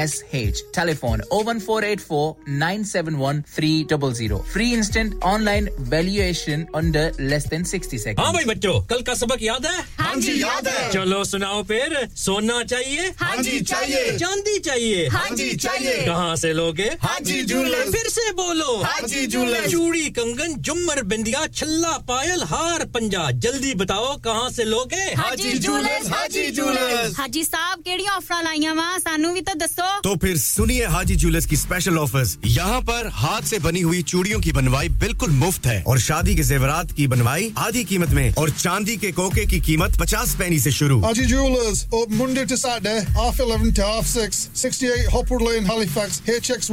seven 2.85 3.15
one 3.15 3.41
three 3.55 3.71
double 3.89 4.13
zero 4.13 4.37
free 4.53 4.71
instant 4.73 5.23
online 5.23 5.69
valuation 5.79 6.65
under 6.75 7.11
less 7.19 7.45
than 7.47 7.63
sixty 7.63 7.97
second 7.97 8.19
हाँ 8.19 8.33
भाई 8.33 8.45
बच्चों 8.45 8.81
कल 8.81 9.01
का 9.01 9.13
सबक 9.13 9.41
याद 9.41 9.65
है 9.65 9.81
हाँ 9.99 10.15
जी, 10.15 10.41
याद 10.41 10.67
है। 10.67 10.91
चलो 10.91 11.23
सुनाओ 11.23 11.63
फिर 11.63 12.07
सोना 12.17 12.63
चाहिए 12.63 13.07
हाँ 13.19 13.37
जी, 13.37 13.59
चाहिए। 13.61 14.17
चांदी 14.17 14.59
चाहिए 14.59 15.07
हाँ 15.07 15.29
जी, 15.35 15.55
चाहिए। 15.55 16.05
कहाँ 16.05 16.35
से 16.35 16.53
लोगे 16.53 16.89
हाजी 17.01 17.41
जूलर्स। 17.43 17.91
फिर 17.91 18.09
से 18.09 18.31
बोलो 18.31 18.75
हाजी 18.83 19.25
जूलर्स। 19.27 19.71
चूड़ी 19.71 20.09
कंगन 20.09 20.53
जुमर 20.59 21.01
बिंदिया 21.03 21.45
छल्ला 21.47 21.97
पायल 22.07 22.43
हार 22.43 22.85
पंजा 22.93 23.29
जल्दी 23.31 23.73
बताओ 23.75 24.15
कहाँ 24.23 24.49
से 24.51 24.63
लोगे 24.63 25.03
हाजी 25.17 25.51
जूलर्स, 25.59 26.09
हाजी 26.09 26.49
जूलर्स। 26.51 27.19
हाजी 27.19 27.43
साहब 27.43 27.79
केड़ी 27.81 28.07
ऑफ़र 28.15 28.43
लाइया 28.43 28.73
वा 28.73 28.97
सानू 28.97 29.33
भी 29.33 29.41
तो 29.41 29.53
दसो 29.65 29.89
तो 30.03 30.15
फिर 30.21 30.37
सुनिए 30.37 30.85
हाजी 30.87 31.15
ज्वेलर्स 31.15 31.45
की 31.45 31.57
स्पेशल 31.57 31.97
ऑफर्स 31.97 32.37
यहाँ 32.45 32.79
पर 32.81 33.07
हाथ 33.13 33.41
से 33.47 33.59
बनी 33.59 33.81
हुई 33.81 34.01
चूड़ियों 34.03 34.39
की 34.41 34.51
बनवाई 34.51 34.89
बिल्कुल 35.01 35.31
मुफ़्त 35.31 35.65
है। 35.67 35.81
और 35.87 35.99
शादी 35.99 36.35
के 36.35 36.43
जेवरात 36.43 36.91
की 36.97 37.07
बनवाई 37.07 37.51
आधी 37.57 37.83
कीमत 37.83 38.09
में 38.17 38.33
और 38.39 38.49
चांदी 38.49 38.95
के 38.97 39.11
कोके 39.11 39.45
की 39.45 39.59
कीमत 39.67 39.99
पचास 40.01 40.35
पैनी 40.39 40.59
से 40.59 40.71
शुरू। 40.71 40.99
Haji 41.01 41.25
jewellers 41.25 41.85
Monday 42.19 42.45
to 42.45 42.55
Saturday 42.57 42.99
half 43.19 43.41
eleven 43.41 43.73
to 43.73 43.83
half 43.83 44.07
six 44.07 44.83
Hopwood 45.13 45.41
lane 45.49 45.65
Halifax 45.65 46.21
H 46.29 46.51
X 46.51 46.71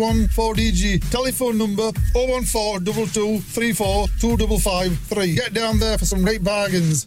telephone 1.12 1.56
number 1.56 1.88
O 2.16 2.26
one 2.34 2.46
four 2.46 2.80
double 2.82 3.08
two 3.14 3.26
three 3.54 3.72
four 3.82 4.10
two 4.20 4.34
double 4.36 4.60
five 4.62 4.98
three 5.12 5.32
get 5.32 5.52
down 5.54 5.78
there 5.80 5.96
for 5.98 6.08
some 6.08 6.24
great 6.24 6.40
bargains 6.42 7.06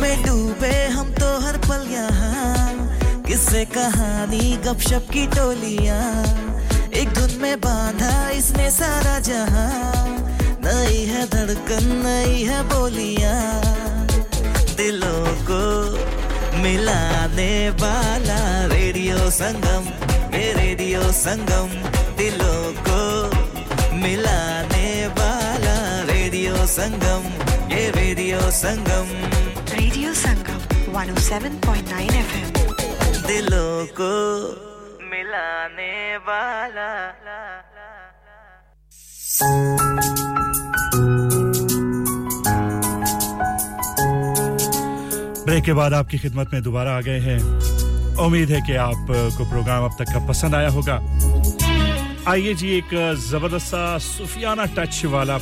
में 0.00 0.22
डूबे 0.22 0.86
हम 0.86 1.12
तो 1.12 1.40
हर 1.40 1.58
पल 1.58 1.88
यहाँ। 1.90 2.66
किससे 3.22 3.64
कहानी, 3.64 4.56
गपशप 4.56 5.06
की 5.12 5.26
टोलियाँ। 5.26 6.24
एक 6.94 7.08
धुन 7.08 7.38
में 7.42 7.60
बांधा 7.60 8.30
इसने 8.30 8.70
सारा 8.70 9.18
जहाँ। 9.18 10.06
नई 10.64 11.04
है 11.04 11.26
धड़कन, 11.26 12.02
नई 12.06 12.42
है 12.42 12.62
बोलियाँ। 12.62 13.99
दिलों 14.76 15.24
को 15.48 15.62
मिलाने 16.62 17.54
वाला 17.82 18.40
रेडियो 18.66 19.18
संगम 19.30 19.84
ये 20.36 20.52
रेडियो 20.54 21.02
संगम। 21.12 21.68
दिलों 22.18 22.62
को 22.88 23.00
मिलाने 23.96 24.90
वाला 25.18 25.76
रेडियो 26.12 26.54
संगम 26.74 27.22
ये 27.74 27.82
radio 27.96 28.40
Sangam. 28.58 29.06
Radio 29.74 30.12
Sangam 30.14 30.60
107.9 30.94 32.10
FM 32.20 32.48
दिलों 33.26 33.86
को 34.00 34.12
मिलाने 35.10 35.94
वाला। 36.28 36.90
ब्रेक 45.50 45.64
के 45.64 45.72
बाद 45.72 45.94
आपकी 45.94 46.18
खिदमत 46.18 46.52
में 46.52 46.62
दोबारा 46.62 46.90
आ 46.96 47.00
गए 47.00 47.18
हैं। 47.20 47.38
उम्मीद 48.22 48.50
है 48.50 48.60
कि 48.66 48.74
आपको 48.78 49.44
प्रोग्राम 49.50 49.84
अब 49.84 49.96
तक 49.98 50.12
का 50.12 50.18
पसंद 50.26 50.54
आया 50.54 50.68
होगा। 50.68 50.94
आइए 52.30 52.54
जी 52.54 52.68
एक 52.76 52.94
ज़बरदस्त 53.20 53.66
सा 53.66 53.98
सूफियाना 53.98 54.64
टच 54.76 55.04
वाला 55.06 55.38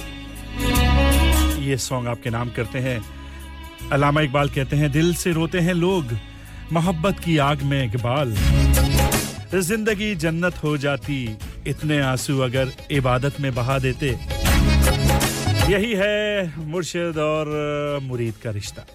ये 1.60 1.76
सॉन्ग 1.76 2.08
आपके 2.08 2.30
नाम 2.30 2.50
करते 2.56 2.78
हैं। 2.78 2.98
अलामा 3.92 4.20
इकबाल 4.20 4.48
कहते 4.48 4.76
हैं, 4.76 4.90
दिल 4.92 5.14
से 5.14 5.32
रोते 5.32 5.60
हैं 5.60 5.74
लोग, 5.74 6.16
मोहब्बत 6.72 7.20
की 7.24 7.36
आग 7.44 7.62
में 7.62 7.84
इकबाल। 7.84 8.34
ज़िंदगी 9.54 10.14
जन्नत 10.16 10.62
हो 10.64 10.76
जाती, 10.78 11.24
इतने 11.66 12.00
आँसू 12.02 12.38
अगर 12.40 12.72
इबादत 12.92 13.40
में 13.40 13.54
बहा 13.54 13.78
देते। 13.78 14.16
यही 15.68 15.92
है 15.96 16.66
मुर्शिद 16.66 17.18
और 17.18 17.98
मुरीद 18.02 18.34
का 18.44 18.50
रिश्ता। 18.50 18.86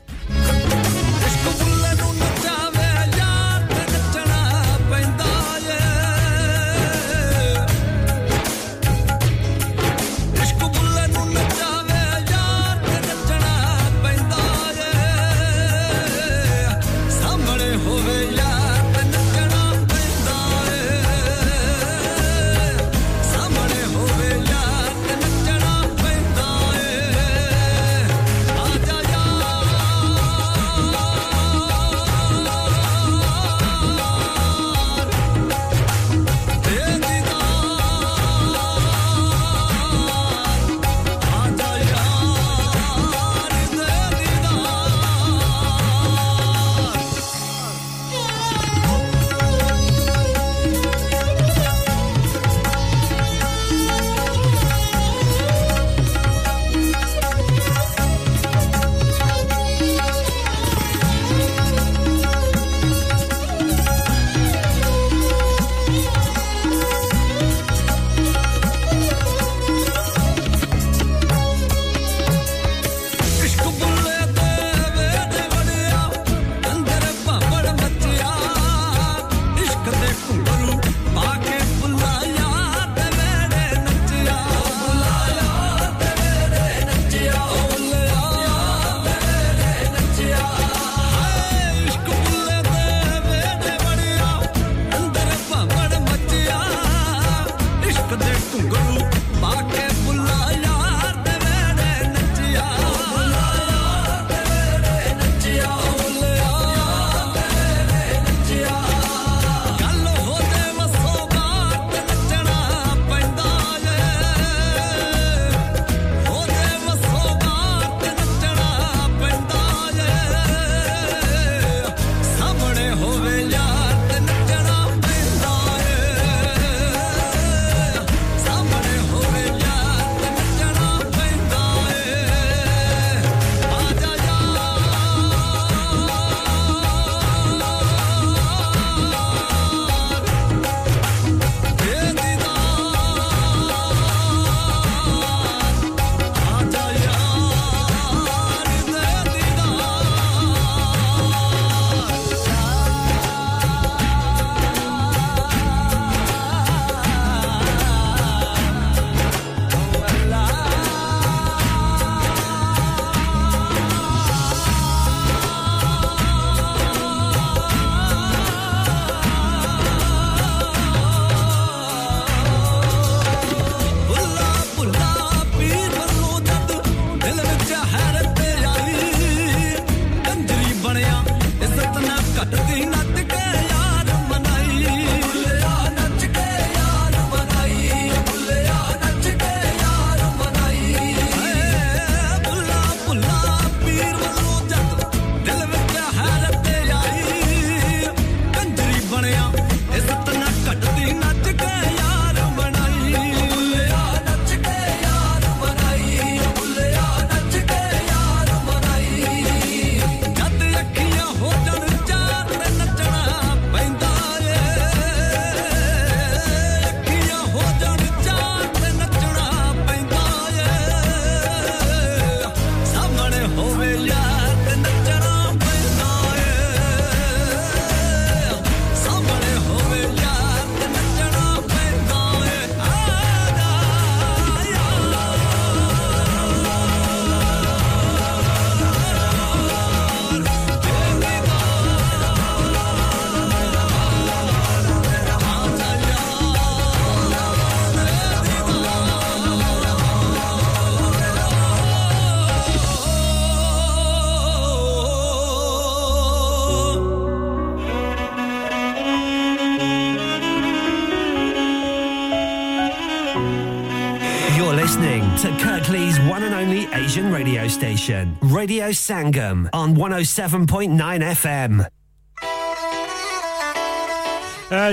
Station, 267.83 268.25
Radio 268.43 268.87
Sangam 268.97 269.69
on 269.73 269.95
107.9 269.95 271.23
FM. 271.39 271.85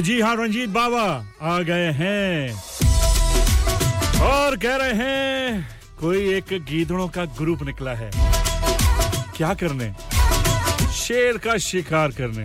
जी 0.01 0.21
हाँ 0.21 0.35
रंजीत 0.37 0.69
बाबा 0.69 1.05
आ 1.43 1.59
गए 1.59 1.91
हैं। 1.93 2.53
और 4.21 4.57
कह 4.57 4.77
रहे 4.77 4.93
हैं 5.03 5.69
कोई 6.01 6.35
एक 6.35 6.45
गीदड़ों 6.53 7.09
का 7.09 7.25
ग्रुप 7.25 7.63
निकला 7.63 7.95
है। 7.95 8.11
क्या 9.37 9.55
करने? 9.55 9.93
शेर 10.93 11.39
का 11.39 11.57
शिकार 11.59 12.09
करने। 12.09 12.45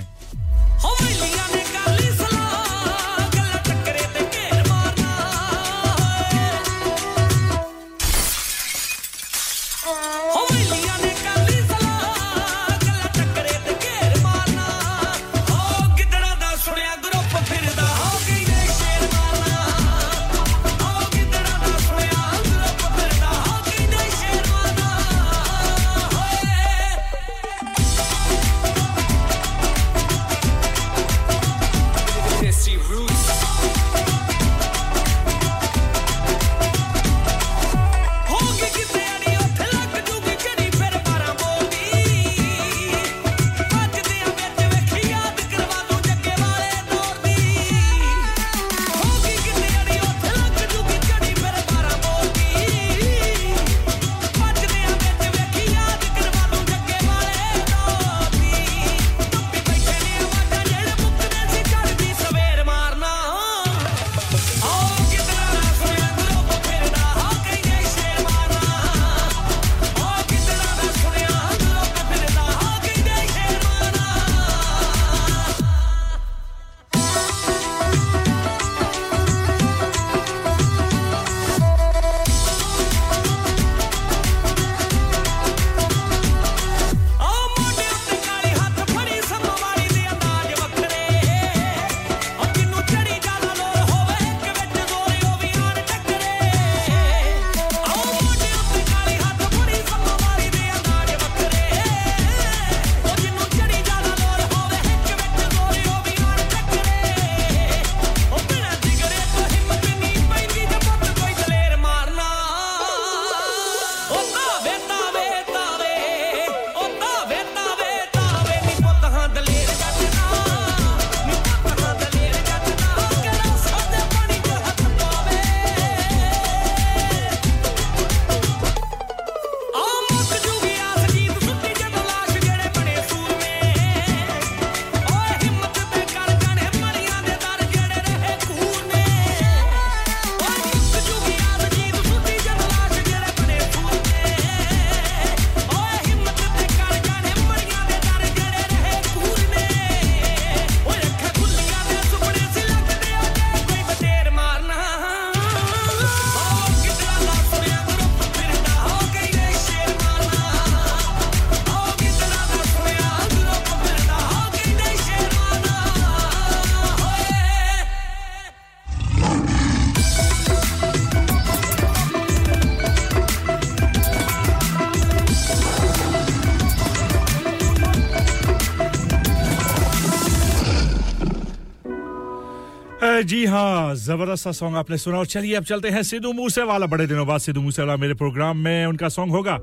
जी 183.24 183.44
हाँ 183.47 183.94
जबरदस्त 183.97 184.44
सा 184.44 184.52
सॉन्ग 184.52 184.77
आपने 184.77 184.97
सुना 184.98 185.18
और 185.18 185.27
चलिए 185.27 185.55
अब 185.56 185.64
चलते 185.64 185.89
हैं 185.90 186.02
सिद्धू 186.02 186.32
मूसे 186.32 186.62
वाला 186.62 186.86
बड़े 186.86 187.06
दिनों 187.06 187.27
बाद 187.27 187.40
सिद्धू 187.40 187.60
मूसे 187.62 187.82
वाला 187.82 187.97
मेरे 187.97 188.14
प्रोग्राम 188.14 188.56
में 188.64 188.86
उनका 188.86 189.09
सॉन्ग 189.09 189.32
होगा 189.32 189.59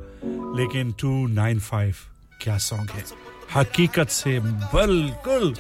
लेकिन 0.57 0.93
295 1.03 2.01
क्या 2.41 2.57
सॉन्ग 2.67 2.89
है 2.91 3.03
हकीकत 3.55 4.09
से 4.11 4.39
बिल्कुल 4.73 5.53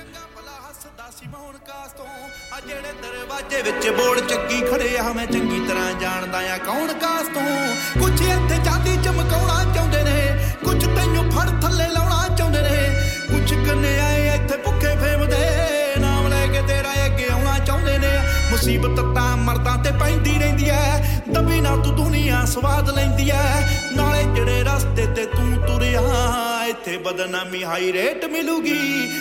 ਦਰਵਾਜ਼ੇ 3.01 3.61
ਵਿੱਚ 3.61 3.87
ਬੋੜ 3.97 4.19
ਚੱਕੀ 4.19 4.59
ਖੜੇ 4.61 4.97
ਆ 4.97 5.11
ਮੈਂ 5.13 5.25
ਚੰਗੀ 5.27 5.59
ਤਰ੍ਹਾਂ 5.67 5.91
ਜਾਣਦਾ 5.99 6.39
ਆ 6.53 6.57
ਕੌਣ 6.57 6.93
ਕਾਸ 7.01 7.10
ਸਵਾਦ 22.52 22.90
ਲੈਂਦੀ 22.90 23.30
ਐ। 23.30 23.60
ਨਾਲੇ 23.92 24.22
ਜਿਹੜੇ 24.34 24.62
ਰਸਤੇ 24.64 25.06
ਤੇ 25.06 25.24
ਤੂੰ 25.26 25.66
ਤੁਰਿਆ, 25.66 26.00
ਇੱਥੇ 26.68 26.96
ਬਦਨਾਮੀ 26.96 27.64
ਹਾਈ 27.64 27.92
ਰੇਟ 27.92 28.24
ਮਿਲੂਗੀ। 28.24 28.78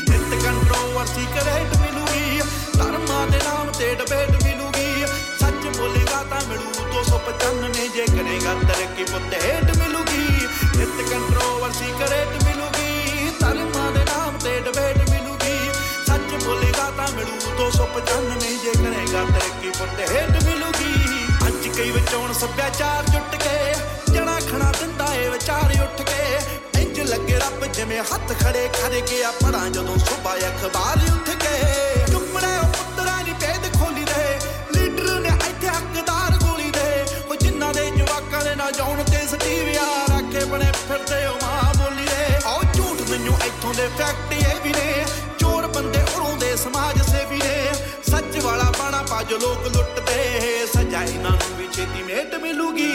ਨਿਤ 0.10 0.44
ਕੰਟਰੋਵਰਸੀ 0.44 1.26
ਕਰੇਟ 1.26 1.78
ਮਿਲੂਗੀ। 1.78 2.42
ਧਰਮਾਂ 2.74 3.28
ਦੇ 3.28 3.38
ਨਾਮ 3.38 3.72
ਤੇ 3.72 3.96
ਡਿਬੇਟ 3.96 4.44
ਮਿਲੂਗੀ। 4.44 5.06
ਸੱਚ 5.40 5.78
ਬੋਲੇਗਾ 5.78 6.24
ਤਾਂ 6.24 6.42
ਮਿਲੂ 6.48 6.86
295 6.94 7.88
ਜੇ 7.88 8.06
ਕਰੇਗਾ 8.06 8.54
ਤਰੱਕੀ 8.54 9.04
ਪੁੱਤ 9.04 9.34
ਹੇਟ 9.46 9.78
ਮਿਲੂਗੀ। 9.78 10.28
ਨਿਤ 10.78 11.10
ਕੰਟਰੋਵਰਸੀ 11.10 11.94
ਕਰੇਟ 12.00 12.44
ਮਿਲੂਗੀ। 12.44 13.30
ਧਰਮਾਂ 13.40 13.92
ਦੇ 13.92 14.04
ਨਾਮ 14.04 14.38
ਤੇ 14.38 14.60
ਡਿਬੇਟ 14.60 15.10
ਮਿਲੂਗੀ। 15.10 15.72
ਸੱਚ 16.08 16.44
ਬੋਲੇਗਾ 16.46 16.92
ਤਾਂ 16.98 17.08
ਮਿਲੂ 17.16 17.56
295 17.58 18.58
ਜੇ 18.64 18.72
ਕਰੇਗਾ 18.84 19.24
ਤਰੱਕੀ 19.24 19.70
ਪੁੱਤ 19.70 20.12
ਹੇਟ 20.12 20.44
ਮਿਲੂਗੀ। 20.44 21.21
ਕਈ 21.78 21.92
ਵਿਚੋਂ 21.92 22.34
ਸੱਭਿਆਚਾਰ 22.34 23.06
ਜੁੱਟ 23.06 23.36
ਕੇ 23.44 24.14
ਜਣਾ 24.14 24.40
ਖਣਾ 24.40 24.72
ਦਿੰਦਾ 24.80 25.06
ਏ 25.16 25.30
ਵਿਚਾਰ 25.30 25.72
ਉੱਠ 25.84 26.02
ਕੇ। 26.02 26.82
ਇੰਜ 26.82 27.00
ਲੱਗੇ 27.00 27.40
ਰੱਬ 27.40 27.66
ਜਿਵੇਂ 27.66 28.02
ਹੱਥ 28.02 28.34
ਖੜੇ 28.42 28.68
ਕਰ 28.68 29.00
ਗਿਆ 29.10 29.32
ਪੜਾਂ 29.32 29.70
ਜਦੋਂ 29.70 29.98
ਸੁਬਾ 29.98 30.36
ਅਖਬਾਰ 30.38 30.98
ਉੱਠ 31.14 31.30
ਕੇ। 31.30 32.12
ਚੁੱਪੜੇ 32.12 32.58
ਪੁੱਤਰਾਂ 32.78 33.24
ਦੀ 33.24 33.34
ਭੇਦ 33.42 33.64
ਖੋਲੀ 33.80 34.04
ਦੇ, 34.04 34.40
ਲੀਡਰ 34.76 35.20
ਨੇ 35.20 35.30
ਇੱਥੇ 35.30 35.68
ਹੱਕਦਾਰ 35.68 36.38
ਗੋਲੀ 36.38 36.72
ਦੇ। 36.72 37.06
ਉਹ 37.30 37.36
ਜਿਨ੍ਹਾਂ 37.36 37.74
ਦੇ 37.74 37.90
ਜਵਾਕਾਂ 37.98 38.44
ਦੇ 38.44 38.56
ਨਾ 38.56 38.72
ਜਾਉਣ 38.72 39.04
ਤੇ 39.04 39.26
ਸਟੀਵਿਆ 39.28 39.88
ਰੱਖੇ 40.10 40.46
ਬਣੇ 40.46 40.72
ਫਿਰਦੇ 40.88 41.26
ਉਹ 41.26 41.36
ਮਾਂ 41.44 41.74
ਬੋਲੀ 41.74 42.06
ਦੇ। 42.06 42.40
ਉਹ 42.48 42.64
ਝੂਠ 42.74 43.10
ਮੈਨੂੰ 43.10 43.38
ਇੱਥੋਂ 43.46 43.74
ਦੇ 43.74 43.88
ਫੈਕਟ 43.98 44.34
ਇਹ 44.34 44.62
ਵੀ 44.64 44.74
ਨੇ, 44.74 45.06
ਚੋਰ 45.40 45.68
ਬੰਦੇ 45.68 46.04
ਉਰੋਂ 46.16 46.38
ਦੇ 46.38 46.56
ਸਮਾਜ 46.56 47.02
ਸੇਵੀ 47.12 47.38
ਨੇ। 47.38 47.74
ਸੱਚ 47.74 48.01
ਵਾਲਾ 48.42 48.72
ਬਾਣਾ 48.80 49.02
ਪਾ 49.10 49.24
ਜੋ 49.24 49.38
ਲੋਕ 49.38 49.68
ਲੁੱਟਦੇ। 49.68 50.66
ਸਜ਼ਾ 50.66 51.04
ਇਹਨਾਂ 51.04 51.32
ਨੂੰ 51.32 51.58
ਵੀ 51.58 51.68
ਛੇਤੀ 51.74 52.04
ਮੇਟ 52.04 52.36
ਮਿਲੂਗੀ। 52.36 52.88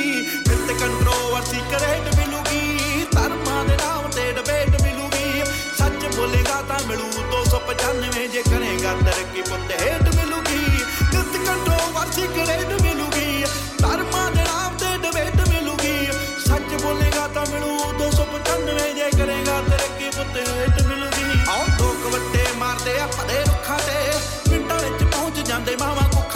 ਫਿਰ 0.49 0.57
ਤੇ 0.69 0.75
ਕੰਟਰੋਵਰਸੀ 0.75 1.61
ਕਰੇਟ 1.71 2.15
ਮਿਲੂਗੀ। 2.15 3.07
ਧਰਮਾਂ 3.13 3.65
ਦੇ 3.65 3.77
ਨਾਮ 3.77 4.11
ਤੇ 4.11 4.33
ਡਿਬੇਟ 4.33 4.83
ਮਿਲੂਗੀ। 4.83 5.43
ਸੱਚ 5.79 6.17
ਬੋਲੇਗਾ 6.17 6.63
ਤਾਂ 6.63 6.81
ਮਿਲੂ 6.89 7.11
295 7.31 8.27
ਜੇ 8.29 8.43
ਕਰੇਗਾ 8.43 8.95
ਤਰੱਕੀ 9.01 9.43
ਪੁੱਤ 9.43 9.71
ਹੇਟ 9.83 10.15
ਮਿਲੂਗੀ। 10.15 10.65
ਫਿਰ 11.13 11.47
ਕੰਟਰੋਵਰਸੀ 11.47 12.27
ਕਰੇਟ 12.27 12.83
ਮਿਲੂਗੀ। 12.83 13.45
ਧਰਮਾਂ 13.79 14.31
ਦੇ 14.33 14.43
ਨਾਮ 14.43 14.77
ਤੇ 14.77 14.97
ਡਿਬੇਟ 14.99 15.49
ਮਿਲੂਗੀ। 15.49 16.07
ਸੱਚ 16.47 16.83
ਬੋਲੇਗਾ 16.83 17.29
ਤਾਂ 17.35 17.47
ਮਿਲੂ 17.47 17.93
295 17.99 18.93
ਜੇ 18.95 19.11
ਕਰੇਗਾ 19.19 19.63
ਤਰੱਕੀ 19.69 20.11
ਪੁੱਤ 20.17 20.37
ਹੇਟ 20.37 20.83
ਮਿਲੂਗੀ 20.83 21.06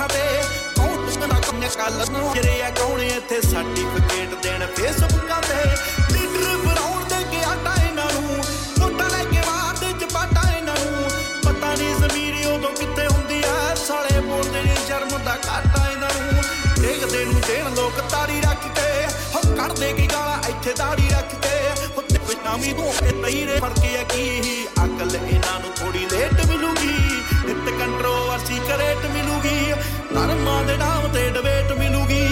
ਮਾਵਾਂ 0.01 0.09
ਕੁੱਖਾਂ 0.09 0.09
ਤੇ 0.09 0.43
ਕੌਣ 0.77 1.07
ਤੁਸਨਾ 1.07 1.41
ਕੰਮੇ 1.41 1.69
ਕੱਲ 1.69 2.05
ਨੂੰ? 2.11 2.33
ਜਿਹੜੇ 2.35 2.63
ਆ 2.63 2.71
ਕੌਣ 2.71 3.01
ਇੱਥੇ 3.01 3.41
ਸਰਟੀਫਿਕੇਟ 3.41 4.35
ਦੇਣ 4.43 4.67
ਫੇਸਬੁੱਕਾਂ 4.67 5.41
ਤੇ 5.43 5.65
ਲੀਡਰ 6.13 6.57
ਬਣਾਉਣ 6.57 7.05
ਦੇ 7.05 7.25
ਕੇ 7.31 7.43
ਆਟਾ 7.45 7.75
ਇਹਨਾਂ 7.83 8.13
ਨੂੰ। 8.13 8.43
ਵੋਟਾਂ 8.79 9.11
ਲੈ 9.11 9.25
ਕੇ 9.25 9.41
ਮਾਰਦੇ 9.47 9.93
ਚਪਾਟਾ 10.01 10.57
ਇਹਨਾਂ 10.57 10.77
ਨੂੰ। 10.85 11.11
ਪਤਾ 11.45 11.75
ਨਹੀਂ 11.75 11.95
ਜ਼ਮੀਰੀ 11.95 12.45
ਉਦੋਂ 12.45 12.71
ਕਿੱਥੇ 12.71 13.07
ਹੁੰਦੀ 13.07 13.43
ਆ। 13.49 13.75
ਸਾਲੇ 13.75 14.21
ਬੋਲਦੇ 14.21 14.63
ਨਹੀਂ 14.63 14.77
ਸ਼ਰਮ 14.87 15.09
ਦਾ 15.09 15.37
ਘਾਟਾ 15.49 15.91
ਇਹਨਾਂ 15.91 16.11
ਨੂੰ। 16.21 16.43
ਦੇਖਦੇ 16.83 17.25
ਨੂੰ 17.25 17.41
ਦੇਣ 17.47 17.75
ਲੋਕ 17.75 18.01
ਤਾੜੀ 18.01 18.41
ਰੱਖ 18.41 18.67
ਕੇ। 18.79 19.07
ਹੋ 19.35 19.41
ਕੱਢਦੇ 19.57 19.93
ਕੀ 19.93 20.07
ਗਾਲਾਂ 20.07 20.39
ਇੱਥੇ 20.49 20.73
ਦਾੜੀ 20.73 21.09
ਰੱਖ 21.11 21.35
ਕੇ। 21.35 21.85
ਹੋ 21.97 22.03
ਤੇ 22.03 22.19
ਕੋਈ 22.19 22.35
ਨਾਮੀ 22.45 22.73
ਤੋਂ 22.73 23.07
ਇਹ 23.07 23.23
ਤਈਰੇ 23.23 23.59
ਫ਼ਰਕ 23.59 23.79
ਹੈ 23.79 24.05
ਕੀ? 24.05 24.67
ਅਕਲ 24.85 25.17
ਇਹਨਾਂ 25.17 25.61
ਨੂੰ 25.61 25.73
ਥੋੜੀ 25.77 26.07
ਲੇਟ 26.13 26.47
ਮਿਲੂਗੀ। 26.47 27.23
ਨਿਤ 27.45 27.69
ਕੰਟਰੋਵਰਸੀ 27.79 28.61
ਕਰੇਟ 28.69 29.07
ਮਿਲੂਗੀ। 29.45 29.73
ਧਰਮਾਂ 30.15 30.65
ਦੇ 30.65 30.77
ਨਾਮ 30.77 31.13
ਤੇ 31.13 31.31
ਡਿਬੇਟ 31.31 31.73
ਮਿਲੂਗੀ। 31.73 32.29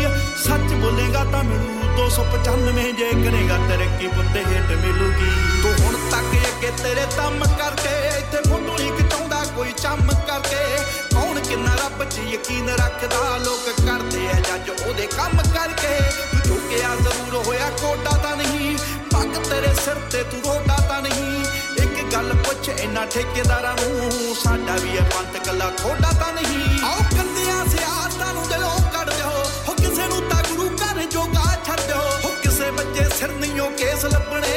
ਸੱਚ 0.49 0.73
ਬੋਲੇਗਾ 0.73 1.25
ਤਾਂ 1.25 1.45
ਮਿਲੂ। 1.45 1.97
295 1.97 2.93
ਜੇ 2.93 3.11
ਕਰੇਗਾ 3.13 3.57
ਤਰੱਕੀ 3.57 4.09
ਪੁੱਤੇ 4.09 4.41
ਹੇਟ 4.41 4.71
ਮਿਲੂਗੀ। 4.71 5.31
ਤੂੰ 5.63 5.87
ਹੁਣ 5.87 6.11
ਤੱਕ 6.11 6.47
ਅੱਗੇ 6.49 6.71
ਤੇਰੇ 6.83 7.07
ਦਮ 7.17 7.45
ਕਰਕੇ 7.59 8.19
ਇੱਥੇ 8.19 8.51
ਫੋਟੋ 8.51 8.79
ਨਹੀਂ 8.79 8.93
ਖਿਚਾਉਂਦਾ, 8.93 9.45
ਕੋਈ 9.57 9.73
ਚੰਮ 9.73 10.07
ਕਰਕੇ। 10.07 10.77
ਕੌਣ 11.15 11.41
ਕਿੰਨਾ 11.41 11.75
ਰੱਬ 11.75 12.05
'ਚ 12.05 12.19
ਯਕੀਨ 12.19 12.69
ਰੱਖਦਾ? 12.69 13.37
ਲੋਕ 13.37 13.87
ਕਰਦੇ 13.87 14.29
ਆ 14.29 14.33
ਜੱਜ 14.33 14.71
ਉਹਦੇ 14.71 15.07
ਕੰਮ 15.07 15.39
ਕਰਕੇ। 15.43 16.01
ਤੂੰ 16.33 16.41
ਝੁਕਿਆ 16.45 16.89
ਜ਼ਰੂਰ 16.97 17.47
ਹੋਇਆ 17.47 17.71
ਕੋਡਾ 17.71 18.17
ਤਾਂ 18.17 18.37
ਨਹੀਂ। 18.37 18.79
ਪੱਗ 19.13 19.43
ਤੇਰੇ 19.43 19.75
ਸਿਰ 19.75 19.95
ਤੇ 19.95 20.23
ਤੂੰ 20.23 20.55
ਰੋਡਾ 20.55 20.77
ਤਾਂ 20.77 21.03
ਨਹੀਂ। 21.03 21.45
ਇੱਕ 21.77 21.78
ਗੱਲ 22.14 22.34
ਪੁੱਛ 22.46 22.68
ਇਹਨਾਂ 22.70 23.06
ਠੇਕੇਦਾਰਾਂ 23.14 23.74
ਨੂੰ 23.76 24.36
ਸਾਡਾ 24.36 24.76
ਵੀ 24.84 24.90
ਇਹ 24.98 25.04
ਪੰਥ 25.14 25.38
ਕੱਲਾ 25.46 25.70
ਥੋੜਾ 25.82 26.12
ਤਾਂ 26.20 26.32
ਨਹੀਂ 26.34 26.80
ਆਓ 26.86 27.04
ਕੰਦਿਆਂ 27.18 27.66
ਸਿਆਸਤਾਂ 27.70 28.34
ਨੂੰ 28.34 28.44
ਦਿਲੋਂ 28.50 28.76
ਕੱਢ 28.94 29.10
ਦਿਓ 29.10 29.32
ਹੋ 29.68 29.74
ਕਿਸੇ 29.82 30.08
ਨੂੰ 30.08 30.22
ਤਾਂ 30.30 30.42
ਗੁਰੂ 30.50 30.70
ਘਰ 30.82 31.04
ਜੋਗਾ 31.14 31.44
ਛੱਡ 31.68 31.82
ਦਿਓ 31.88 32.02
ਹੋ 32.24 32.30
ਕਿਸੇ 32.44 32.70
ਬੱਚੇ 32.78 33.10
ਸਿਰ 33.18 33.32
ਨਹੀਂਓ 33.40 33.70
ਕੇਸ 33.80 34.06
ਲੱਭਣੇ 34.06 34.54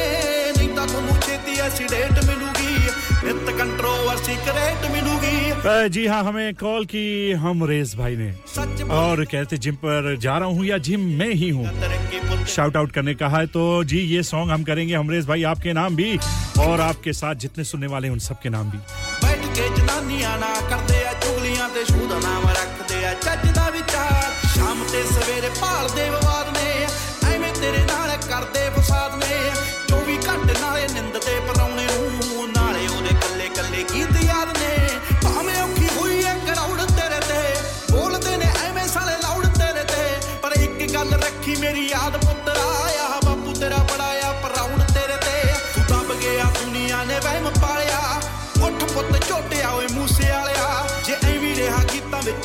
ਨਹੀਂ 0.57 0.69
ਤਾਂ 0.75 0.87
ਤੁਹਾਨੂੰ 0.87 1.15
ਛੇਤੀ 1.25 1.59
ਐਸੀਡੇਟ 1.61 2.23
ਮਿਲੂਗੀ 2.25 2.75
ਨਿਤ 3.23 3.49
ਕੰਟਰੋਵਰਸੀ 3.57 4.35
ਕਰੇਟ 4.45 4.91
ਮਿਲੂਗੀ 4.91 5.35
अ, 5.67 5.71
जी 5.93 6.01
हाँ 6.09 6.17
हमें 6.25 6.53
कॉल 6.59 6.85
की 6.91 6.99
हम 7.43 7.63
रेस 7.69 7.93
भाई 7.99 8.15
ने 8.17 8.27
और 8.97 9.23
कहते 9.31 9.57
जिम 9.65 9.77
पर 9.81 10.05
जा 10.25 10.35
रहा 10.37 10.57
हूँ 10.57 10.65
या 10.65 10.77
जिम 10.87 11.07
में 11.21 11.31
ही 11.41 11.49
हूँ 11.57 11.65
शाउट 12.46 12.76
आउट 12.76 12.92
करने 12.92 13.14
का 13.14 13.28
है 13.28 13.46
तो 13.46 13.84
जी, 13.84 13.98
ये 13.98 14.22
सॉन्ग 14.22 14.50
हम 14.50 14.62
करेंगे। 14.64 14.94
हमरेज 14.94 15.26
भाई, 15.26 15.42
आपके 15.42 15.72
नाम 15.72 15.96
भी 15.96 16.18
और 16.60 16.80
आपके 16.80 17.12
साथ 17.12 17.34
जितने 17.34 17.64
सुनने 17.64 17.86
वाले 17.86 18.08
उन 18.08 18.18
सबके 18.18 18.48
नाम 18.48 18.70
भी। 18.70 18.78
शाम 24.52 24.82
ते 24.82 25.02
सवेरे 25.04 25.48
भालदे 25.48 26.10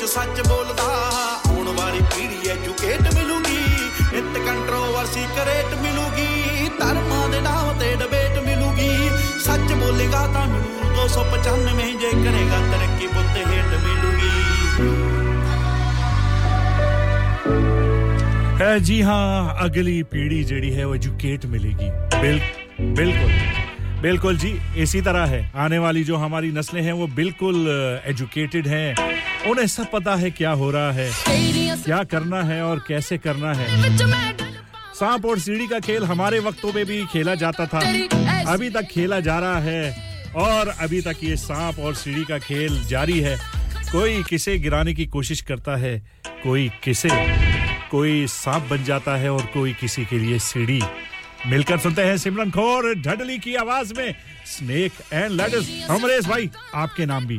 ਸੱਚ 0.07 0.39
ਬੋਲਦਾ 0.47 0.83
ਆਉਣ 1.47 1.67
ਵਾਲੀ 1.77 2.01
ਪੀੜ੍ਹੀ 2.11 2.49
ਐਜੂਕੇਟ 2.51 3.01
ਮਿਲੂਗੀ 3.13 3.57
ਨਿਤ 4.13 4.37
ਕੰਟਰੋਵਰਸੀ 4.37 5.23
ਕਰੇਟ 5.35 5.73
ਮਿਲੂਗੀ 5.81 6.67
ਧਰਮਾਂ 6.79 7.27
ਦੇ 7.29 7.39
ਨਾਮ 7.41 7.79
ਤੇ 7.79 7.95
ਡਿਬੇਟ 7.95 8.37
ਮਿਲੂਗੀ 8.45 9.09
ਸੱਚ 9.45 9.73
ਬੋਲੇਗਾ 9.73 10.25
ਤਾਂ 10.33 10.45
ਮਿਲੂ 10.47 10.91
295 10.97 11.89
ਜੇ 12.01 12.11
ਕਰੇਗਾ 12.23 12.59
ਤਰੱਕੀ 12.71 13.07
ਪੁੱਤ 13.07 13.37
ਹੇਟ 13.47 13.73
ਮਿਲੂਗੀ 13.79 14.31
है 18.55 18.73
जी 18.81 18.95
हाँ 19.01 19.55
अगली 19.61 19.93
पीढ़ी 20.05 20.35
जड़ी 20.45 20.69
है 20.71 20.83
वो 20.85 20.93
एजुकेट 20.95 21.45
मिलेगी 21.47 21.87
बिल, 22.15 22.37
बिल्कुल 22.99 23.31
बिल्कुल 24.01 24.37
जी 24.37 24.51
इसी 24.77 25.01
तरह 25.01 25.25
है 25.27 25.41
आने 25.57 25.79
वाली 25.79 26.03
जो 26.03 26.17
हमारी 26.17 26.51
नस्लें 26.53 26.81
हैं 26.83 26.93
वो 26.93 27.07
बिल्कुल 27.13 27.59
एजुकेटेड 28.07 28.67
हैं 28.67 28.87
उन्हें 29.46 29.66
सब 29.66 29.90
पता 29.90 30.14
है 30.16 30.30
क्या 30.30 30.50
हो 30.50 30.70
रहा 30.70 30.92
है, 30.92 31.10
क्या 31.82 32.02
करना 32.04 32.42
है 32.42 32.62
और 32.62 32.84
कैसे 32.88 33.18
करना 33.18 33.52
है। 33.52 33.96
सांप 34.94 35.26
और 35.26 35.38
सीढ़ी 35.38 35.66
का 35.68 35.78
खेल 35.78 36.04
हमारे 36.04 36.38
वक्तों 36.38 36.72
में 36.72 36.84
भी 36.86 37.04
खेला 37.06 37.34
जाता 37.34 37.66
था। 37.66 37.78
अभी 38.52 38.70
तक 38.70 38.82
खेला 38.82 39.20
जा 39.20 39.38
रहा 39.38 39.60
है 39.60 40.24
और 40.36 40.68
अभी 40.68 41.00
तक 41.00 41.16
ये 41.22 41.36
सांप 41.36 41.78
और 41.78 41.94
सीढ़ी 41.94 42.24
का 42.24 42.38
खेल 42.38 42.82
जारी 42.84 43.20
है। 43.20 43.36
कोई 43.92 44.22
किसे 44.22 44.58
गिराने 44.58 44.94
की 44.94 45.06
कोशिश 45.06 45.40
करता 45.40 45.76
है, 45.76 45.98
कोई 46.42 46.68
किसे। 46.84 47.08
कोई 47.90 48.26
सांप 48.26 48.66
बन 48.70 48.84
जाता 48.84 49.16
है 49.16 49.32
और 49.32 49.42
कोई 49.42 49.72
किसी 49.72 50.04
के 50.04 50.18
लिए 50.18 50.38
सीढ़ी। 50.38 50.82
मिलकर 51.46 51.78
सुनते 51.78 52.02
हैं 52.02 52.16
सिमरन 52.18 52.50
खोर 52.50 52.94
ढडली 52.94 53.38
की 53.38 53.54
आवाज़ 53.54 53.94
में। 53.94 54.14
Snake 54.46 54.92
and 55.12 55.30
latus. 55.30 55.70
हमरेश 55.90 56.26
भाई, 56.26 56.50
आपके 56.74 57.06
नाम 57.06 57.26
भी। 57.26 57.38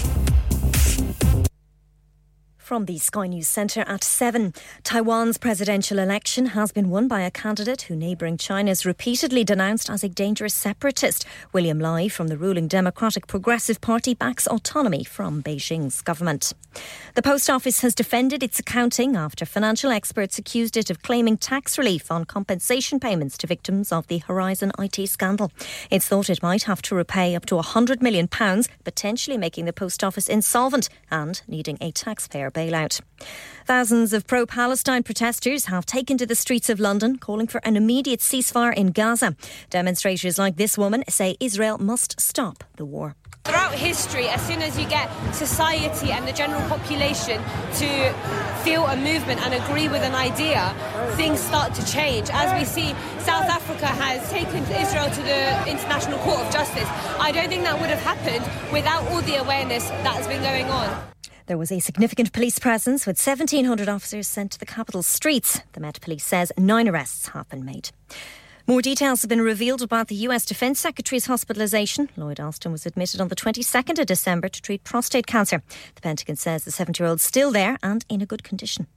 From 2.71 2.85
the 2.85 2.99
Sky 2.99 3.27
News 3.27 3.49
Centre 3.49 3.83
at 3.85 4.01
7. 4.01 4.53
Taiwan's 4.85 5.37
presidential 5.37 5.99
election 5.99 6.45
has 6.45 6.71
been 6.71 6.89
won 6.89 7.09
by 7.09 7.19
a 7.19 7.29
candidate 7.29 7.81
who 7.81 7.97
neighbouring 7.97 8.37
China 8.37 8.69
has 8.69 8.85
repeatedly 8.85 9.43
denounced 9.43 9.89
as 9.89 10.05
a 10.05 10.07
dangerous 10.07 10.53
separatist. 10.53 11.25
William 11.51 11.81
Lai 11.81 12.07
from 12.07 12.29
the 12.29 12.37
ruling 12.37 12.69
Democratic 12.69 13.27
Progressive 13.27 13.81
Party 13.81 14.13
backs 14.13 14.47
autonomy 14.47 15.03
from 15.03 15.43
Beijing's 15.43 15.99
government. 15.99 16.53
The 17.15 17.21
Post 17.21 17.49
Office 17.49 17.81
has 17.81 17.93
defended 17.93 18.41
its 18.41 18.59
accounting 18.59 19.17
after 19.17 19.45
financial 19.45 19.91
experts 19.91 20.37
accused 20.37 20.77
it 20.77 20.89
of 20.89 21.01
claiming 21.01 21.35
tax 21.35 21.77
relief 21.77 22.09
on 22.09 22.23
compensation 22.23 23.01
payments 23.01 23.37
to 23.39 23.47
victims 23.47 23.91
of 23.91 24.07
the 24.07 24.19
Horizon 24.19 24.71
IT 24.79 25.09
scandal. 25.09 25.51
It's 25.89 26.07
thought 26.07 26.29
it 26.29 26.41
might 26.41 26.63
have 26.63 26.81
to 26.83 26.95
repay 26.95 27.35
up 27.35 27.45
to 27.47 27.55
£100 27.55 28.01
million, 28.01 28.29
potentially 28.29 29.35
making 29.37 29.65
the 29.65 29.73
Post 29.73 30.05
Office 30.05 30.29
insolvent 30.29 30.87
and 31.11 31.41
needing 31.49 31.77
a 31.81 31.91
taxpayer 31.91 32.49
bailout. 32.49 32.60
Thousands 33.65 34.11
of 34.11 34.27
pro 34.27 34.45
Palestine 34.45 35.03
protesters 35.03 35.65
have 35.65 35.85
taken 35.85 36.17
to 36.17 36.25
the 36.25 36.35
streets 36.35 36.69
of 36.69 36.79
London 36.79 37.17
calling 37.17 37.47
for 37.47 37.61
an 37.63 37.77
immediate 37.77 38.19
ceasefire 38.19 38.73
in 38.73 38.87
Gaza. 38.87 39.35
Demonstrators 39.69 40.37
like 40.37 40.57
this 40.57 40.77
woman 40.77 41.03
say 41.07 41.37
Israel 41.39 41.77
must 41.77 42.19
stop 42.19 42.63
the 42.77 42.85
war. 42.85 43.15
Throughout 43.43 43.73
history, 43.73 44.27
as 44.27 44.39
soon 44.45 44.61
as 44.61 44.77
you 44.77 44.87
get 44.87 45.09
society 45.33 46.11
and 46.11 46.27
the 46.27 46.31
general 46.31 46.61
population 46.69 47.41
to 47.75 48.13
feel 48.63 48.85
a 48.85 48.95
movement 48.95 49.41
and 49.41 49.53
agree 49.55 49.87
with 49.87 50.03
an 50.03 50.13
idea, 50.13 50.75
things 51.15 51.39
start 51.39 51.73
to 51.73 51.85
change. 51.85 52.29
As 52.31 52.53
we 52.59 52.65
see, 52.65 52.93
South 53.19 53.49
Africa 53.49 53.87
has 53.87 54.29
taken 54.29 54.63
Israel 54.65 55.09
to 55.09 55.21
the 55.23 55.67
International 55.67 56.19
Court 56.19 56.39
of 56.45 56.53
Justice. 56.53 56.87
I 57.19 57.31
don't 57.31 57.49
think 57.49 57.63
that 57.63 57.79
would 57.79 57.89
have 57.89 58.01
happened 58.01 58.45
without 58.71 59.03
all 59.11 59.21
the 59.21 59.37
awareness 59.37 59.89
that 59.89 60.15
has 60.15 60.27
been 60.27 60.43
going 60.43 60.65
on. 60.65 61.11
There 61.51 61.57
was 61.57 61.69
a 61.69 61.81
significant 61.81 62.31
police 62.31 62.59
presence 62.59 63.05
with 63.05 63.17
1,700 63.17 63.89
officers 63.89 64.25
sent 64.25 64.53
to 64.53 64.57
the 64.57 64.65
capital's 64.65 65.05
streets. 65.05 65.59
The 65.73 65.81
Met 65.81 65.99
Police 65.99 66.23
says 66.23 66.53
nine 66.57 66.87
arrests 66.87 67.27
have 67.27 67.49
been 67.49 67.65
made. 67.65 67.89
More 68.67 68.81
details 68.81 69.21
have 69.21 69.27
been 69.27 69.41
revealed 69.41 69.81
about 69.81 70.07
the 70.07 70.15
US 70.27 70.45
Defense 70.45 70.79
Secretary's 70.79 71.25
hospitalization. 71.25 72.07
Lloyd 72.15 72.39
Austin 72.39 72.71
was 72.71 72.85
admitted 72.85 73.19
on 73.19 73.27
the 73.27 73.35
22nd 73.35 73.99
of 73.99 74.05
December 74.05 74.47
to 74.47 74.61
treat 74.61 74.85
prostate 74.85 75.27
cancer. 75.27 75.61
The 75.95 76.01
Pentagon 76.01 76.37
says 76.37 76.63
the 76.63 76.71
70 76.71 77.03
year 77.03 77.09
old 77.09 77.19
is 77.19 77.23
still 77.23 77.51
there 77.51 77.77
and 77.83 78.05
in 78.07 78.21
a 78.21 78.25
good 78.25 78.45
condition. 78.45 78.87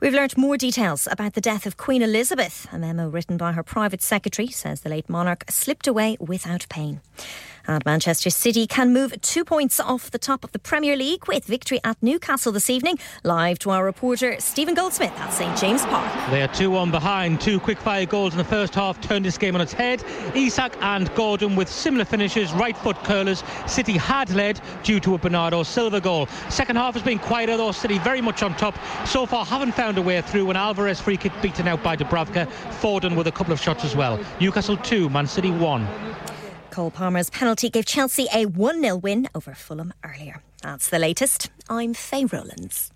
We've 0.00 0.14
learnt 0.14 0.38
more 0.38 0.56
details 0.56 1.06
about 1.10 1.34
the 1.34 1.42
death 1.42 1.66
of 1.66 1.76
Queen 1.76 2.00
Elizabeth. 2.00 2.66
A 2.72 2.78
memo 2.78 3.10
written 3.10 3.36
by 3.36 3.52
her 3.52 3.62
private 3.62 4.00
secretary 4.00 4.48
says 4.48 4.80
the 4.80 4.88
late 4.88 5.10
monarch 5.10 5.44
slipped 5.50 5.86
away 5.86 6.16
without 6.18 6.66
pain. 6.70 7.02
And 7.66 7.84
Manchester 7.84 8.30
City 8.30 8.66
can 8.66 8.92
move 8.92 9.18
two 9.22 9.44
points 9.44 9.80
off 9.80 10.10
the 10.10 10.18
top 10.18 10.44
of 10.44 10.52
the 10.52 10.58
Premier 10.58 10.96
League 10.96 11.26
with 11.26 11.44
victory 11.44 11.80
at 11.82 11.96
Newcastle 12.02 12.52
this 12.52 12.68
evening. 12.68 12.98
Live 13.22 13.58
to 13.60 13.70
our 13.70 13.84
reporter 13.84 14.36
Stephen 14.38 14.74
Goldsmith 14.74 15.12
at 15.18 15.32
St 15.32 15.56
James 15.56 15.82
Park. 15.86 16.12
They 16.30 16.42
are 16.42 16.48
2 16.48 16.70
1 16.70 16.90
behind. 16.90 17.40
Two 17.40 17.58
quick 17.58 17.78
fire 17.78 18.04
goals 18.04 18.34
in 18.34 18.38
the 18.38 18.44
first 18.44 18.74
half 18.74 19.00
turned 19.00 19.24
this 19.24 19.38
game 19.38 19.54
on 19.54 19.60
its 19.60 19.72
head. 19.72 20.04
Isak 20.34 20.76
and 20.82 21.12
Gordon 21.14 21.56
with 21.56 21.68
similar 21.68 22.04
finishes, 22.04 22.52
right 22.52 22.76
foot 22.76 22.96
curlers. 23.04 23.42
City 23.66 23.92
had 23.92 24.28
led 24.30 24.60
due 24.82 25.00
to 25.00 25.14
a 25.14 25.18
Bernardo 25.18 25.62
Silva 25.62 26.00
goal. 26.00 26.26
Second 26.50 26.76
half 26.76 26.94
has 26.94 27.02
been 27.02 27.18
quieter 27.18 27.56
though, 27.56 27.72
City 27.72 27.98
very 27.98 28.20
much 28.20 28.42
on 28.42 28.54
top. 28.56 28.74
So 29.06 29.24
far 29.24 29.46
haven't 29.46 29.72
found 29.72 29.96
a 29.96 30.02
way 30.02 30.20
through. 30.20 30.50
An 30.50 30.56
Alvarez 30.56 31.00
free 31.00 31.16
kick 31.16 31.32
beaten 31.40 31.66
out 31.66 31.82
by 31.82 31.96
Dubravka. 31.96 32.46
Foden 32.80 33.16
with 33.16 33.26
a 33.26 33.32
couple 33.32 33.52
of 33.52 33.60
shots 33.60 33.84
as 33.84 33.96
well. 33.96 34.20
Newcastle 34.40 34.76
2, 34.76 35.08
Man 35.08 35.26
City 35.26 35.50
1. 35.50 35.88
Cole 36.74 36.90
Palmer's 36.90 37.30
penalty 37.30 37.70
gave 37.70 37.86
Chelsea 37.86 38.26
a 38.34 38.46
1 38.46 38.82
0 38.82 38.96
win 38.96 39.28
over 39.32 39.54
Fulham 39.54 39.92
earlier. 40.04 40.42
That's 40.60 40.88
the 40.88 40.98
latest. 40.98 41.50
I'm 41.68 41.94
Faye 41.94 42.24
Rowlands. 42.24 42.90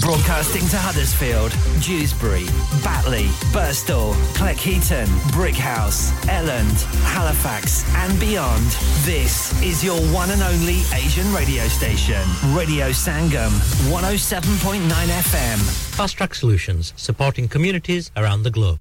Broadcasting 0.00 0.66
to 0.68 0.78
Huddersfield, 0.78 1.50
Dewsbury, 1.82 2.46
Batley, 2.82 3.26
Burstall, 3.52 4.14
Cleckheaton, 4.32 5.08
Brickhouse, 5.34 6.12
Elland, 6.24 6.80
Halifax, 7.04 7.84
and 7.96 8.18
beyond. 8.18 8.64
This 9.04 9.60
is 9.60 9.84
your 9.84 10.00
one 10.14 10.30
and 10.30 10.40
only 10.40 10.80
Asian 10.94 11.30
radio 11.34 11.64
station, 11.68 12.22
Radio 12.54 12.90
Sangam, 12.90 13.50
107.9 13.90 14.88
FM. 14.88 15.58
Fast 15.96 16.16
Track 16.16 16.34
Solutions, 16.34 16.94
supporting 16.96 17.46
communities 17.46 18.10
around 18.16 18.44
the 18.44 18.50
globe. 18.50 18.78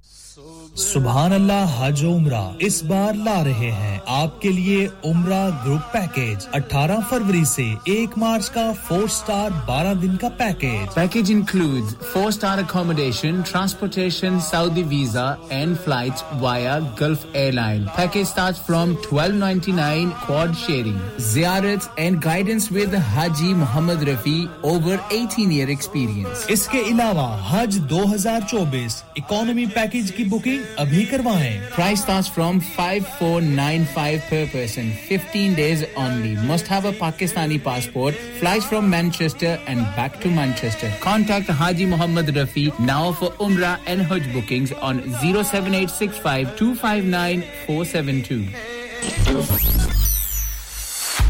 सुबहान 0.80 1.34
अल्लाह 1.34 1.72
हज 1.78 2.04
उम्र 2.06 2.38
इस 2.66 2.82
बार 2.86 3.16
ला 3.16 3.40
रहे 3.44 3.70
हैं। 3.78 4.02
आपके 4.18 4.50
लिए 4.50 4.86
उम्र 5.06 5.40
group 5.64 5.90
package. 5.94 6.46
18 6.56 7.02
फरवरी 7.10 7.44
से 7.46 7.66
1 7.94 8.18
मार्च 8.18 8.48
का 8.58 8.72
फोर 8.88 9.08
स्टार 9.16 9.52
12 9.70 10.00
दिन 10.02 10.16
का 10.18 10.30
package. 10.42 10.88
Package 10.96 11.32
include 11.32 11.90
four 12.04 12.32
star 12.32 12.60
accommodation 12.60 13.42
transportation 13.50 14.40
Saudi 14.46 14.84
visa 14.94 15.26
and 15.52 15.76
flight 15.78 16.24
via 16.44 16.78
Gulf 17.00 17.36
airline 17.36 17.86
package 17.98 18.28
start 18.28 18.64
from 18.68 18.96
1299 18.96 20.16
quad 20.26 20.56
sharing 20.62 21.02
जियारत 21.34 21.90
and 22.00 22.20
guidance 22.28 22.72
with 22.72 22.96
Haji 23.10 23.54
Mohammad 23.56 24.08
Rafi 24.10 24.38
over 24.72 24.98
18 25.12 25.52
year 25.58 25.70
experience 25.78 26.48
इसके 26.58 26.84
अलावा 26.94 27.28
हज 27.52 27.80
2024 27.94 29.00
economy 29.18 29.66
package 29.78 30.12
की 30.18 30.30
booking 30.30 30.68
अभी 30.80 31.06
करवाएँ 31.06 31.60
Price 31.76 32.02
starts 32.04 32.28
from 32.28 32.60
5495 32.60 34.22
per 34.30 34.46
person. 34.48 34.91
15 35.08 35.56
days 35.56 35.84
only. 35.96 36.36
Must 36.48 36.68
have 36.68 36.86
a 36.86 36.91
Pakistani 36.91 37.58
passport. 37.64 38.16
Flies 38.40 38.66
from 38.66 38.90
Manchester 38.90 39.60
and 39.68 39.86
back 39.96 40.20
to 40.22 40.30
Manchester. 40.30 40.91
Contact 41.02 41.48
Haji 41.48 41.86
Muhammad 41.86 42.28
Rafi 42.28 42.68
now 42.80 43.12
for 43.12 43.32
Umrah 43.48 43.80
and 43.86 44.02
Hajj 44.02 44.32
bookings 44.34 44.72
on 44.74 45.02
07865 45.22 46.56
259 46.58 47.44
472. 47.68 48.46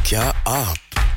क्या 0.09 0.21
आप 0.47 0.88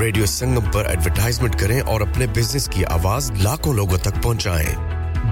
radio 0.00 0.26
Sangam 0.26 0.70
पर 0.74 0.90
advertisement 0.90 1.54
करें 1.60 1.80
और 1.94 2.02
अपने 2.02 2.26
business 2.38 2.68
की 2.76 2.82
आवाज़ 2.98 3.32
लाखों 3.42 3.74
लोगों 3.76 3.98
तक 4.08 4.22
पहुंचाएँ 4.22 4.76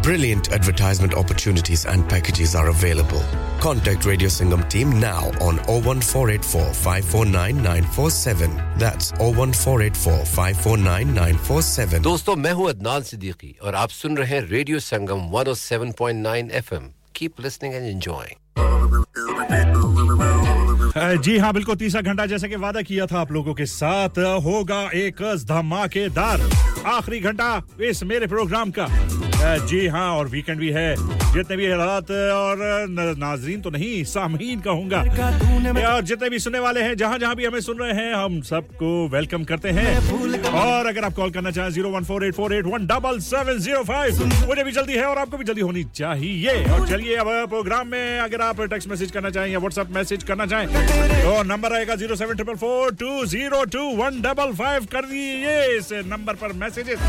Brilliant 0.07 0.49
advertisement 0.57 1.15
opportunities 1.21 1.85
and 1.93 2.05
packages 2.11 2.53
are 2.59 2.69
available. 2.73 3.23
Contact 3.63 4.05
Radio 4.09 4.29
Singham 4.35 4.63
team 4.75 4.93
now 5.05 5.31
on 5.47 5.59
01484 5.73 6.67
549 6.83 7.63
947. 7.63 8.55
That's 8.83 9.11
01484 9.19 10.19
549 10.35 11.15
947. 11.15 12.03
दोस्तों 12.03 12.37
मैं 12.45 12.53
हूँ 12.61 12.69
अदनान 12.71 13.03
सिद्दीकी 13.11 13.55
और 13.63 13.75
आप 13.85 13.91
सुन 14.01 14.17
रहे 14.17 14.35
हैं 14.35 14.41
radio 14.51 14.81
Sangam 14.91 15.29
107.9 15.39 16.51
FM 16.63 16.91
keep 17.17 17.41
listening 17.41 17.75
and 17.75 17.87
enjoying 17.87 18.37
a, 18.37 18.39
जी 20.99 21.37
हाँ 21.39 21.53
बिल्कुल 21.53 21.77
तीसरा 21.77 22.01
घंटा 22.01 22.27
जैसे 22.27 22.49
कि 22.49 22.57
वादा 22.57 22.83
किया 22.83 23.07
था 23.07 23.21
आप 23.21 23.33
लोगों 23.33 23.55
के 23.55 23.67
साथ 23.67 24.19
होगा 24.45 24.81
एक 24.95 25.23
धमाकेदार 25.49 26.41
आखिरी 26.87 27.21
घंटा 27.21 27.63
इस 27.81 28.03
मेरे 28.03 28.27
प्रोग्राम 28.27 28.71
का। 28.71 28.87
जी 29.41 29.87
हाँ 29.87 30.11
और 30.13 30.29
वीकेंड 30.29 30.59
भी 30.59 30.69
है। 30.73 30.95
जितने 31.33 31.57
भी 31.57 31.67
रात 31.69 32.11
और 32.11 32.59
नाजरीन 33.19 33.61
तो 33.61 33.71
नहीं, 33.71 34.03
सामीन 34.05 34.61
कहूँगा। 34.61 34.99
और 35.89 36.03
जितने 36.05 36.29
भी 36.31 36.39
सुनने 36.39 36.59
वाले 36.59 36.81
हैं, 36.83 36.97
जहाँ 36.97 37.19
जहाँ 37.19 37.35
भी 37.37 37.45
हमें 37.47 37.61
सुन 37.61 37.79
रहे 37.79 37.93
हैं, 37.95 38.15
हम 38.15 38.41
सबको 38.43 39.09
वेलकम 39.09 39.45
करते 39.45 39.69
हैं। 39.71 39.97
और 40.53 40.87
अगर 40.87 41.05
आप 41.05 41.15
कॉल 41.15 41.31
करना 41.31 41.51
चाहें 41.51 41.71
zero 41.71 41.91
one 41.91 42.05
four 42.05 42.25
eight 42.27 42.35
four 42.35 42.55
eight 42.55 42.67
one 42.67 42.87
double 42.87 43.19
seven 43.21 43.59
zero 43.59 43.83
five 43.85 44.25
मुझे 44.49 44.65
भी 44.65 44.73
जल्दी 44.73 44.93
है 44.93 45.05
और 45.07 45.19
आपको 45.19 45.37
भी 45.37 45.45
जल्दी 45.45 45.61
होनी 45.61 45.85
चाहिए। 45.95 46.65
और 46.65 46.89
चलिए 46.89 47.17
अब 47.17 47.27
प्रोग्राम 47.49 47.89
में 47.89 48.19
अगर 48.19 48.41
आप 48.43 48.61
टेक्स्ट 48.63 48.89
मैसेज 48.91 49.11
करना 49.11 49.31
चाहें 49.31 49.49
या 49.53 49.59
व्हाट्सएप 49.59 49.91
मैसेज 49.95 50.23
करना 50.25 50.47
चाहें 50.47 50.69
तो 50.69 51.43
नंबर 51.45 51.77
आएगा 51.77 51.95
zero 51.97 52.17
seven 52.17 52.35
triple 52.35 52.55
four 52.57 52.95
two 53.01 53.25
zero 53.27 53.65
two 53.73 53.83
one 53.97 54.21
double 54.23 54.53
five 54.59 54.87
कर 54.93 55.07
दिए 55.07 55.63
इस 55.77 55.93
नंबर 56.07 56.35
पर 56.35 56.53
मैसेजेस 56.59 57.01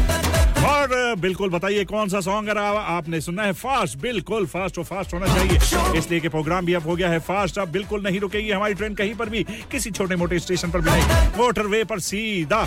और 0.68 1.16
बिल्कुल 1.20 1.50
बताइए 1.50 1.84
कौन 1.86 2.10
सा 2.10 2.19
सॉन्ग 2.22 2.50
अगर 2.50 2.60
आपने 2.60 3.22
सुनना 3.22 3.44
है 3.44 3.54
फास्ट 3.54 3.98
बिल्कुल 3.98 4.46
फास्ट 4.48 4.78
और 4.78 4.84
फास्ट 4.84 5.14
होना 5.14 5.28
चाहिए। 5.28 5.98
इसलिए 5.98 6.20
कि 6.20 6.30
प्रोग्राम 6.30 6.66
भी 6.66 6.74
अब 6.74 6.84
हो 6.84 6.96
गया 6.96 7.10
है 7.10 7.20
फास्ट 7.20 7.60
अब 7.60 7.70
बिल्कुल 7.72 8.04
नहीं 8.04 8.20
रुकेगी 8.20 8.52
हमारी 8.52 8.74
ट्रेन 8.74 8.96
कहीं 8.96 9.14
पर 9.16 9.30
भी। 9.30 9.44
किसी 9.72 9.92
छोटे 9.92 10.16
मोटे 10.16 10.40
स्टेशन 10.40 10.72
पर 10.72 10.82
भी 10.82 10.90
नहीं 10.90 11.28
मोटरवे 11.38 11.84
पर 11.84 12.00
सीधा। 12.02 12.64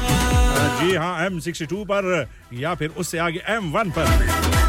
जी 0.80 0.94
हाँ 0.94 1.26
एम 1.26 1.38
सिक्सटी 1.40 1.66
टू 1.66 1.84
पर, 1.84 2.28
या 2.54 2.74
फिर 2.74 2.88
उससे 2.96 3.18
आगे 3.18 3.42
एम 3.48 3.70
वन 3.72 3.90
पर। 3.90 4.06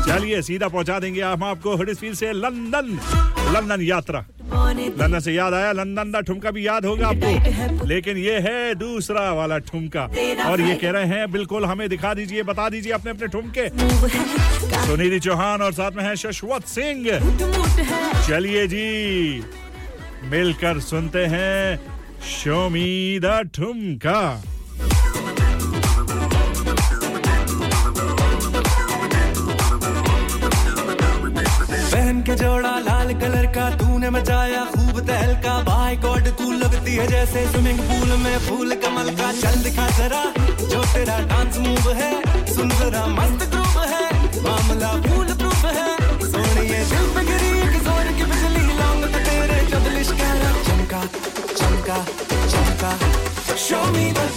चलिए, 0.07 0.41
सीधा 0.41 0.67
पहुँचा 0.67 0.99
देंगे 0.99 1.21
हम 1.21 1.43
आपको 1.43 1.75
हडसफील्ड 1.77 2.15
से 2.17 2.31
लंदन 2.33 2.97
लंदन 3.53 3.81
यात्रा। 3.81 4.25
लंदन 4.99 5.19
से 5.19 5.33
याद 5.33 5.53
आया, 5.53 5.71
लंदन 5.71 6.11
का 6.11 6.21
ठुमका 6.21 6.51
भी 6.51 6.67
याद 6.67 6.85
होगा 6.85 7.07
आपको। 7.07 7.85
लेकिन 7.85 8.17
ये 8.17 8.39
है 8.39 8.75
दूसरा 8.75 9.31
वाला 9.33 9.57
ठुमका। 9.57 10.03
और 10.47 10.61
ये 10.61 10.75
कह 10.75 10.91
रहे 10.91 11.05
हैं, 11.05 11.31
बिल्कुल 11.31 11.65
हमें 11.65 11.89
दिखा 11.89 12.13
दीजिए, 12.13 12.43
बता 12.43 12.69
दीजिए 12.69 12.91
अपने 12.91 13.11
अपने 13.11 13.27
ठुमके। 13.27 13.69
सुनीति 14.85 15.19
चौहान 15.19 15.61
और 15.61 15.73
साथ 15.73 15.91
में 15.91 16.03
है 16.03 16.15
शशवत 16.15 16.65
सिंह। 16.65 17.05
चलिए 18.27 18.67
जी, 18.67 19.43
मिलकर 20.23 20.79
सुनते 20.79 21.25
हैं 21.25 21.79
शोमी 22.29 23.19
द 23.19 23.49
ठुमका। 23.55 24.43
के 32.25 32.35
जोड़ा 32.35 32.71
लाल 32.79 33.13
कलर 33.19 33.45
का 33.55 33.69
तूने 33.77 34.09
मचाया 34.09 34.63
खूब 34.65 34.99
तहलका। 35.07 35.53
बाय 35.63 35.95
गॉड, 36.03 36.27
तू 36.37 36.51
लगती 36.53 36.95
है 36.95 37.07
जैसे 37.07 37.45
स्विमिंग 37.47 37.79
पूल 37.79 38.09
में 38.17 38.37
फूल 38.39 38.75
कमल 38.83 39.09
का 39.15 39.31
चल 39.41 39.55
दिखा 39.63 39.87
जरा। 39.97 40.23
जो 40.63 40.83
तेरा 40.93 41.17
डांस 41.27 41.57
मूव 41.57 41.91
है, 41.93 42.11
सुन 42.53 42.69
जरा 42.71 43.05
मस्त 43.09 43.45
ग्रूव 43.51 43.77
है। 43.91 44.05
मामला 44.43 44.91
फूल 45.03 45.33
प्रूफ 45.33 45.65
है। 45.65 45.87
सोनिए 46.23 46.83
दिल 46.91 47.05
पे 47.15 47.25
गिरी 47.25 47.51
एक 47.59 47.75
ज़ोर 47.83 48.11
की 48.17 48.25
बिजली, 48.31 48.63
लौंग 48.79 49.03
तो 49.03 49.19
तेरे 49.27 49.59
जब 49.71 49.91
लिश्का 49.97 50.31
चमका 50.63 51.01
चमका 51.59 51.99
चमका। 52.53 52.97
Show 53.65 53.83
me 53.91 54.11
the 54.11 54.29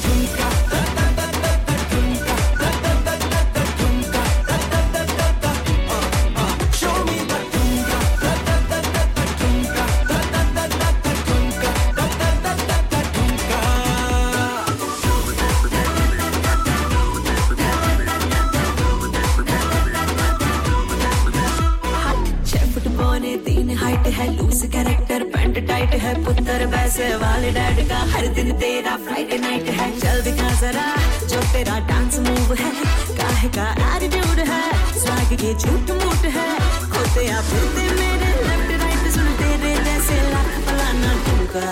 pant 25.56 25.68
tight 25.68 25.94
है 26.00 26.12
पुत्र, 26.24 26.66
वैसे 26.68 27.04
वाले 27.16 27.50
डैड 27.50 27.78
का 27.88 27.98
हर 28.12 28.26
दिन 28.36 28.50
तेरा 28.60 28.96
फ्राइडे 29.04 29.38
नाइट 29.38 29.68
है। 29.78 29.88
चल 30.00 30.20
दिखा 30.22 30.50
जरा, 30.60 30.84
जो 31.28 31.40
तेरा 31.52 31.78
डांस 31.88 32.18
मूव 32.26 32.52
है 32.60 32.70
काहे 33.16 33.48
का 33.56 33.68
एटीट्यूड 33.86 34.44
है 34.50 34.60
स्वाग 35.00 35.32
के 35.40 35.54
झूठ 35.54 35.90
मूठ 35.96 36.28
है। 36.36 36.48
खोते 36.92 37.26
या 37.26 37.40
फिरते 37.48 37.88
मेरे 37.96 38.30
लेफ़्ट 38.44 38.70
राइट 38.84 39.10
सुन 39.16 39.32
तेरे 39.40 39.74
जैसे 39.84 40.22
लाख 40.30 40.52
फलाना 40.68 41.14
ठुमका 41.24 41.66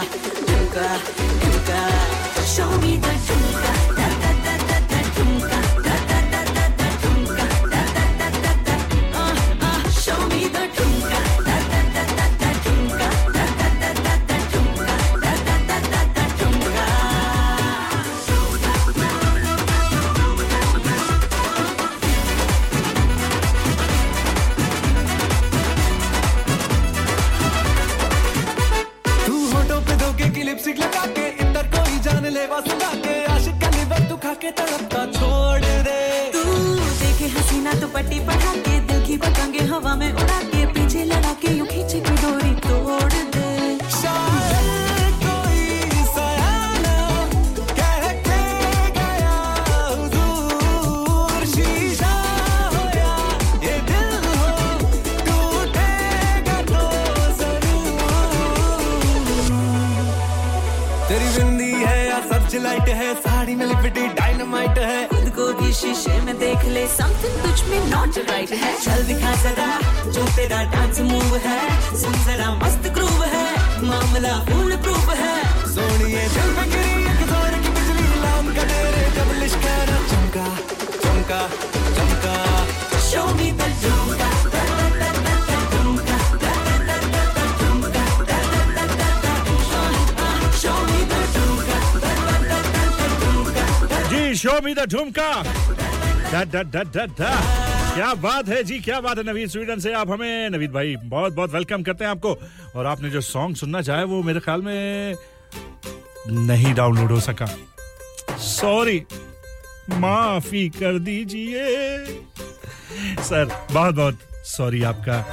ठुमका 1.45 1.83
शो 2.55 2.71
मी 2.81 2.97
द 2.97 3.44
में 68.17 68.23
नॉट 68.23 68.31
राइट 68.31 68.51
है 68.51 68.75
चल 68.81 69.03
दिखा 69.07 69.35
जरा 69.43 70.11
जो 70.11 70.25
तेरा 70.37 70.63
डांस 70.73 71.01
मूव 71.01 71.37
है 71.45 71.59
सुन 72.01 72.13
जरा 72.27 72.51
मस्त 72.63 72.89
ग्रूव 72.95 73.23
है 73.25 73.47
मामला 73.87 74.35
फूल 74.51 74.77
प्रूफ 74.85 75.09
है 75.19 75.37
सोनिए 75.75 76.23
दिल 76.35 76.53
पे 76.57 76.67
गिरी 76.75 76.95
एक 77.11 77.21
ज़ोर 77.31 77.59
की 77.63 77.71
बिजली 77.75 78.07
लाम 78.23 78.55
का 78.57 78.65
तेरे 78.71 79.05
जब 79.17 79.33
लिश्कारा 79.41 79.99
चमका 80.13 80.47
चमका 81.03 81.41
चमका 81.99 82.37
show 83.11 83.27
me 83.35 83.51
the 83.53 83.73
ah 84.17 84.37
ah 90.17 90.43
show 94.35 94.61
me 94.63 94.75
the 94.75 94.87
ठुमका 94.87 95.29
दा 96.33 96.45
दा 96.53 96.63
दा 96.75 96.83
दा 96.95 97.07
दा 97.19 97.64
क्या 97.95 98.15
बात 98.15 98.49
है 98.49 98.63
जी, 98.65 98.79
क्या 98.81 99.01
बात 99.01 99.19
है 99.19 99.25
नवीद 99.25 99.49
स्वीडन 99.49 99.79
से। 99.81 99.93
आप 99.93 100.11
हमें 100.11 100.51
नवीद 100.51 100.71
भाई, 100.73 100.95
बहुत 100.97 101.33
बहुत 101.33 101.53
वेलकम 101.53 101.83
करते 101.83 102.05
हैं 102.05 102.11
आपको। 102.11 102.37
और 102.77 102.87
आपने 102.87 103.11
जो 103.11 103.21
सॉन्ग 103.21 103.57
सुनना 103.57 103.83
चाहे 103.83 104.05
वो 104.05 104.23
मेरे 104.23 104.41
ख्याल 104.41 104.63
में 104.63 105.15
नहीं 106.29 106.75
डाउनलोड 106.75 107.13
हो 107.13 107.21
सका। 107.21 107.47
सॉरी 108.39 108.99
माफ़ी 109.91 110.69
कर 110.71 110.99
दीजिए। 110.99 111.67
सर 113.23 113.45
बहुत 113.73 113.95
बहुत 113.95 114.19
सॉरी 114.47 114.83
आपका। 114.83 115.25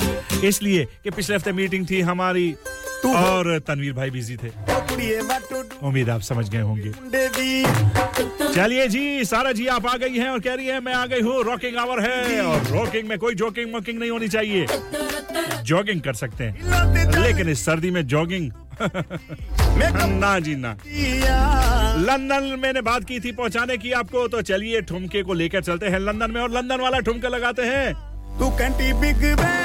इसलिए 0.44 0.86
कि 1.04 1.10
पिछले 1.10 1.36
हफ़्ते 1.36 1.52
मीटिंग 1.52 1.90
थी 1.90 2.02
हमारी 2.02 2.56
और 3.06 3.58
तनवीर 3.68 3.94
भाई 3.94 4.10
बिज़ी 4.10 4.36
थे। 4.38 4.50
उम्मीद 5.88 6.10
आप 6.10 6.22
समझ 6.22 6.50
गए 6.50 6.62
होंगे। 6.62 6.92
चलिए 8.54 8.88
जी 8.88 9.26
सारा 9.26 9.52
जी 9.52 9.68
आप 9.68 9.86
आ 9.88 9.96
गई 9.98 10.18
हैं 10.18 10.30
और 10.30 10.40
कह 10.40 10.54
रही 10.54 10.68
है 10.68 10.80
मैं 10.80 10.94
आ 10.94 11.06
गई 11.06 11.22
हूँ 11.22 11.44
रॉकिंग 11.44 11.78
आवर 11.78 12.00
है 12.04 12.42
और 12.46 12.64
रॉकिंग 12.72 13.08
में 13.10 13.18
कोई 13.20 13.36
जोकिंग 13.36 13.74
वॉकिंग 13.74 14.00
नहीं 14.00 14.10
होनी 14.12 14.28
चाहिए। 14.28 14.66
जॉगिंग 15.64 16.02
कर 16.02 16.14
सकते 16.14 16.44
हैं। 16.44 17.20
लेकिन 17.22 17.50
इस 17.50 17.66
सर्दी 17.66 17.92
में 17.92 18.06
जॉगिंग 18.08 18.52
ना 20.20 20.40
जी 20.40 20.56
ना। 20.56 20.72
लंदन 22.02 22.56
मैंने 22.60 22.82
बात 22.82 23.04
की 23.04 23.20
थी 23.20 23.32
पहुँचाने 23.32 23.78
की 23.78 23.92
आपको 23.92 24.28
तो 24.28 24.42
चलिए 24.42 24.82
ठुमके 24.82 25.24
को 25.24 25.34
लेकर 25.34 25.62
चलते 25.64 25.88
हैं 25.88 26.00
लंदन 26.00 26.32
में 26.32 26.42
और 26.42 26.52
लंदन 26.52 26.82
वाला 26.82 27.00
ठुमका 27.00 27.30
लगाते 27.30 27.62
हैं। 27.62 27.94
तू 28.40 28.50
कैंटी 28.58 28.94
बिग 28.94 29.22
बैन। 29.36 29.61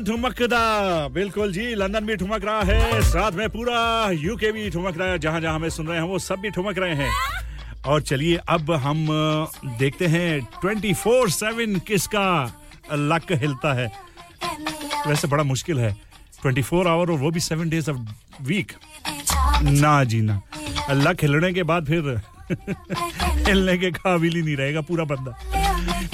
लंदन 0.00 0.12
ठुमकदा 0.12 1.08
बिल्कुल 1.12 1.52
जी, 1.52 1.74
लंदन 1.74 2.06
भी 2.06 2.16
ठुमक 2.16 2.44
रहा 2.44 2.60
है, 2.62 3.00
साथ 3.04 3.32
में 3.36 3.48
पूरा 3.50 4.10
यूके 4.16 4.52
भी 4.52 4.70
ठुमक 4.70 4.98
रहा 4.98 5.08
है, 5.08 5.18
जहाँ 5.18 5.40
जहाँ 5.40 5.54
हमें 5.54 5.68
सुन 5.70 5.86
रहे 5.86 5.96
हैं 5.96 6.04
वो 6.08 6.18
सब 6.18 6.40
भी 6.40 6.50
ठुमक 6.50 6.78
रहे 6.78 6.94
हैं। 6.94 7.10
और 7.84 8.02
चलिए, 8.02 8.36
अब 8.48 8.70
हम 8.84 9.06
देखते 9.78 10.06
हैं 10.06 10.40
24/7 10.64 11.78
किसका 11.86 12.24
लक 12.92 13.32
हिलता 13.32 13.72
है। 13.74 13.90
वैसे 15.06 15.28
बड़ा 15.28 15.42
मुश्किल 15.44 15.78
है 15.80 15.92
24 16.42 16.86
आवर 16.86 17.10
और 17.10 17.18
वो 17.20 17.30
भी 17.30 17.40
7 17.40 17.68
डेज़ 17.68 17.90
ऑफ़ 17.90 17.98
वीक 18.42 18.72
ना 19.62 20.02
जी 20.04 20.20
ना, 20.22 20.40
लक 20.90 21.22
हिलने 21.22 21.52
के 21.52 21.62
बाद 21.62 21.86
फिर 21.86 22.20
हिलने 23.46 23.76
के 23.78 23.90
काबिल 23.92 24.36
ही 24.36 24.42
नहीं 24.42 24.56
रहेगा 24.56 24.80
पूरा 24.80 25.04
बंदा। 25.04 25.38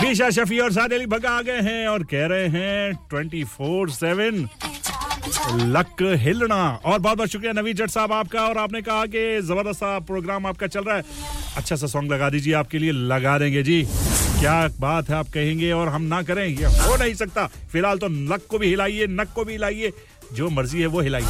निशा 0.01 0.31
शफी 0.31 0.59
और 0.59 0.73
साद 0.73 0.93
अली 0.93 1.07
भगा 1.07 1.31
आ 1.31 1.43
गए 1.43 1.61
हैं 1.63 1.87
और 1.89 2.03
कह 2.05 2.27
रहे 2.27 2.47
हैं 2.49 2.93
24/7 3.11 4.49
लक 5.69 6.03
हिलना। 6.21 6.57
और 6.85 6.99
बहुत 6.99 7.17
बहुत 7.17 7.29
शुक्रिया 7.29 7.53
नवीद 7.53 7.77
जट 7.77 7.91
साहब 7.91 8.13
आपका, 8.13 8.41
और 8.41 8.59
आपने 8.59 8.83
कहा 8.83 9.07
कि 9.07 9.41
ज़बरदस्त 9.43 9.81
प्रोग्राम 10.07 10.47
आपका 10.47 10.67
चल 10.67 10.85
रहा 10.85 10.97
है। 10.97 11.03
अच्छा 11.57 11.77
सा 11.77 11.87
सॉन्ग 11.87 12.13
लगा 12.13 12.31
दीजिए, 12.31 12.53
आपके 12.55 12.79
लिए 12.79 12.93
लगा 12.93 13.39
देंगे 13.39 13.63
जी। 13.63 13.83
क्या 14.41 14.69
बात 14.81 15.09
है, 15.11 15.15
आप 15.17 15.29
कहेंगे 15.35 15.73
और 15.73 15.89
हम 15.89 16.03
ना 16.05 16.23
करें, 16.23 16.47
ये 16.47 16.67
हो 16.67 16.97
नहीं 16.97 17.15
सकता। 17.15 17.47
फ़िलहाल 17.73 17.99
तो 17.99 18.09
लक 18.35 18.47
को 18.51 18.59
भी 18.59 18.69
हिलाइए, 18.69 19.07
नक 19.11 19.33
को 19.35 19.45
भी 19.45 19.53
हिलाइए, 19.53 19.93
जो 20.33 20.49
मर्ज़ी 20.51 20.81
है 20.81 20.87
वो 20.87 21.01
हिलाइए। 21.01 21.27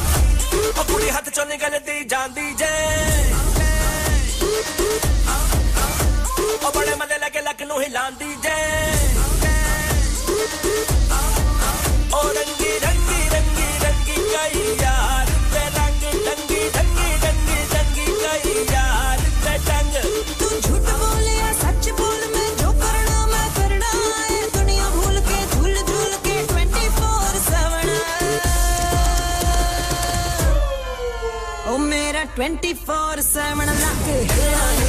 ਉਹ 6.63 6.71
ਬੜੇ 6.75 6.95
ਮੱਲੇ 6.95 7.17
ਲੱਗੇ 7.19 7.41
ਲੱਕ 7.41 7.61
ਨੂੰ 7.67 7.81
ਹਿਲਾਉਂਦੀ 7.81 8.35
ਜੇ 8.43 8.55
ਉਹ 12.13 12.27
ਰੰਗੀ 12.35 12.71
ਰੰਗੀ 12.83 13.19
ਰੰਗੀ 13.33 13.67
ਰੰਗੀ 13.83 14.17
ਗਈ 14.31 14.75
ਯਾਰ 14.81 15.27
ਤੇ 15.53 15.61
ਰੰਗ 15.77 16.03
ਰੰਗੀ 16.27 16.61
ਰੰਗੀ 16.75 17.11
ਰੰਗੀ 17.25 17.59
ਰੰਗੀ 17.73 18.07
ਗਈ 18.23 18.65
ਯਾਰ 18.73 19.17
ਤੇ 19.45 19.53
ਰੰਗ 19.69 19.93
ਤੂੰ 20.39 20.49
ਝੂਠ 20.61 20.89
ਬੋਲਿਆ 20.91 21.49
ਸੱਚ 21.61 21.89
ਬੋਲ 21.99 22.21
ਮੈਂ 22.35 22.49
ਜੋ 22.61 22.69
ਕਰਨਾ 22.81 23.25
ਮੈਂ 23.33 23.47
ਕਰਨਾ 23.57 23.91
ਹੈ 24.29 24.41
ਦੁਨੀਆ 24.55 24.87
ਭੁੱਲ 24.95 25.19
ਕੇ 25.29 25.39
ਝੂਲ 25.53 25.75
ਝੂਲ 25.87 26.11
ਕੇ 26.23 26.35
24/7 26.53 27.89
ਉਹ 31.67 31.77
ਮੇਰਾ 31.87 32.23
24/7 32.39 33.65
ਲੱਕ 33.83 34.05
ਹਿਲਾਇਆ 34.07 34.86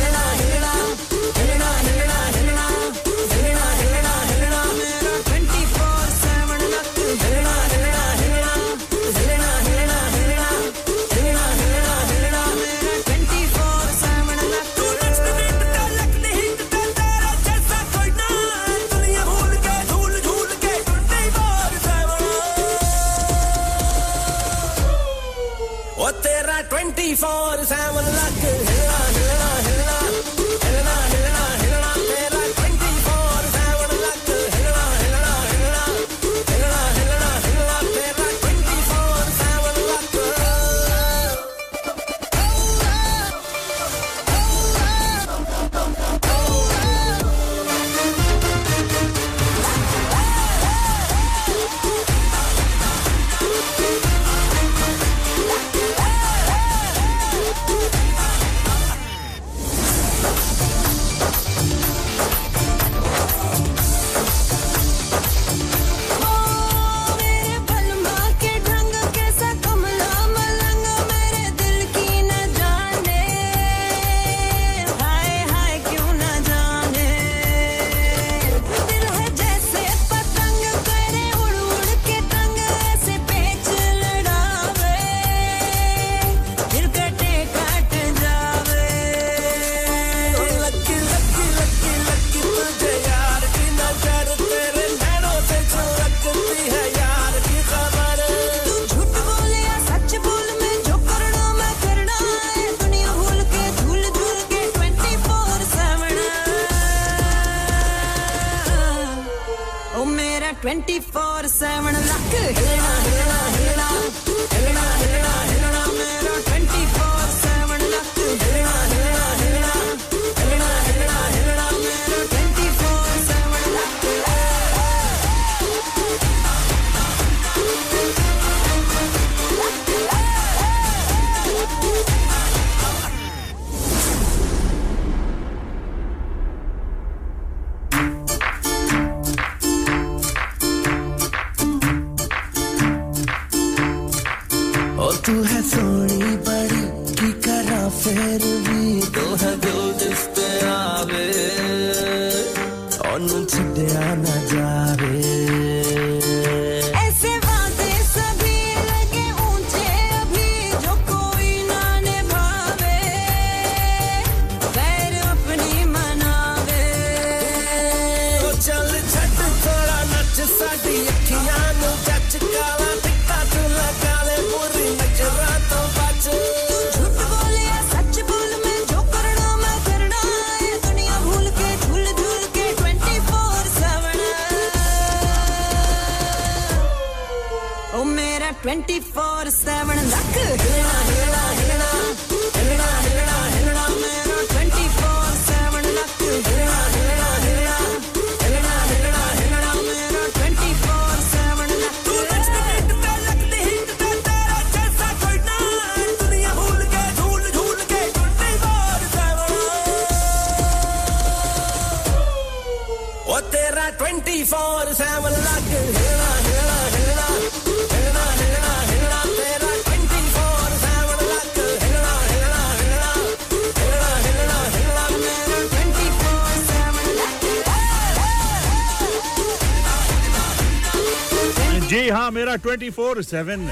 ट्वेंटी 232.58 232.90
फोर 232.90 233.22
सेवन 233.22 233.68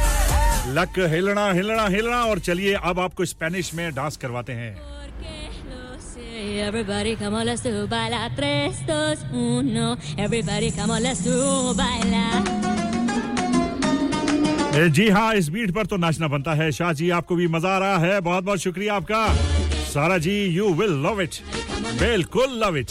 लक 0.79 0.99
हिलना 1.13 1.51
हिलना 1.53 1.87
हिलना 1.89 2.23
और 2.25 2.39
चलिए 2.49 2.75
अब 2.83 3.01
आपको 3.01 3.25
स्पेनिश 3.25 3.73
में 3.75 3.89
डांस 3.95 4.17
करवाते 4.17 4.53
हैं 4.63 4.75
Everybody 6.65 7.17
come 7.17 7.35
on, 7.35 7.47
let's 7.47 7.63
do 7.63 7.87
baila. 7.87 8.19
Tres, 8.37 8.79
dos, 8.87 9.23
uno. 9.33 9.97
Everybody 10.19 10.71
come 10.71 10.91
on, 10.91 11.03
let's 11.03 11.21
do 11.25 11.35
baila. 11.75 12.25
जी 14.97 15.09
हाँ 15.11 15.33
इस 15.35 15.49
बीट 15.49 15.71
पर 15.75 15.87
तो 15.87 15.97
नाचना 15.97 16.29
बनता 16.29 16.55
है 16.55 16.71
शाह 16.73 16.93
जी 16.93 17.09
आपको 17.19 17.37
भी 17.37 17.47
मज़ा 17.49 17.69
आ 17.69 17.79
रहा 17.79 17.99
है 17.99 18.21
बहुत 18.21 18.45
बहुत 18.45 18.59
शुक्रिया 18.61 18.95
आपका 18.95 19.27
सारा 19.93 20.19
जी 20.27 20.35
यू 20.57 20.73
विल 20.81 20.93
लव 21.07 21.23
इट 21.23 21.35
बिल्कुल 22.01 22.59
लव 22.65 22.77
इट 22.77 22.91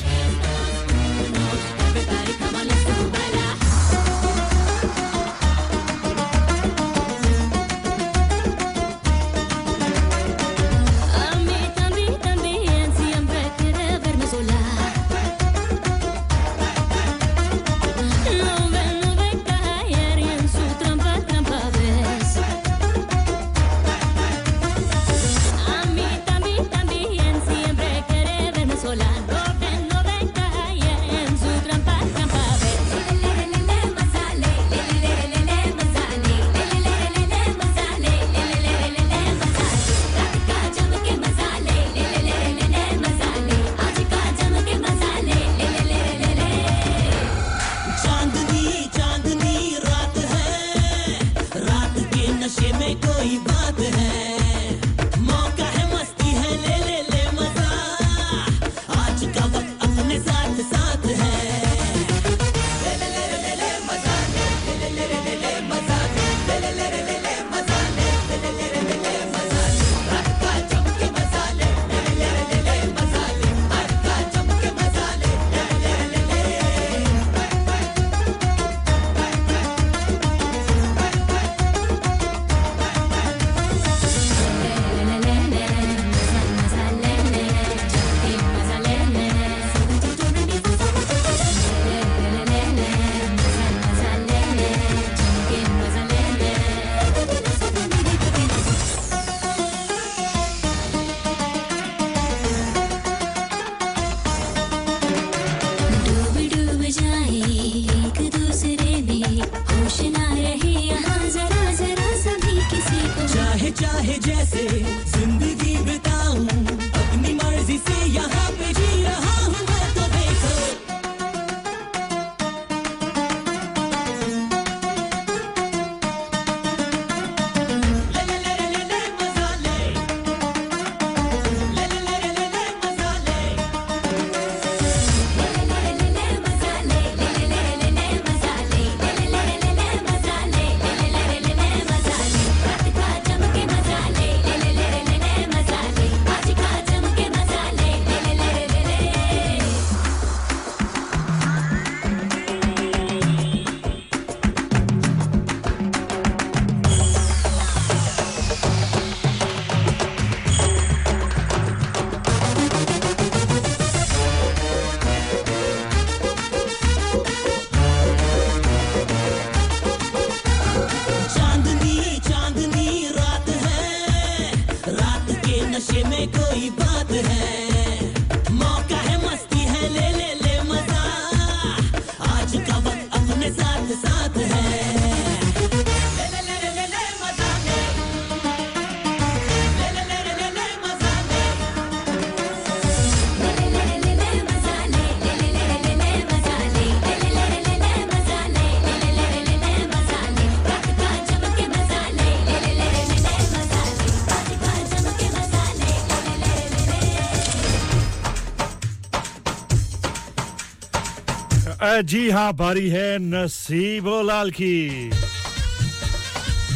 जी 212.01 212.29
हाँ 212.29 212.53
बारी 212.53 212.89
है 212.89 213.17
नसीबो 213.19 214.21
लाल 214.21 214.51
की। 214.51 215.09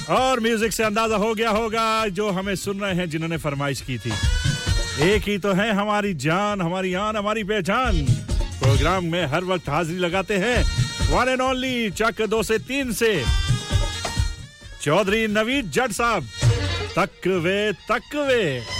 और 0.09 0.39
म्यूज़िक 0.39 0.71
से 0.71 0.83
अंदाज़ा 0.83 1.15
हो 1.15 1.33
गया 1.33 1.49
होगा 1.49 2.07
जो 2.07 2.29
हमें 2.29 2.55
सुन 2.55 2.79
रहे 2.79 2.95
हैं, 2.95 3.09
जिन्होंने 3.09 3.37
फरमाइश 3.37 3.81
की 3.81 3.97
थी। 3.97 4.11
एक 5.09 5.27
ही 5.27 5.37
तो 5.37 5.53
है 5.53 5.71
हमारी 5.73 6.13
जान, 6.13 6.61
हमारी 6.61 6.93
आन, 6.93 7.15
हमारी 7.15 7.43
पहचान। 7.43 8.05
प्रोग्राम 8.59 9.05
में 9.05 9.25
हर 9.25 9.43
वक्त 9.43 9.69
हाजिरी 9.69 9.99
लगाते 9.99 10.37
हैं। 10.37 10.63
वन 11.11 11.29
एंड 11.29 11.41
ओनली 11.41 11.89
चक 11.91 12.21
दो 12.21 12.43
से 12.43 12.57
तीन 12.57 12.93
से। 12.93 13.23
चौधरी 14.81 15.27
नवीद 15.27 15.71
जट 15.71 15.91
साहब, 15.91 16.27
तकवे 16.97 17.71
तकवे। 17.91 18.78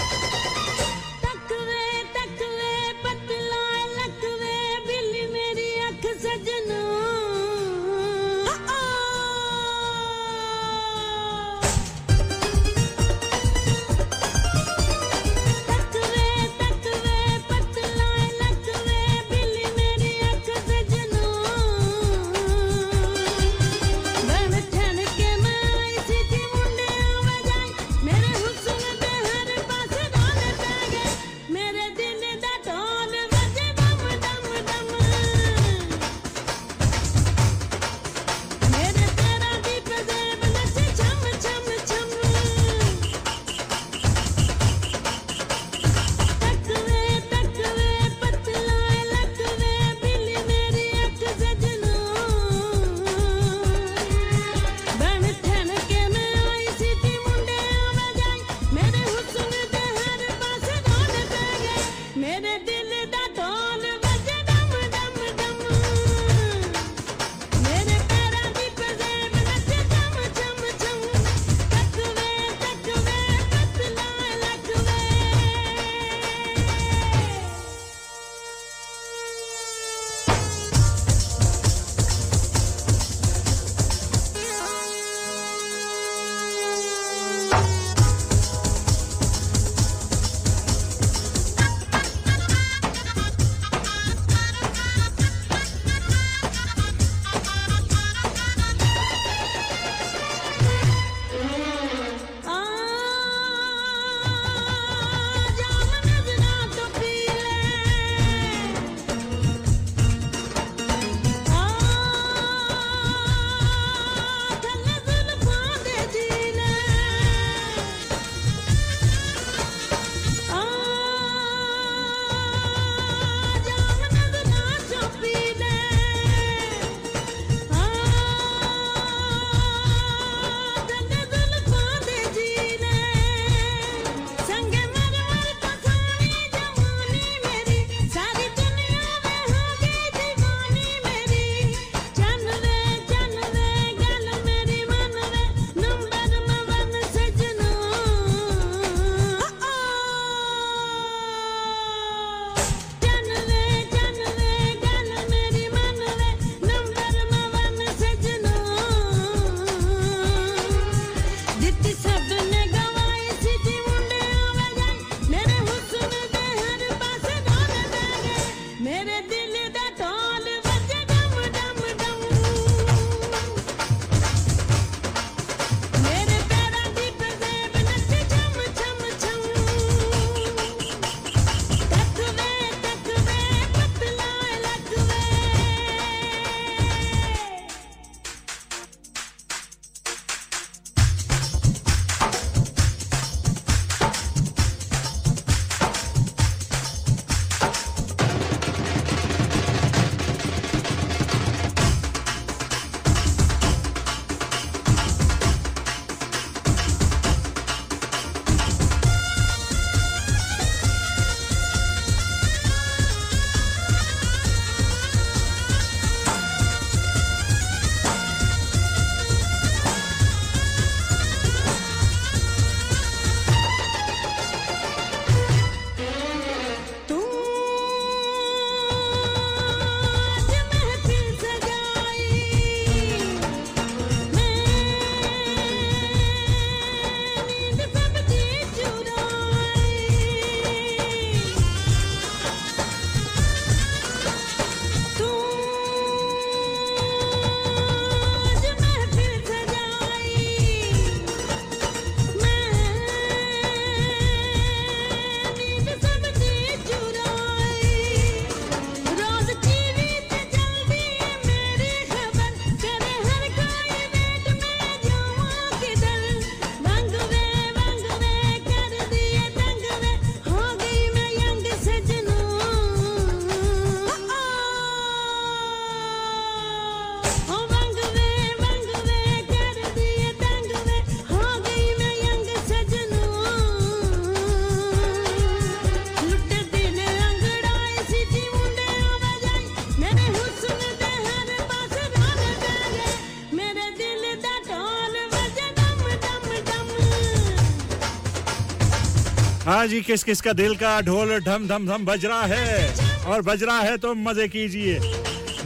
हाँ 299.80 299.88
जी 299.88 300.00
किस 300.02 300.24
किस 300.24 300.42
का 300.42 300.52
दिल 300.54 300.76
का 300.76 301.00
ढोल 301.02 301.30
ढम 301.40 301.68
धम 301.68 301.86
धम 301.88 302.06
बज 302.06 302.26
रहा 302.26 302.46
है? 302.46 303.24
और 303.26 303.42
बज 303.42 303.62
रहा 303.64 303.80
है 303.80 303.98
तो 303.98 304.14
मज़े 304.14 304.48
कीजिए। 304.48 304.98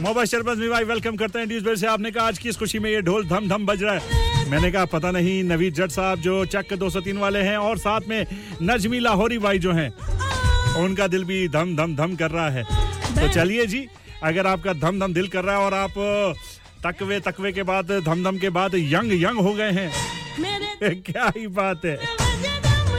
मोहब्बत 0.00 0.26
शरबत 0.26 0.58
में 0.58 0.68
भाई 0.70 0.84
वेलकम 0.84 1.16
करते 1.16 1.38
हैं। 1.38 1.48
ड्यूसबेल 1.48 1.76
से 1.76 1.86
आपने 1.86 2.10
कहा 2.10 2.26
आज 2.26 2.38
की 2.38 2.48
इस 2.48 2.56
खुशी 2.56 2.78
में 2.78 2.90
ये 2.90 3.00
ढोल 3.02 3.26
धम 3.28 3.48
धम 3.48 3.66
बज 3.66 3.82
रहा 3.82 3.94
है। 3.94 4.50
मैंने 4.50 4.70
कहा 4.70 4.84
पता 4.84 5.10
नहीं 5.10 5.42
नवीद 5.44 5.74
जट 5.74 5.90
साहब 5.90 6.20
जो 6.20 6.44
चक 6.46 6.72
203 6.74 7.18
वाले 7.18 7.38
हैं 7.42 7.56
और 7.56 7.78
साथ 7.78 8.08
में 8.08 8.26
नजमी 8.62 9.00
लाहौरी 9.00 9.38
भाई 9.38 9.58
जो 9.58 9.72
हैं 9.72 9.90
उनका 10.84 11.06
दिल 11.06 11.24
भी 11.24 11.46
धम 11.48 11.76
धम 11.76 11.96
धम 11.96 12.14
कर 12.16 12.30
रहा 12.30 12.48
है। 12.50 12.64
तो 13.14 13.32
चलिए 13.34 13.66
जी 13.66 13.86
अगर 14.22 14.46
आपका 14.46 14.72
धम 14.74 15.00
धम 15.00 15.14
दिल 15.14 15.28
कर 15.28 15.44
रहा 15.44 15.56
है 15.56 15.64
और 15.64 15.74
आप 15.74 15.94
तकवे 16.86 17.20
तकवे 17.20 17.52
के 17.52 17.62
बाद 17.72 17.90
धम 18.06 18.22
धम 18.24 18.38
के 18.38 18.50
बाद 18.50 18.74
यंग 18.74 19.22
यंग 19.22 19.38
हो 19.38 19.54
गए 19.54 19.70
हैं 19.72 19.90
क्या 21.02 21.32
ही 21.36 21.46
बात 21.48 21.84
है। 21.84 22.23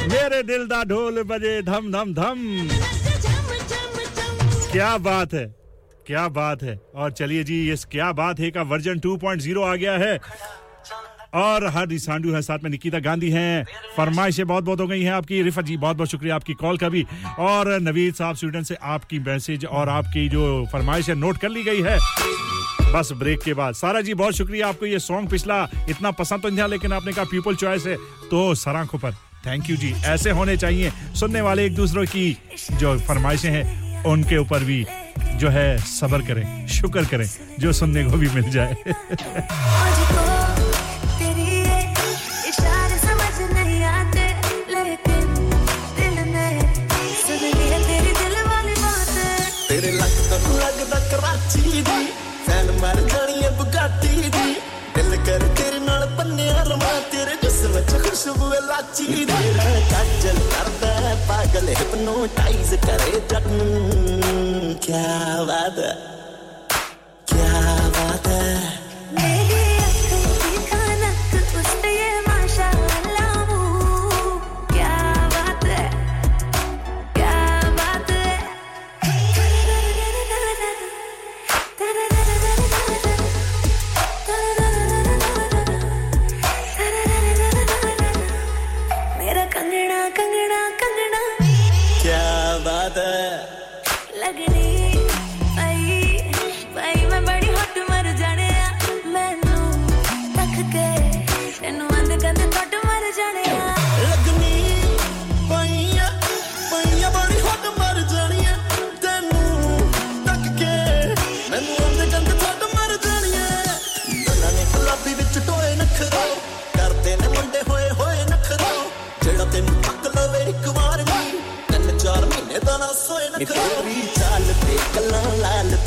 मेरे 0.07 0.41
दिल 0.43 0.65
दा 0.67 0.83
ढोल 0.83 1.21
बजे 1.23 1.61
धम 1.61 1.91
धम 1.91 2.13
धम। 2.13 2.67
क्या 4.71 4.97
बात 4.97 5.33
है, 5.33 5.45
क्या 6.07 6.27
बात 6.29 6.63
है। 6.63 6.79
और 6.95 7.11
चलिए 7.11 7.43
जी 7.43 7.55
ये 7.67 7.75
क्या 7.91 8.11
बात 8.11 8.39
है 8.39 8.51
का 8.51 8.61
वर्जन 8.63 8.99
2.0 8.99 9.63
आ 9.63 9.75
गया 9.75 9.97
है। 9.97 10.19
और 11.35 11.65
हर 11.67 11.97
सांडू 11.97 12.33
है 12.33 12.41
साथ 12.41 12.59
में, 12.63 12.69
निकिता 12.71 12.99
गांधी 12.99 13.29
हैं। 13.29 13.65
फरमाइशें 13.97 14.45
बहुत 14.47 14.63
बहुत 14.63 14.79
हो 14.79 14.87
गई 14.87 15.01
हैं 15.01 15.11
आपकी। 15.11 15.41
रिफत 15.41 15.63
जी, 15.63 15.77
बहुत 15.77 15.97
बहुत 15.97 16.09
शुक्रिया 16.09 16.35
आपकी 16.35 16.53
कॉल 16.53 16.77
का 16.77 16.89
भी। 16.89 17.05
और 17.39 17.69
नवीद 17.81 18.13
साहब 18.15 18.35
स्वीडन 18.35 18.63
से 18.63 18.75
आपकी 18.75 19.19
मैसेज 19.19 19.65
और 19.65 19.89
आपकी 19.89 20.27
जो 20.29 20.65
फरमाइश 20.73 21.09
है 21.09 21.15
नोट 21.15 21.37
कर 21.37 21.49
ली 21.49 21.63
गई 21.63 21.81
है। 21.81 21.97
बस 22.93 23.09
ब्रेक 23.13 23.41
के 23.41 23.53
बाद। 23.53 23.73
सारा 23.73 24.01
जी, 24.01 24.13
बहुत 24.13 24.33
शुक्रिया 24.33 24.67
आपको 24.67 24.85
ये 24.85 24.99
सॉन्ग 24.99 25.29
पिछला। 25.29 25.61
इतना 25.89 26.11
पसंद 26.11 26.41
तो 26.41 26.49
नहीं 26.49 26.59
था, 26.59 26.67
लेकिन 26.67 26.93
आपने 26.93 27.13
कहा 27.13 27.25
पीपल 27.25 27.55
चॉइस 27.55 27.85
है 27.87 27.95
तो 28.31 28.53
सराखों 28.55 28.99
पर। 28.99 29.15
थैंक 29.47 29.69
यू 29.69 29.77
जी। 29.77 29.93
ऐसे 30.05 30.29
होने 30.29 30.57
चाहिए। 30.57 30.91
सुनने 31.15 31.41
वाले 31.41 31.65
एक 31.65 31.75
दूसरों 31.75 32.05
की 32.05 32.37
जो 32.71 32.99
फरमाइशें 32.99 33.51
हैं, 33.51 34.03
उनके 34.03 34.37
ऊपर 34.37 34.63
भी 34.63 34.85
जो 35.19 35.49
है 35.49 35.77
सब्र 35.77 36.21
करें, 36.21 36.67
शुक्र 36.67 37.05
करें, 37.05 37.29
जो 37.59 37.73
सुनने 37.73 38.03
को 38.03 38.17
भी 38.17 38.29
मिल 38.29 38.51
जाए। 38.51 38.75
खुशबू 58.25 58.47
लाची 58.67 59.25
काजल 59.29 60.37
करदा 60.51 60.93
पागल 61.29 61.67
हिप्नोटाइज 61.77 62.69
करे 62.85 63.19
जख्म। 63.31 63.57
क्या 64.85 65.09
वादा 65.49 65.89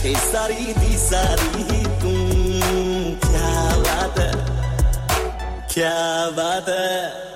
ते 0.03 0.15
सारी 0.25 0.65
दी 0.81 0.97
सारी 0.99 1.65
तू। 2.03 2.13
क्या 3.25 3.55
बात 3.87 4.19
है? 4.19 4.33
क्या 5.75 5.97
बात 6.39 6.69
है? 6.69 7.27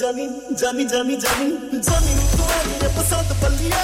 जमी 0.00 0.26
जमी 0.60 0.84
जमी 0.90 1.14
जमी 1.22 1.48
जमी 1.86 2.14
तू 2.34 2.44
मेरे 2.68 2.88
पसंद 2.96 3.32
बल्लिया 3.42 3.80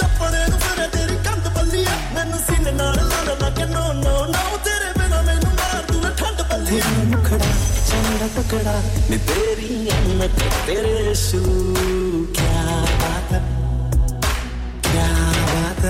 टप्पड़े 0.00 0.42
नु 0.50 0.58
तेरी 0.94 1.16
कंध 1.26 1.48
बल्लिया 1.56 1.94
मैनू 2.16 2.38
सीने 2.46 2.72
नाल 2.80 2.98
लाल 3.10 3.28
लगे 3.42 3.66
नो 3.72 3.84
नो 4.02 4.14
नो, 4.34 4.44
तेरे 4.66 4.90
हुनर 6.76 7.06
मुखड़ा 7.06 8.26
पकड़ा 8.36 8.72
मैं 9.10 9.18
तेरी 9.26 9.68
तेरे 10.66 11.14
सू 11.14 11.38
क्या 12.32 12.64
बात 13.02 13.30
क्या 14.86 15.10
बात 15.52 15.82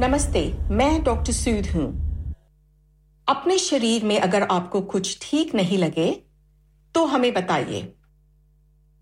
नमस्ते, 0.00 0.42
मैं 0.70 1.02
डॉक्टर 1.04 1.32
सूद 1.32 1.66
हूँ। 1.74 1.86
अपने 3.28 3.58
शरीर 3.58 4.04
में 4.04 4.18
अगर 4.20 4.42
आपको 4.50 4.80
कुछ 4.92 5.18
ठीक 5.22 5.54
नहीं 5.54 5.78
लगे 5.78 6.10
तो 6.94 7.04
हमें 7.06 7.32
बताइए। 7.34 7.80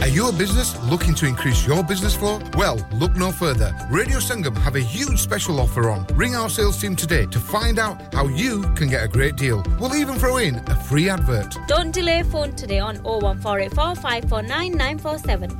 Are 0.00 0.08
you 0.08 0.28
a 0.28 0.32
business 0.32 0.76
looking 0.90 1.14
to 1.14 1.26
increase 1.26 1.66
your 1.66 1.82
business 1.82 2.14
flow? 2.14 2.38
Well, 2.54 2.76
look 2.92 3.16
no 3.16 3.32
further. 3.32 3.70
Radio 3.90 4.18
Sangam 4.18 4.54
have 4.58 4.76
a 4.76 4.80
huge 4.80 5.18
special 5.18 5.58
offer 5.58 5.88
on. 5.90 6.04
Ring 6.14 6.36
our 6.36 6.50
sales 6.50 6.78
team 6.78 6.94
today 6.96 7.24
to 7.26 7.38
find 7.38 7.78
out 7.78 8.12
how 8.14 8.26
you 8.28 8.60
can 8.74 8.88
get 8.88 9.04
a 9.04 9.08
great 9.08 9.36
deal. 9.36 9.62
We'll 9.80 9.96
even 9.96 10.16
throw 10.16 10.36
in 10.36 10.56
a 10.66 10.76
free 10.90 11.08
advert. 11.08 11.56
Don't 11.66 11.92
delay 11.92 12.22
phone 12.24 12.52
today 12.54 12.78
on 12.78 12.96
01484 13.04 13.94
549 13.96 14.76
947. 14.76 15.50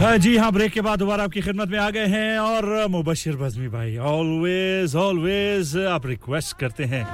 हाँ 0.00 0.16
जी 0.18 0.36
हाँ 0.36 0.50
break 0.52 0.72
के 0.72 0.80
बाद 0.86 0.98
दोबारा 0.98 1.24
आपकी 1.24 1.40
खिदमत 1.42 1.68
में 1.68 1.78
आ 1.78 1.88
गए 1.90 2.06
हैं 2.12 2.38
और 2.38 2.86
मुबशिर 2.90 3.36
बजमी 3.36 3.68
भाई 3.68 3.96
ऑलवेज 3.96 4.94
ऑलवेज 5.02 5.76
आप 5.90 6.06
रिक्वेस्ट 6.06 6.56
करते 6.60 6.84
हैं 6.92 7.04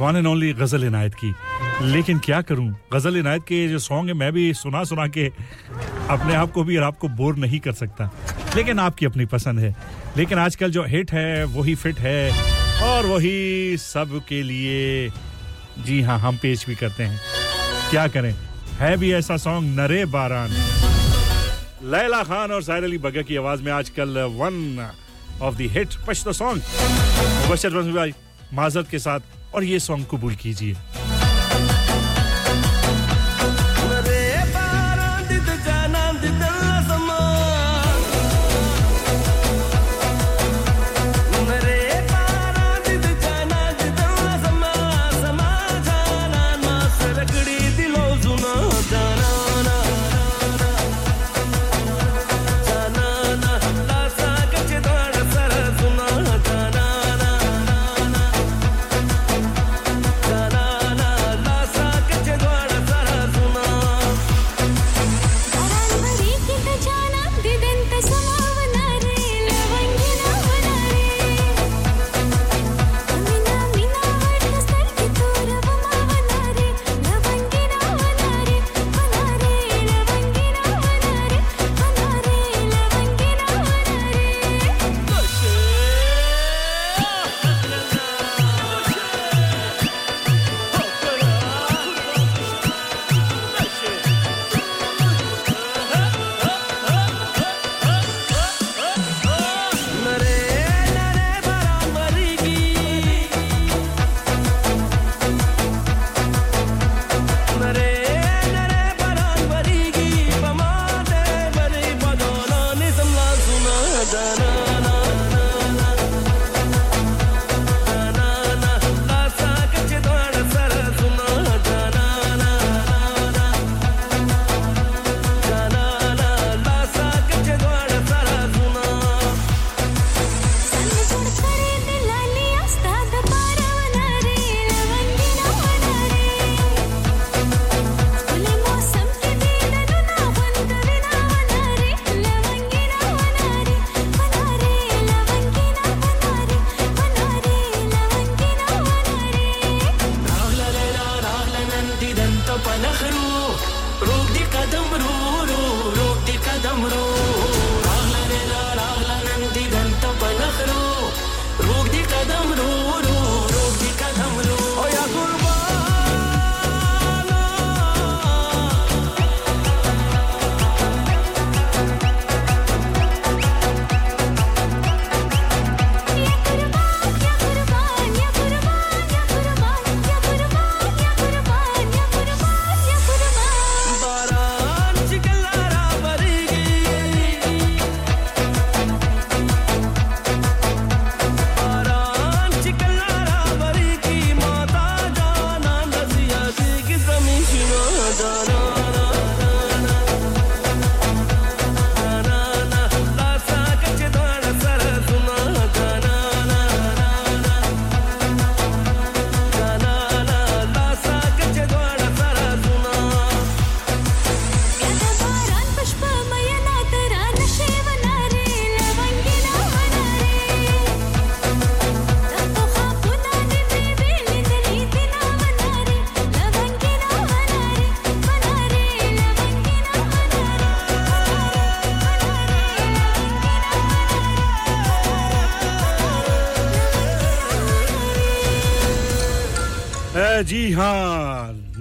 वन 0.00 0.16
एंड 0.16 0.26
ओनली 0.26 0.52
गजल 0.60 0.84
इनायत 0.84 1.14
की 1.22 1.32
लेकिन 1.81 2.19
क्या 2.19 2.41
करूँ? 2.41 2.75
गज़ल 2.93 3.17
इनायत 3.17 3.41
के 3.41 3.67
जो 3.67 3.79
सॉन्ग 3.79 4.07
है, 4.07 4.13
मैं 4.13 4.31
भी 4.33 4.53
सुना 4.53 4.83
सुना 4.83 5.07
के 5.07 5.27
अपने 6.09 6.35
आप 6.35 6.51
को 6.51 6.63
भी 6.63 6.77
और 6.77 6.83
आपको 6.83 7.07
बोर 7.07 7.35
नहीं 7.35 7.59
कर 7.59 7.71
सकता। 7.71 8.11
लेकिन 8.55 8.79
आपकी 8.79 9.05
अपनी 9.05 9.25
पसंद 9.25 9.59
है। 9.59 9.75
लेकिन 10.17 10.39
आजकल 10.39 10.71
जो 10.71 10.83
हिट 10.83 11.11
है, 11.11 11.43
वही 11.43 11.75
फिट 11.75 11.99
है 11.99 12.31
और 12.83 13.05
वही 13.05 13.77
सब 13.77 14.21
के 14.29 14.43
लिए। 14.43 15.09
जी 15.79 16.01
हाँ 16.01 16.19
हम 16.19 16.37
पेश 16.37 16.65
भी 16.65 16.75
करते 16.75 17.03
हैं। 17.03 17.21
क्या 17.89 18.07
करें? 18.07 18.35
है 18.79 18.97
भी 18.97 19.13
ऐसा 19.13 19.37
सॉन्ग 19.37 19.79
नरे 19.79 20.05
बारान। 20.05 20.49
लैला 21.83 22.23
खान 22.23 22.51
और 22.51 22.63
साहिर 22.63 22.83
अली 22.83 22.97
बगा 22.97 23.21
की 23.21 23.35
आवाज़ 23.35 23.63
में 23.63 23.71
आजकल 23.71 24.09
one 24.19 24.87
of 25.41 25.55
the 25.55 25.61
hit 25.61 25.89
Pashto 26.07 26.33
song 26.33 26.61
Mubashar 27.47 28.13
Majrat 28.53 28.87
के 28.89 28.99
साथ। 28.99 29.19
और 29.55 29.63
ये 29.63 29.79
सॉन्ग 29.79 30.05
कबूल 30.11 30.35
कीजिए। 30.35 30.75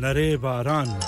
नरे 0.06 0.36
बारान। 0.38 0.98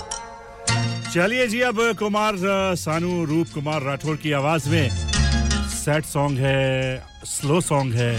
चलिए 1.13 1.47
जी 1.47 1.59
अब 1.63 1.77
कुमार 1.99 2.35
सानू 2.77 3.23
रूप 3.25 3.47
कुमार 3.53 3.83
राठौर 3.83 4.15
की 4.15 4.31
आवाज़ 4.31 4.69
में। 4.69 4.89
सैड 5.73 6.05
सॉन्ग 6.05 6.39
है 6.39 7.03
स्लो 7.25 7.59
सॉन्ग 7.61 7.93
है। 7.93 8.11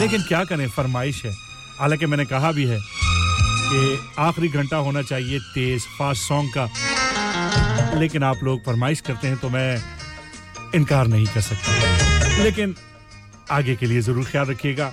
लेकिन 0.00 0.22
क्या 0.22 0.42
करें, 0.44 0.66
फरमाइश 0.68 1.22
है। 1.24 1.32
हालाँकि 1.78 2.06
मैंने 2.06 2.24
कहा 2.24 2.50
भी 2.52 2.64
है 2.66 2.78
कि 2.80 3.98
आखिरी 4.18 4.48
घंटा 4.50 4.76
होना 4.78 5.02
चाहिए 5.02 5.38
तेज 5.54 5.86
फास्ट 5.98 6.22
सॉन्ग 6.22 6.50
का। 6.56 7.98
लेकिन 7.98 8.22
आप 8.22 8.42
लोग 8.44 8.64
फरमाइश 8.66 9.00
करते 9.00 9.28
हैं 9.28 9.36
तो 9.36 9.48
मैं 9.48 9.70
इनकार 10.74 11.06
नहीं 11.06 11.26
कर 11.26 11.40
सकता। 11.42 12.42
लेकिन 12.42 12.74
आगे 13.50 13.76
के 13.76 13.86
लिए 13.86 14.00
ज़रूर 14.00 14.24
ख्याल 14.24 14.46
रखिएगा, 14.46 14.92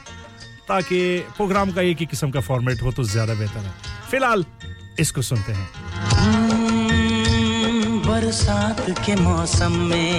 ताकि 0.67 1.01
प्रोग्राम 1.37 1.71
का 1.71 1.81
एक 1.81 1.97
ही 1.99 2.05
किस्म 2.05 2.31
का 2.31 2.41
फॉर्मेट 2.43 2.81
हो 2.83 2.91
तो 2.91 3.03
ज़्यादा 3.05 3.33
बेहतर 3.33 3.59
है। 3.59 3.73
फ़िलहाल 4.11 4.43
इसको 4.99 5.21
सुनते 5.21 5.51
हैं। 5.51 5.67
हम्म, 6.11 7.99
बरसात 8.07 8.85
के 9.05 9.15
मौसम 9.15 9.73
में 9.89 10.13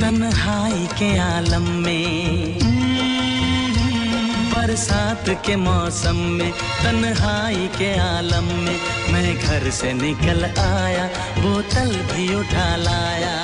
तन्हाई 0.00 0.86
के 0.98 1.10
आलम 1.18 1.66
में 1.84 2.58
बरसात 4.54 5.28
के 5.46 5.54
मौसम 5.56 6.16
में 6.38 6.50
तन्हाई 6.52 7.64
के 7.78 7.90
आलम 8.00 8.46
में 8.64 8.78
मैं 9.12 9.34
घर 9.38 9.70
से 9.78 9.92
निकल 9.92 10.40
आया 10.44 11.06
बोतल 11.38 11.90
भी 12.12 12.26
उठा 12.34 12.68
लाया। 12.76 13.36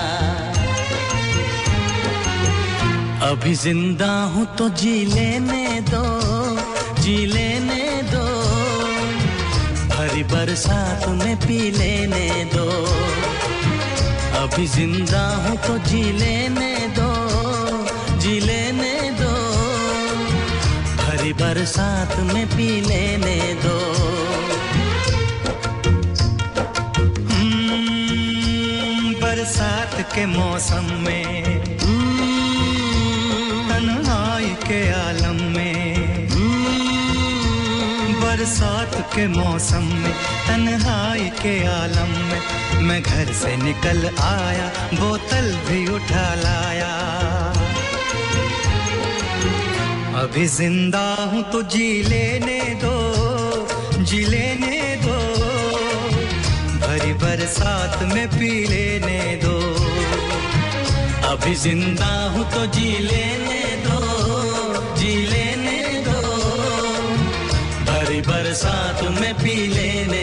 अभी 3.31 3.55
ज़िंदा 3.55 4.13
हूँ 4.35 4.45
तो 4.59 4.69
जी 4.81 4.95
लेने 5.07 5.65
दो 5.91 6.05
जी 7.03 7.17
लेने 7.27 7.60
भरी 10.21 10.29
बरसात 10.29 11.09
में 11.09 11.37
पी 11.41 11.59
लेने 11.73 12.29
दो। 12.53 12.69
अभी 14.41 14.67
ज़िंदा 14.69 15.23
हूँ 15.45 15.57
तो 15.57 15.77
जी 15.89 16.03
लेने 16.13 16.73
दो 16.93 17.13
जी 18.21 18.35
लेने 18.41 18.95
दो। 19.21 19.33
भरी 21.01 21.33
बरसात 21.41 22.13
में 22.33 22.47
पी 22.53 22.69
लेने 22.81 23.39
दो। 23.65 23.79
हम्म, 27.33 29.15
बरसात 29.23 30.01
के 30.15 30.27
मौसम 30.37 30.87
में 31.01 31.20
बरसात 38.41 38.95
के 39.13 39.27
मौसम 39.29 39.85
में, 40.03 40.13
तन्हाई 40.49 41.29
के 41.41 41.53
आलम 41.69 42.13
में, 42.29 42.41
मैं 42.87 43.01
घर 43.03 43.33
से 43.37 43.57
निकल 43.57 44.07
आया, 44.19 44.69
बोतल 44.95 45.49
भी 45.67 45.81
उठा 45.95 46.25
लाया। 46.35 46.93
अभी 50.23 50.47
ज़िंदा 50.57 51.05
हूँ 51.33 51.43
तो 51.53 51.63
जी 51.69 51.89
लेने 52.09 52.59
दो, 52.81 52.97
जी 54.01 54.25
लेने 54.25 54.81
दो। 55.05 55.19
भरी 56.81 57.13
बरसात 57.21 58.03
में 58.15 58.27
पी 58.39 58.53
लेने 58.69 59.21
दो। 59.45 59.59
अभी 61.29 61.55
ज़िंदा 61.67 62.13
हूँ 62.33 62.51
तो 62.55 62.67
जी 62.73 62.91
लेने 63.03 63.60
बरसात 68.61 69.03
में 69.21 69.35
पी 69.41 69.55
लेने 69.67 70.20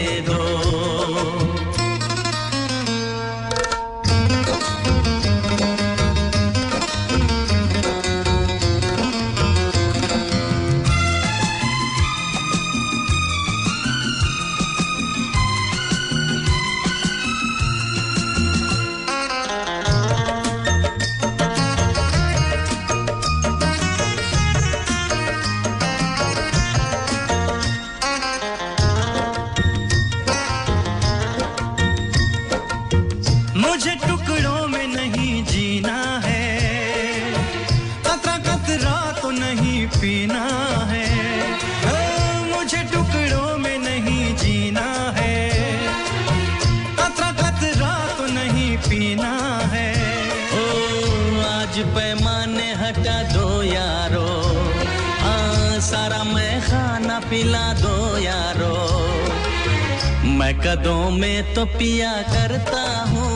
कदों 60.64 61.10
में 61.10 61.54
तो 61.54 61.64
पिया 61.64 62.12
करता 62.22 62.82
हूँ। 63.10 63.26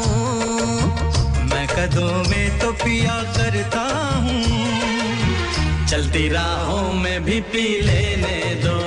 मैं 1.51 1.67
कदों 1.69 2.13
में 2.31 2.59
तो 2.59 2.73
पिया 2.73 3.17
करता 3.37 3.83
हूँ। 4.25 5.87
चलती 5.87 6.29
राहों 6.29 6.93
में 6.93 7.25
भी 7.25 7.41
पी 7.53 7.65
लेने 7.83 8.39
दो। 8.65 8.79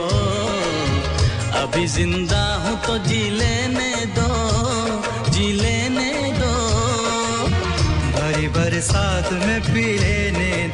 अभी 1.61 1.85
ज़िंदा 1.87 2.43
हूँ 2.55 2.77
तो 2.87 2.97
जी 3.07 3.29
लेने 3.29 3.93
दो। 4.17 4.29
जी 5.31 5.51
लेने 5.51 6.11
दो। 6.39 6.53
भरी 8.15 8.47
बरसात 8.47 9.31
में 9.33 9.61
पी 9.61 9.85
लेने 9.99 10.64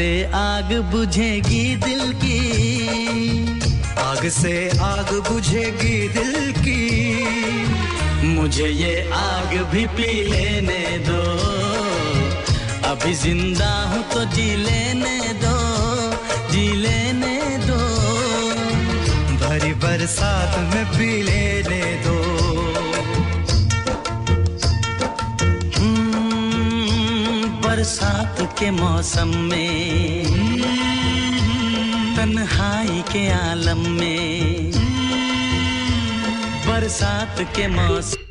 से 0.00 0.24
आग 0.34 0.70
बुझेगी 0.92 1.64
दिल 1.76 2.12
की। 2.20 2.36
आग 4.00 4.28
से 4.28 4.52
आग 4.80 5.10
बुझेगी 5.28 5.98
दिल 6.08 6.52
की। 6.58 6.80
मुझे 8.26 8.68
ये 8.68 8.94
आग 9.12 9.52
भी 9.72 9.84
पी 9.96 10.08
लेने 10.30 10.80
दो। 11.08 11.20
अभी 12.90 13.12
ज़िंदा 13.14 13.72
हूँ 13.90 14.02
तो 14.12 14.24
जी 14.32 14.48
लेने 14.64 15.18
दो। 15.44 15.58
जी 16.52 16.66
लेने 16.76 17.36
दो। 17.66 17.80
भरी 19.36 19.72
बरसात 19.84 20.58
में 20.72 20.84
पी 20.96 21.19
के 28.60 28.70
मौसम 28.70 29.28
में, 29.36 30.24
तन्हाई 32.16 33.02
के 33.12 33.28
आलम 33.32 33.78
में, 33.90 34.72
बरसात 36.66 37.40
के 37.56 37.68
मौसम 37.68 38.28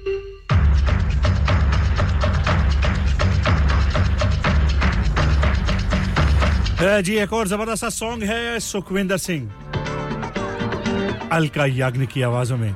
जी, 7.01 7.15
एक 7.15 7.33
और 7.33 7.47
ज़बरदस्त 7.47 7.81
सा 7.81 7.89
सॉन्ग 7.89 8.23
है 8.23 8.59
सुखविंदर 8.59 9.17
सिंह। 9.17 9.51
अलका 11.31 11.65
याग्निक 11.65 12.09
की 12.09 12.21
आवाजों 12.21 12.57
में। 12.57 12.75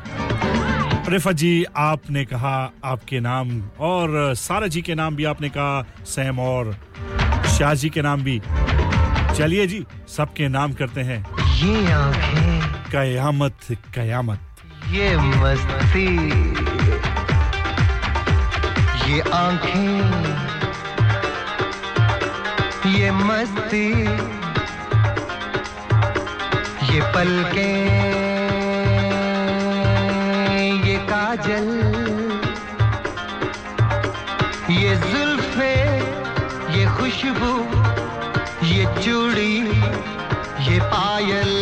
रिफा 1.10 1.32
जी, 1.32 1.66
आपने 1.78 2.26
कहा 2.26 2.56
आपके 2.86 3.20
नाम 3.20 3.62
और 3.80 4.34
सारा 4.36 4.68
जी 4.68 4.82
के 4.82 4.96
नाम 4.96 5.16
भी 5.16 5.24
आपने 5.24 5.50
कहा, 5.50 5.86
सैम 6.06 6.40
और 6.40 6.76
शाह 7.54 7.74
जी 7.74 7.90
के 7.90 8.02
नाम 8.02 8.22
भी। 8.24 8.42
चलिए 9.38 9.68
जी 9.68 9.86
सबके 10.08 10.48
नाम 10.48 10.74
करते 10.74 11.02
हैं। 11.02 11.26
ये 11.56 11.92
आँखें। 11.92 12.62
कयामत 12.92 13.58
कयामत। 13.96 14.40
ये 14.90 15.18
मस्ती। 15.18 16.06
ये 19.12 19.22
आँखें। 19.22 20.02
ये 22.92 23.12
मस्ती। 23.12 23.90
ये 26.94 27.02
पलकें। 27.02 27.84
ये 30.86 30.96
काजल। 30.96 31.70
ये 34.72 34.96
जुल्फे। 34.96 35.23
ये 35.23 35.23
ये 38.72 38.86
चूड़ी 39.04 39.56
ये 40.68 40.80
पायल 40.94 41.53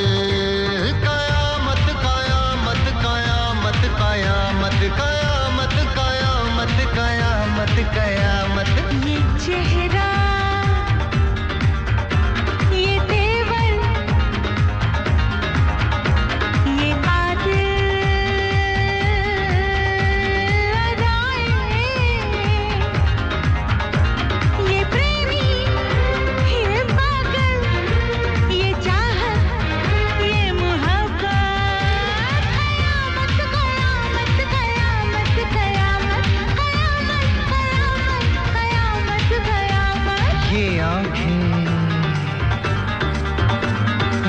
आँखें। 40.79 41.65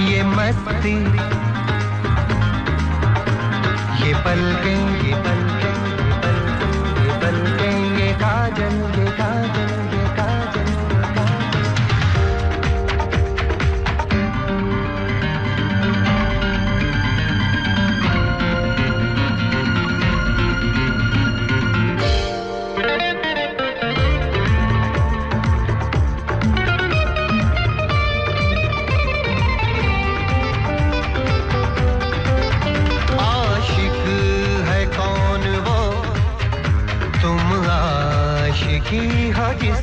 ये 0.06 0.22
मस्ती। 0.22 0.96
ये 4.02 4.14
पलकें 4.14 4.80
ये 5.02 5.12
पलकें 5.12 5.12
ये 5.12 5.14
पलकें 5.14 5.76
ये 7.04 7.12
पलकें 7.20 7.98
ये 7.98 8.12
काजल। 8.12 8.91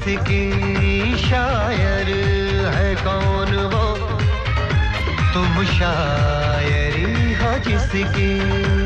हो 0.10 1.16
शायर 1.18 2.10
है 2.76 2.96
कौन 2.96 3.52
वो 3.74 3.86
तुम 5.34 5.64
शायरी 5.66 7.34
हो 7.34 7.58
जिसकी 7.70 8.79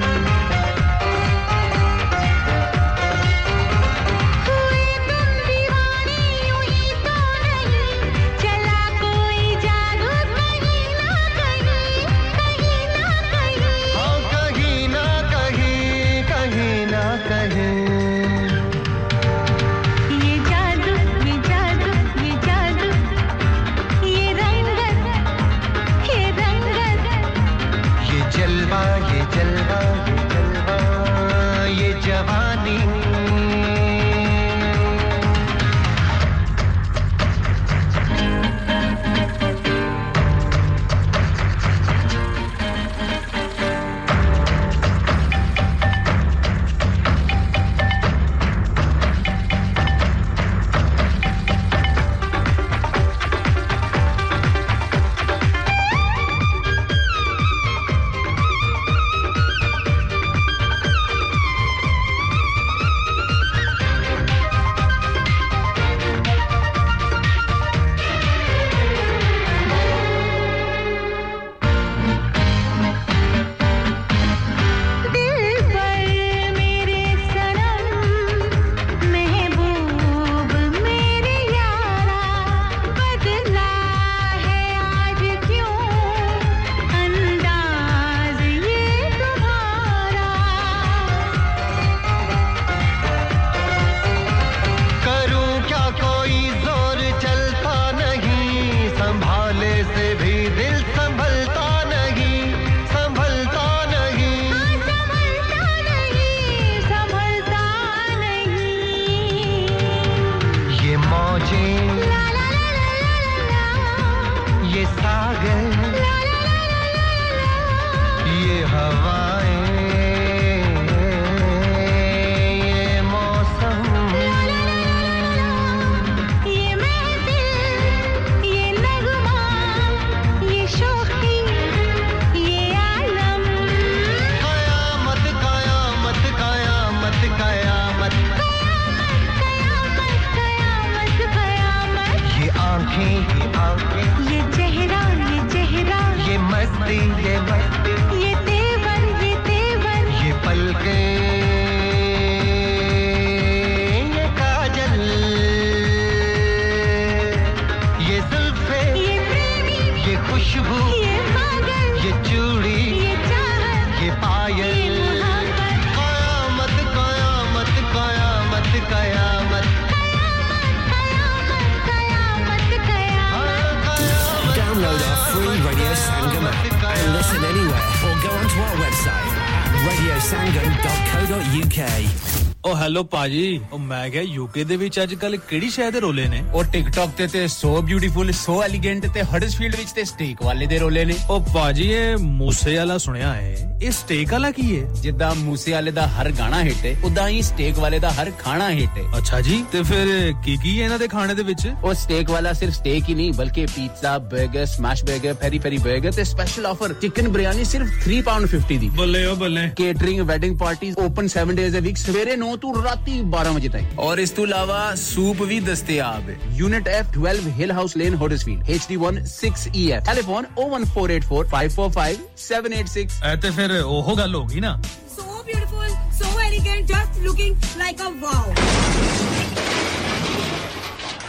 ਪਾਜੀ 183.23 183.61
ਓ 183.73 183.77
ਮੈਂ 183.77 184.09
ਕਿਹਾ 184.09 184.23
ਯੂਕੇ 184.23 184.63
ਦੇ 184.63 184.75
ਵਿੱਚ 184.75 184.99
ਅੱਜ 185.03 185.13
ਕੱਲ 185.13 185.37
ਕਿਹੜੀ 185.37 185.69
ਸ਼ਹਿਰ 185.69 185.91
ਦੇ 185.91 185.99
ਰੋਲੇ 185.99 186.27
ਨੇ? 186.27 186.43
ਉਹ 186.53 186.63
ਟਿਕਟੌਕ 186.63 187.09
ਤੇ 187.09 187.27
ਤੇ 187.27 187.47
ਸੋ 187.47 187.81
ਬਿਊਟੀਫੁਲ 187.81 188.31
ਸੋ 188.31 188.63
ਐਲੀਗੈਂਟ 188.63 189.05
ਤੇ 189.13 189.21
ਹਡਸਫੀਲਡ 189.21 189.75
ਵਿੱਚ 189.75 189.91
ਤੇ 189.91 190.03
ਸਟੇਕ 190.03 190.43
ਵਾਲੇ 190.43 190.65
ਦੇ 190.65 190.79
ਰੋਲੇ 190.79 191.05
ਨੇ। 191.05 191.13
ਓ 191.29 191.39
ਪਾਜੀ 191.39 191.83
ਇਹ 191.83 192.17
ਮੂਸੇ 192.17 192.75
ਵਾਲਾ 192.77 192.97
ਸੁਣਿਆ 192.97 193.33
ਹੈ। 193.33 193.72
ਇਹ 193.83 193.91
ਸਟੇਕ 193.91 194.31
ਵਾਲਾ 194.31 194.51
ਕੀ 194.51 194.79
ਹੈ 194.79 194.85
ਜਿੱਦਾਂ 195.01 195.35
ਮੂਸੇ 195.35 195.71
ਵਾਲੇ 195.71 195.91
ਦਾ 195.91 196.07
ਹਰ 196.07 196.31
ਗਾਣਾ 196.31 196.63
ਹਿੱਟ 196.63 196.85
ਹੈ 196.85 196.95
ਉਦਾਂ 197.03 197.29
ਹੀ 197.29 197.41
ਸਟੇਕ 197.41 197.79
ਵਾਲੇ 197.79 197.99
ਦਾ 197.99 198.11
ਹਰ 198.11 198.31
ਖਾਣਾ 198.39 198.69
ਹਿੱਟ 198.69 198.97
ਹੈ 198.97 199.03
ਅੱਛਾ 199.17 199.41
ਜੀ 199.41 199.65
ਤੇ 199.71 199.83
ਫਿਰ 199.83 200.33
ਕੀ 200.45 200.57
ਕੀ 200.57 200.79
ਹੈ 200.79 200.83
ਇਹਨਾਂ 200.83 200.99
ਦੇ 200.99 201.07
ਖਾਣੇ 201.07 201.33
ਦੇ 201.33 201.43
ਵਿੱਚ? 201.43 201.71
ਉਹ 201.83 201.93
ਸਟੇਕ 201.93 202.29
ਵਾਲਾ 202.29 202.53
ਸਿਰਫ 202.53 202.73
ਸਟੇਕ 202.73 203.09
ਹੀ 203.09 203.15
ਨਹੀਂ 203.15 203.33
ਬਲਕਿ 203.33 203.65
ਪੀਜ਼ਾ 203.65 204.21
버ਗਰ 204.33 204.65
ਸਮੈਸ਼ 204.65 205.05
버ਗਰ 205.05 205.33
ਪੈਰੀ 205.33 205.59
ਪੈਰੀ 205.59 205.77
버ਗਰ 205.77 206.11
ਤੇ 206.11 206.23
ਸਪੈਸ਼ਲ 206.23 206.65
ਆਫਰ 206.65 206.93
ਚਿਕਨ 206.93 207.27
ਬਿਰਿਆਨੀ 207.27 207.63
ਸਿਰਫ 207.63 207.87
3 208.07 208.21
ਪਾਉਂਡ 208.21 208.47
50 208.53 208.79
ਦੀ। 208.79 208.89
ਬੱਲੇ 208.89 209.25
ਓ 209.25 209.35
ਬੱਲੇ। 209.35 209.71
Catering 209.77 210.21
wedding 210.21 210.57
parties 210.57 210.97
open 210.97 211.27
7 211.35 211.55
days 211.55 211.77
a 211.77 211.81
week 211.81 211.97
ਸਵੇਰੇ 211.97 212.35
9 212.35 212.55
ਤੋਂ 212.61 212.83
ਰਾਤੀ 212.83 213.21
12 213.35 213.53
ਵਜੇ 213.55 213.69
ਤੱਕ। 213.69 213.99
ਔਰ 213.99 214.17
ਇਸ 214.17 214.29
ਤੋਂ 214.29 214.45
ਇਲਾਵਾ 214.45 214.95
ਸੂਪ 215.03 215.43
ਵੀ 215.43 215.59
ਦਸਤਿਆਬ 215.59 216.29
ਹੈ 216.29 216.35
unit 216.53 216.89
F 216.95 217.05
12 217.19 217.49
hill 217.59 217.71
house 217.71 217.97
lane 217.97 218.15
Huddersfield 218.15 218.63
HD1 218.77 219.17
6EF 219.33 220.05
telephone 220.05 220.45
01484545786 220.61 223.19
ਅਤੇ 223.33 223.49
ਫਿਰ 223.59 223.72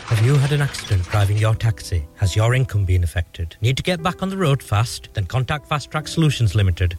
Have 0.06 0.24
you 0.26 0.34
had 0.36 0.52
an 0.52 0.60
accident 0.60 1.04
driving 1.04 1.38
your 1.38 1.54
taxi? 1.54 2.06
Has 2.16 2.36
your 2.36 2.54
income 2.54 2.84
been 2.84 3.02
affected? 3.02 3.56
Need 3.62 3.78
to 3.78 3.82
get 3.82 4.02
back 4.02 4.22
on 4.22 4.28
the 4.28 4.36
road 4.36 4.62
fast? 4.62 5.08
Then 5.14 5.24
contact 5.24 5.66
Fast 5.68 5.90
Track 5.90 6.06
Solutions 6.06 6.54
Limited 6.54 6.98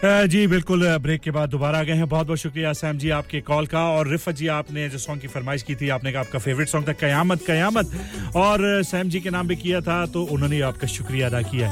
जी, 0.04 0.46
बिल्कुल 0.46 0.86
break 0.98 1.20
के 1.20 1.30
बाद 1.30 1.48
दोबारा 1.50 1.78
आ 1.78 1.82
गए 1.82 1.92
हैं। 1.92 2.08
बहुत 2.08 2.26
बहुत 2.26 2.38
शुक्रिया 2.38 2.72
सैम 2.72 2.98
जी 2.98 3.10
आपके 3.10 3.40
कॉल 3.40 3.66
का 3.66 3.80
और 3.88 4.08
रिफत 4.08 4.34
जी 4.34 4.46
आपने 4.48 4.88
जो 4.88 4.98
सॉन्ग 4.98 5.20
की 5.20 5.28
फरमाइश 5.28 5.62
की 5.62 5.74
थी, 5.74 5.88
आपने 5.88 6.12
कहा 6.12 6.20
आपका 6.20 6.38
फेवरेट 6.38 6.68
सॉन्ग 6.68 6.88
था, 6.88 6.92
कयामत 7.00 7.42
कयामत। 7.46 7.90
और 8.36 8.82
सैम 8.82 9.08
जी 9.10 9.20
के 9.20 9.30
नाम 9.30 9.48
भी 9.48 9.56
किया 9.56 9.80
था 9.80 10.04
तो 10.06 10.22
उन्होंने 10.24 10.60
आपका 10.60 10.86
शुक्रिया 10.86 11.26
अदा 11.28 11.42
किया। 11.42 11.68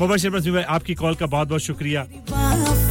मुबशर 0.00 0.30
बसमी 0.30 0.52
भाई, 0.52 0.62
आपकी 0.62 0.94
कॉल 0.94 1.14
का 1.14 1.26
बहुत 1.26 1.48
बहुत 1.48 1.60
शुक्रिया। 1.62 2.04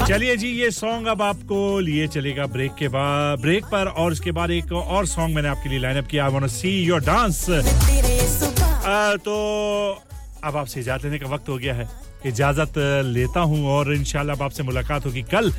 चलिए 0.07 0.35
जी, 0.37 0.47
ये 0.47 0.71
सॉन्ग 0.71 1.07
अब 1.07 1.21
आपको 1.21 1.79
लिए 1.79 2.07
चलेगा 2.07 2.45
ब्रेक 2.47 2.71
के 2.79 2.87
बाद 2.87 3.39
ब्रेक 3.41 3.65
पर 3.65 3.87
और 3.87 4.11
उसके 4.11 4.31
बाद 4.31 4.51
एक 4.51 4.73
और 4.73 5.05
सॉन्ग 5.07 5.35
मैंने 5.35 5.47
आपके 5.49 5.69
लिए 5.69 5.79
लाइनअप 5.79 6.07
किया। 6.07 6.25
I 6.25 6.31
want 6.31 6.47
see 6.51 6.79
your 6.83 7.01
dance 7.01 7.45
तो 9.25 9.35
अब 10.43 10.57
आपसे 10.57 10.79
इजाज़त 10.79 11.05
लेने 11.05 11.19
का 11.19 11.27
वक्त 11.27 11.49
हो 11.49 11.57
गया 11.57 11.73
है। 11.73 11.89
इजाज़त 12.25 12.77
लेता 13.07 13.39
हूँ 13.41 13.65
और 13.69 13.93
अब 13.93 14.41
आपसे 14.41 14.63
मुलाकात 14.63 15.05
होगी 15.05 15.21
कल। 15.31 15.51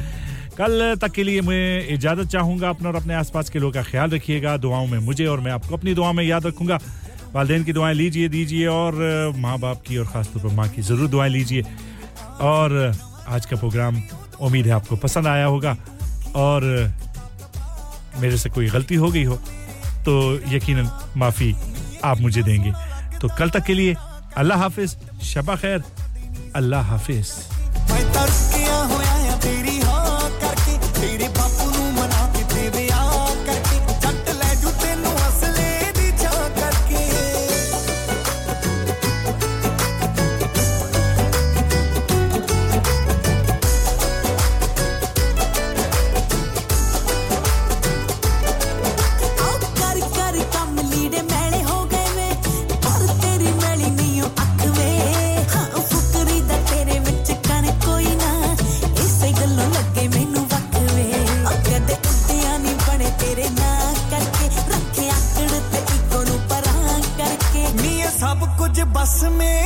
कल 0.59 0.95
तक 1.01 1.13
के 1.13 1.23
लिए 1.23 1.41
मैं 1.43 1.89
इजाज़त 1.95 2.29
चाहूँगा 2.29 2.69
अपना 2.69 2.89
और 2.89 2.97
अपने 2.97 3.15
आसपास 3.15 3.51
के 3.51 3.59
लोगों 3.59 3.73
का 3.73 3.83
ख्याल 3.83 4.11
रखिएगा, 4.11 4.57
दुआओं 4.57 4.87
में 4.87 4.99
मुझे 5.01 5.27
और 5.27 5.41
मैं 5.41 5.53
आपको 5.53 5.77
अपनी 5.77 5.95
दुआ 5.95 6.13
में 6.13 6.25
याद 6.25 6.47
रखूँगा। 6.47 6.79
वालदेन 7.35 7.65
की 7.65 7.73
दुआएँ 7.73 7.95
लीजिए, 7.95 8.29
दीजिए 8.29 8.67
और 8.67 9.33
माँ 9.37 9.59
बाप 9.59 9.83
की 9.87 9.97
और 9.99 10.07
ख़ासतौर 10.07 10.43
पर 10.43 10.55
माँ 10.55 10.69
की 10.69 10.83
ज़रूर 10.83 11.09
दुआएँ 11.09 11.31
लीजिए। 11.31 11.63
और 12.43 12.93
आज 13.29 13.47
का 13.47 13.57
प्रोग्राम 13.57 14.03
उम्मीद 14.41 14.67
है 14.67 14.73
आपको 14.73 14.97
पसंद 14.97 15.27
आया 15.27 15.45
होगा 15.47 15.77
और 16.37 16.63
मेरे 18.21 18.37
से 18.39 18.51
कोई 18.51 18.67
गलती 18.71 18.95
हो 18.95 19.11
गई 19.11 19.25
हो 19.25 19.37
तो 20.05 20.15
यकीनन 20.49 20.89
माफ़ी 21.17 21.55
आप 22.05 22.21
मुझे 22.21 22.43
देंगे। 22.43 22.73
तो 23.21 23.29
कल 23.39 23.51
तक 23.51 23.65
के 23.67 23.75
लिए 23.75 23.95
अल्लाह 24.37 24.59
हाफिज, 24.59 24.97
शबा 25.25 25.57
खैर। 25.57 25.83
अल्लाह 26.57 26.83
हाफिज। 26.91 27.29
बस 69.07 69.23
मेरी 69.39 69.66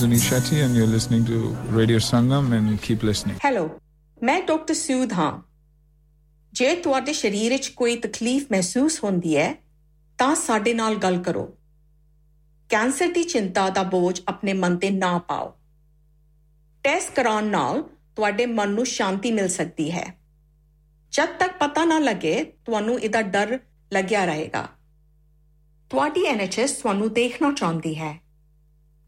is 0.00 0.06
Sunil 0.06 0.20
Shetty, 0.20 0.64
and 0.64 0.74
you're 0.74 0.86
listening 0.86 1.24
to 1.26 1.38
Radio 1.70 1.98
Sangam, 1.98 2.52
and 2.52 2.80
keep 2.82 3.02
listening. 3.02 3.38
Hello 3.44 3.68
ਮੈਂ 4.18 4.40
ਡਾਕਟਰ 4.42 4.74
ਸੂਦ 4.74 5.12
ਹਾਂ 5.12 5.32
ਜੇ 6.52 6.74
ਤੁਹਾਡੇ 6.76 7.12
ਸਰੀਰ 7.12 7.52
ਵਿੱਚ 7.52 7.68
ਕੋਈ 7.68 7.96
ਤਕਲੀਫ 7.96 8.46
ਮਹਿਸੂਸ 8.52 9.02
ਹੁੰਦੀ 9.04 9.36
ਹੈ 9.36 9.54
ਤਾਂ 10.18 10.34
ਸਾਡੇ 10.36 10.74
ਨਾਲ 10.74 10.94
ਗੱਲ 10.94 11.18
ਕਰੋ 11.22 11.46
ਕੈਂਸਰ 12.70 13.12
ਦੀ 13.12 13.22
ਚਿੰਤਾ 13.24 13.68
ਦਾ 13.70 13.82
ਬੋਝ 13.82 14.20
ਆਪਣੇ 14.28 14.52
ਮਨ 14.52 14.76
ਤੇ 14.76 14.90
ਨਾ 14.90 15.18
ਪਾਓ 15.18 15.52
ਟੈਸਟ 16.84 17.14
ਕਰਾਉਣ 17.14 17.44
ਨਾਲ 17.44 17.82
ਤੁਹਾਡੇ 18.16 18.46
ਮਨ 18.46 18.70
ਨੂੰ 18.70 18.86
ਸ਼ਾਂਤੀ 18.86 19.32
ਮਿਲ 19.32 19.48
ਸਕਦੀ 19.48 19.90
ਹੈ 19.90 20.06
ਜਦ 21.12 21.38
ਤੱਕ 21.38 21.56
ਪਤਾ 21.58 21.84
ਨਾ 21.84 21.98
ਲੱਗੇ 21.98 22.42
ਤੁਹਾਨੂੰ 22.64 22.98
ਇਹਦਾ 23.00 23.22
ਡਰ 23.22 23.58
ਲੱਗਿਆ 23.92 24.24
ਰਹੇਗਾ 24.24 24.66
ਤੁਹਾਡੀ 25.90 26.26
ਐਨਐਚਐਸ 26.26 26.72
ਤੁਹਾਨੂੰ 26.72 27.12
ਦੇਖਣਾ 27.12 27.52
ਚਾਹੁੰਦੀ 27.52 27.98
ਹੈ 27.98 28.18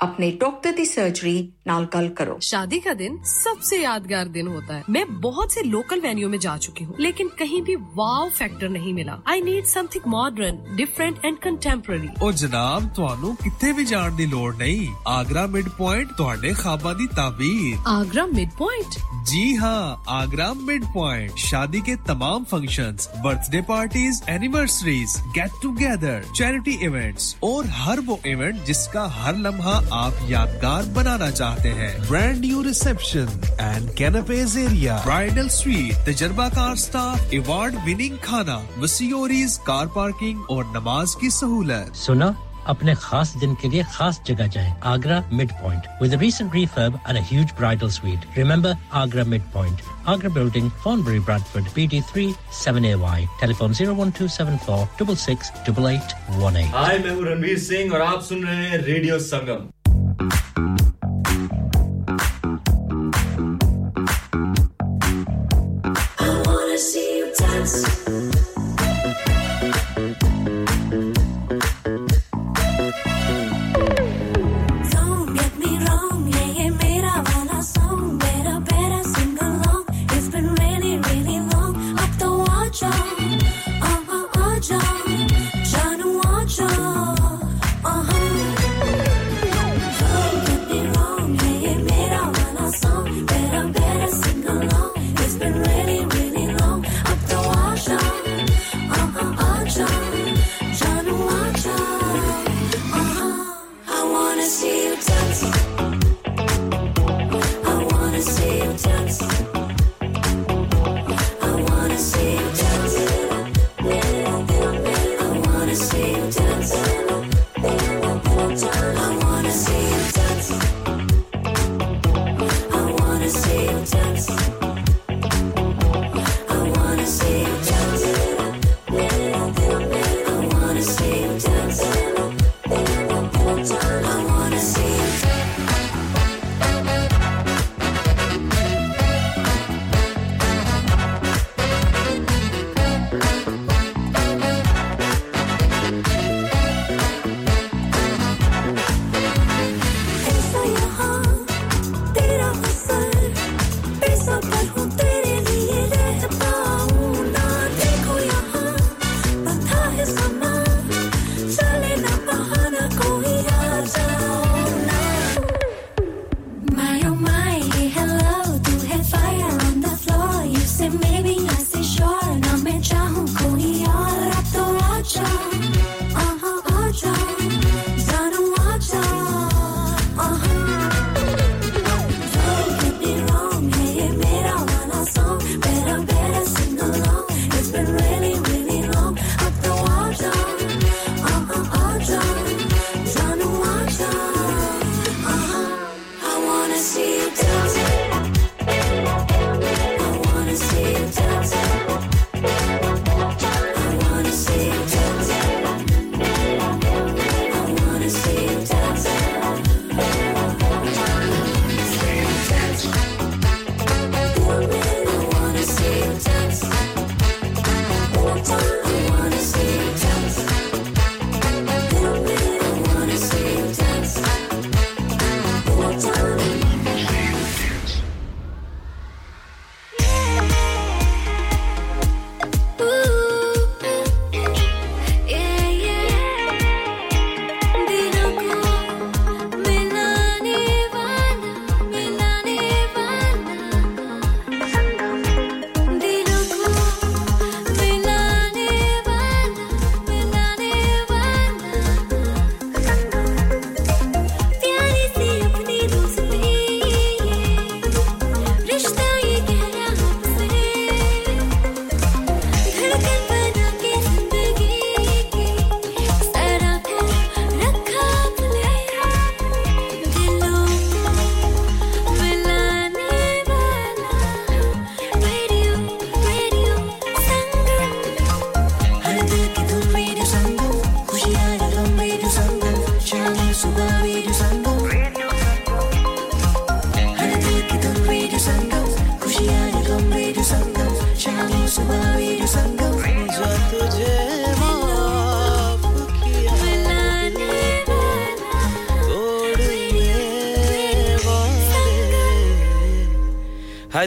अपने 0.02 0.30
डॉक्टर 0.42 0.72
की 0.78 0.84
सर्जरी 0.86 1.38
नाल 1.68 1.86
गल 1.94 2.08
करो 2.18 2.38
शादी 2.48 2.80
का 2.80 2.94
दिन 2.98 3.18
सबसे 3.28 3.78
यादगार 3.84 4.28
दिन 4.36 4.48
होता 4.48 4.76
है 4.76 4.84
मैं 4.96 5.04
बहुत 5.22 5.54
से 5.54 5.62
लोकल 5.64 6.00
वेन्यू 6.02 6.28
में 6.30 6.38
जा 6.40 6.56
चुकी 6.66 6.84
हूँ 6.84 6.96
लेकिन 7.00 7.30
कहीं 7.40 7.62
भी 7.70 7.76
वाव 7.96 8.30
फैक्टर 8.38 8.70
नहीं 8.70 8.94
मिला 8.94 9.18
I 9.34 9.42
need 9.48 9.66
something 9.72 10.04
modern 10.14 10.60
different 10.76 11.26
and 11.26 11.38
contemporary 11.46 12.10
ਉਹ 12.22 12.32
ਜਨਾਬ 12.42 12.84
ਤੁਹਾਨੂੰ 12.96 13.36
ਕਿੱਥੇ 13.44 13.72
ਵੀ 13.74 13.86
ਜਾਣ 13.86 14.16
ਦੀ 14.16 14.26
ਲੋੜ 14.26 14.54
ਨਹੀਂ 14.58 14.88
ਆਗਰਾ 15.08 15.46
ਮਿਡ 15.56 15.70
ਪੁਆਇੰਟ 15.78 16.12
ਤੁਹਾਡੇ 16.18 16.54
ਖਾਬਾਂ 16.62 16.94
ਦੀ 17.02 17.08
ਤਾਬੀਰ 17.16 17.76
आगरा 17.96 18.28
मिड 18.36 18.54
पॉइंट 18.62 19.00
जी 19.30 19.40
हाँ 19.62 19.80
आगरा 20.18 20.46
मिड 20.68 20.86
पॉइंट 20.92 21.42
शादी 21.46 21.80
के 21.88 21.96
तमाम 22.10 22.46
functions, 22.52 23.08
birthday 23.26 23.62
parties 23.72 24.22
anniversaries 24.36 25.18
get 25.38 25.58
together 25.64 26.30
charity 26.40 26.76
events 26.90 27.28
और 27.50 27.68
हर 27.82 28.04
वो 28.10 28.20
इवेंट 28.34 28.64
जिसका 28.70 29.04
हर 29.18 29.42
लम्हा 29.48 29.76
आप 29.93 30.19
यादगार 30.31 30.85
बनाना 30.97 31.31
चाहते 31.31 31.69
हैं। 31.79 31.93
Brand 32.09 32.39
new 32.45 32.63
reception 32.63 33.41
and 33.61 33.91
canapes 33.99 34.57
area 34.59 35.01
bridal 35.05 35.49
suite 35.57 36.07
तजर्बाकार 36.09 36.77
staff 36.85 37.35
award 37.35 37.75
winning 37.87 38.17
खाना 38.25 38.57
वसीओरीज 38.79 39.57
कार 39.67 39.87
पार्किंग 39.97 40.51
और 40.51 40.65
नमाज़ 40.77 41.17
की 41.21 41.31
सहूलत। 41.41 41.95
सुना 42.05 42.35
अपने 42.73 42.95
खास 42.95 43.33
दिन 43.37 43.55
के 43.61 43.69
लिए 43.69 43.85
खास 43.93 44.21
जगह 44.27 44.47
जाएँ 44.57 44.75
Agra 44.87 45.23
mid 45.33 45.53
point 45.63 45.87
with 46.03 46.13
refurb 46.55 46.99
and 47.09 47.19
a 47.19 47.23
huge 47.31 47.55
bridal 47.61 47.91
suite. 47.91 48.27
Remember 48.37 48.75
agra 49.01 49.25
mid 49.25 49.43
point 49.55 49.83
agra 50.07 50.31
building 50.37 50.71
Thornbury 50.85 51.21
bradford 51.29 51.73
bd3 51.77 52.29
7ay 52.63 53.27
telephone 53.43 53.77
01274 53.83 54.81
66 55.03 55.53
8818 55.69 56.73
hi 56.79 56.99
मैं 57.05 57.15
हूँ 57.15 57.25
रणवीर 57.27 57.59
सिंह 57.69 57.95
और 57.95 58.03
आप 58.03 58.23
सुन 58.33 58.45
रहे 58.45 58.67
हैं 58.67 58.83
radio 58.85 59.19
Sangam 59.29 59.71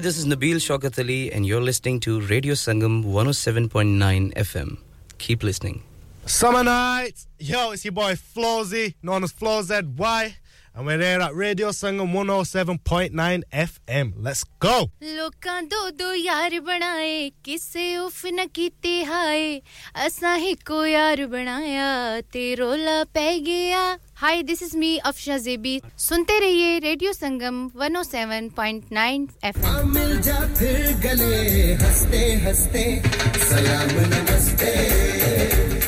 this 0.04 0.18
is 0.18 0.26
Nabil 0.26 0.56
Shaukat 0.56 0.98
Ali, 0.98 1.32
and 1.32 1.46
you're 1.46 1.60
listening 1.60 2.00
to 2.00 2.20
Radio 2.22 2.54
Sangam 2.54 3.04
107.9 3.04 4.32
FM. 4.34 4.78
Keep 5.18 5.42
listening. 5.42 5.82
Summer 6.26 6.62
nights. 6.62 7.26
Yo, 7.38 7.70
it's 7.72 7.84
your 7.84 7.92
boy 7.92 8.12
Flawzy, 8.14 8.94
known 9.02 9.24
as 9.24 9.32
Flow 9.32 9.62
ZY. 9.62 10.34
And 10.72 10.86
we're 10.86 10.98
there 10.98 11.20
at 11.20 11.34
Radio 11.34 11.70
Sangam 11.70 12.12
107.9 12.12 13.42
FM. 13.52 14.12
Let's 14.16 14.44
go. 14.60 14.88
ਲੋਕਾਂ 15.02 15.62
ਦੋ 15.62 15.90
ਦੋ 15.90 16.12
ਯਾਰ 16.14 16.58
ਬਣਾਏ 16.60 17.30
ਕਿਸੇ 17.44 17.96
ਉਫ 17.96 18.24
ਨਾ 18.34 18.44
ਕੀਤੀ 18.54 19.04
ਹਾਏ 19.04 19.60
ਅਸਾਂ 20.06 20.36
ਹੀ 20.38 20.54
ਕੋ 20.66 20.84
ਯਾਰ 20.86 21.26
ਬਣਾਇਆ 21.26 22.20
ਤੇ 22.32 22.54
ਰੋਲਾ 22.56 23.02
ਪੈ 23.14 23.38
ਗਿਆ 23.46 23.82
hi 24.25 24.43
this 24.43 24.63
is 24.63 24.77
me 24.77 24.97
Afsha 24.97 25.37
JB 25.37 25.81
सुनते 25.97 26.39
रहिए 26.39 26.79
रेडियो 26.79 27.13
संगम 27.13 27.69
107.9 27.69 29.27
एफएम 29.45 29.93
मिल 29.93 30.21
जा 30.21 30.39
फिर 30.39 30.97
गले, 30.97 31.73
हँसते 31.73 32.17
हँसते। 32.17 33.01
सलाम, 33.37 33.89
नमस्ते। 33.91 34.73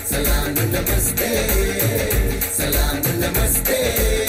सलाम 0.10 0.50
नमस्ते। 0.50 1.48
सलाम, 2.58 2.98
नमस्ते। 2.98 4.27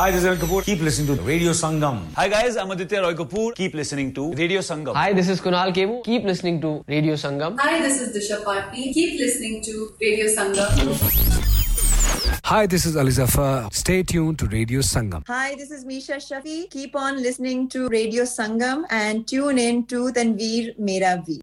Hi, 0.00 0.10
this 0.10 0.22
is 0.24 0.28
Anil 0.28 0.38
Kapoor. 0.42 0.64
Keep 0.64 0.80
listening 0.80 1.14
to 1.14 1.22
Radio 1.22 1.50
Sangam. 1.50 1.96
Hi 2.14 2.26
guys, 2.26 2.56
I'm 2.56 2.70
Aditya 2.70 3.02
Roy 3.02 3.12
Kapoor. 3.12 3.54
Keep 3.54 3.74
listening 3.74 4.14
to 4.14 4.32
Radio 4.32 4.60
Sangam. 4.60 4.94
Hi, 4.94 5.12
this 5.12 5.28
is 5.28 5.42
Kunal 5.42 5.74
Kevu. 5.78 6.02
Keep 6.04 6.24
listening 6.24 6.58
to 6.62 6.82
Radio 6.88 7.16
Sangam. 7.22 7.58
Hi, 7.60 7.82
this 7.82 8.00
is 8.00 8.16
Disha 8.16 8.42
Patni. 8.42 8.94
Keep 8.94 9.20
listening 9.20 9.62
to 9.62 9.92
Radio 10.00 10.24
Sangam. 10.36 10.70
Hi, 12.46 12.66
this 12.66 12.86
is 12.86 12.96
Ali 12.96 13.10
Zafar. 13.10 13.68
Stay 13.74 14.02
tuned 14.02 14.38
to 14.38 14.46
Radio 14.46 14.80
Sangam. 14.80 15.22
Hi, 15.26 15.54
this 15.56 15.70
is 15.70 15.84
Misha 15.84 16.14
Shafi. 16.14 16.70
Keep 16.70 16.96
on 16.96 17.22
listening 17.22 17.68
to 17.68 17.86
Radio 17.88 18.22
Sangam 18.22 18.84
and 18.88 19.28
tune 19.28 19.58
in 19.58 19.84
to 19.84 20.10
Tanveer 20.12 20.78
Mera 20.78 21.22
Veer. 21.26 21.42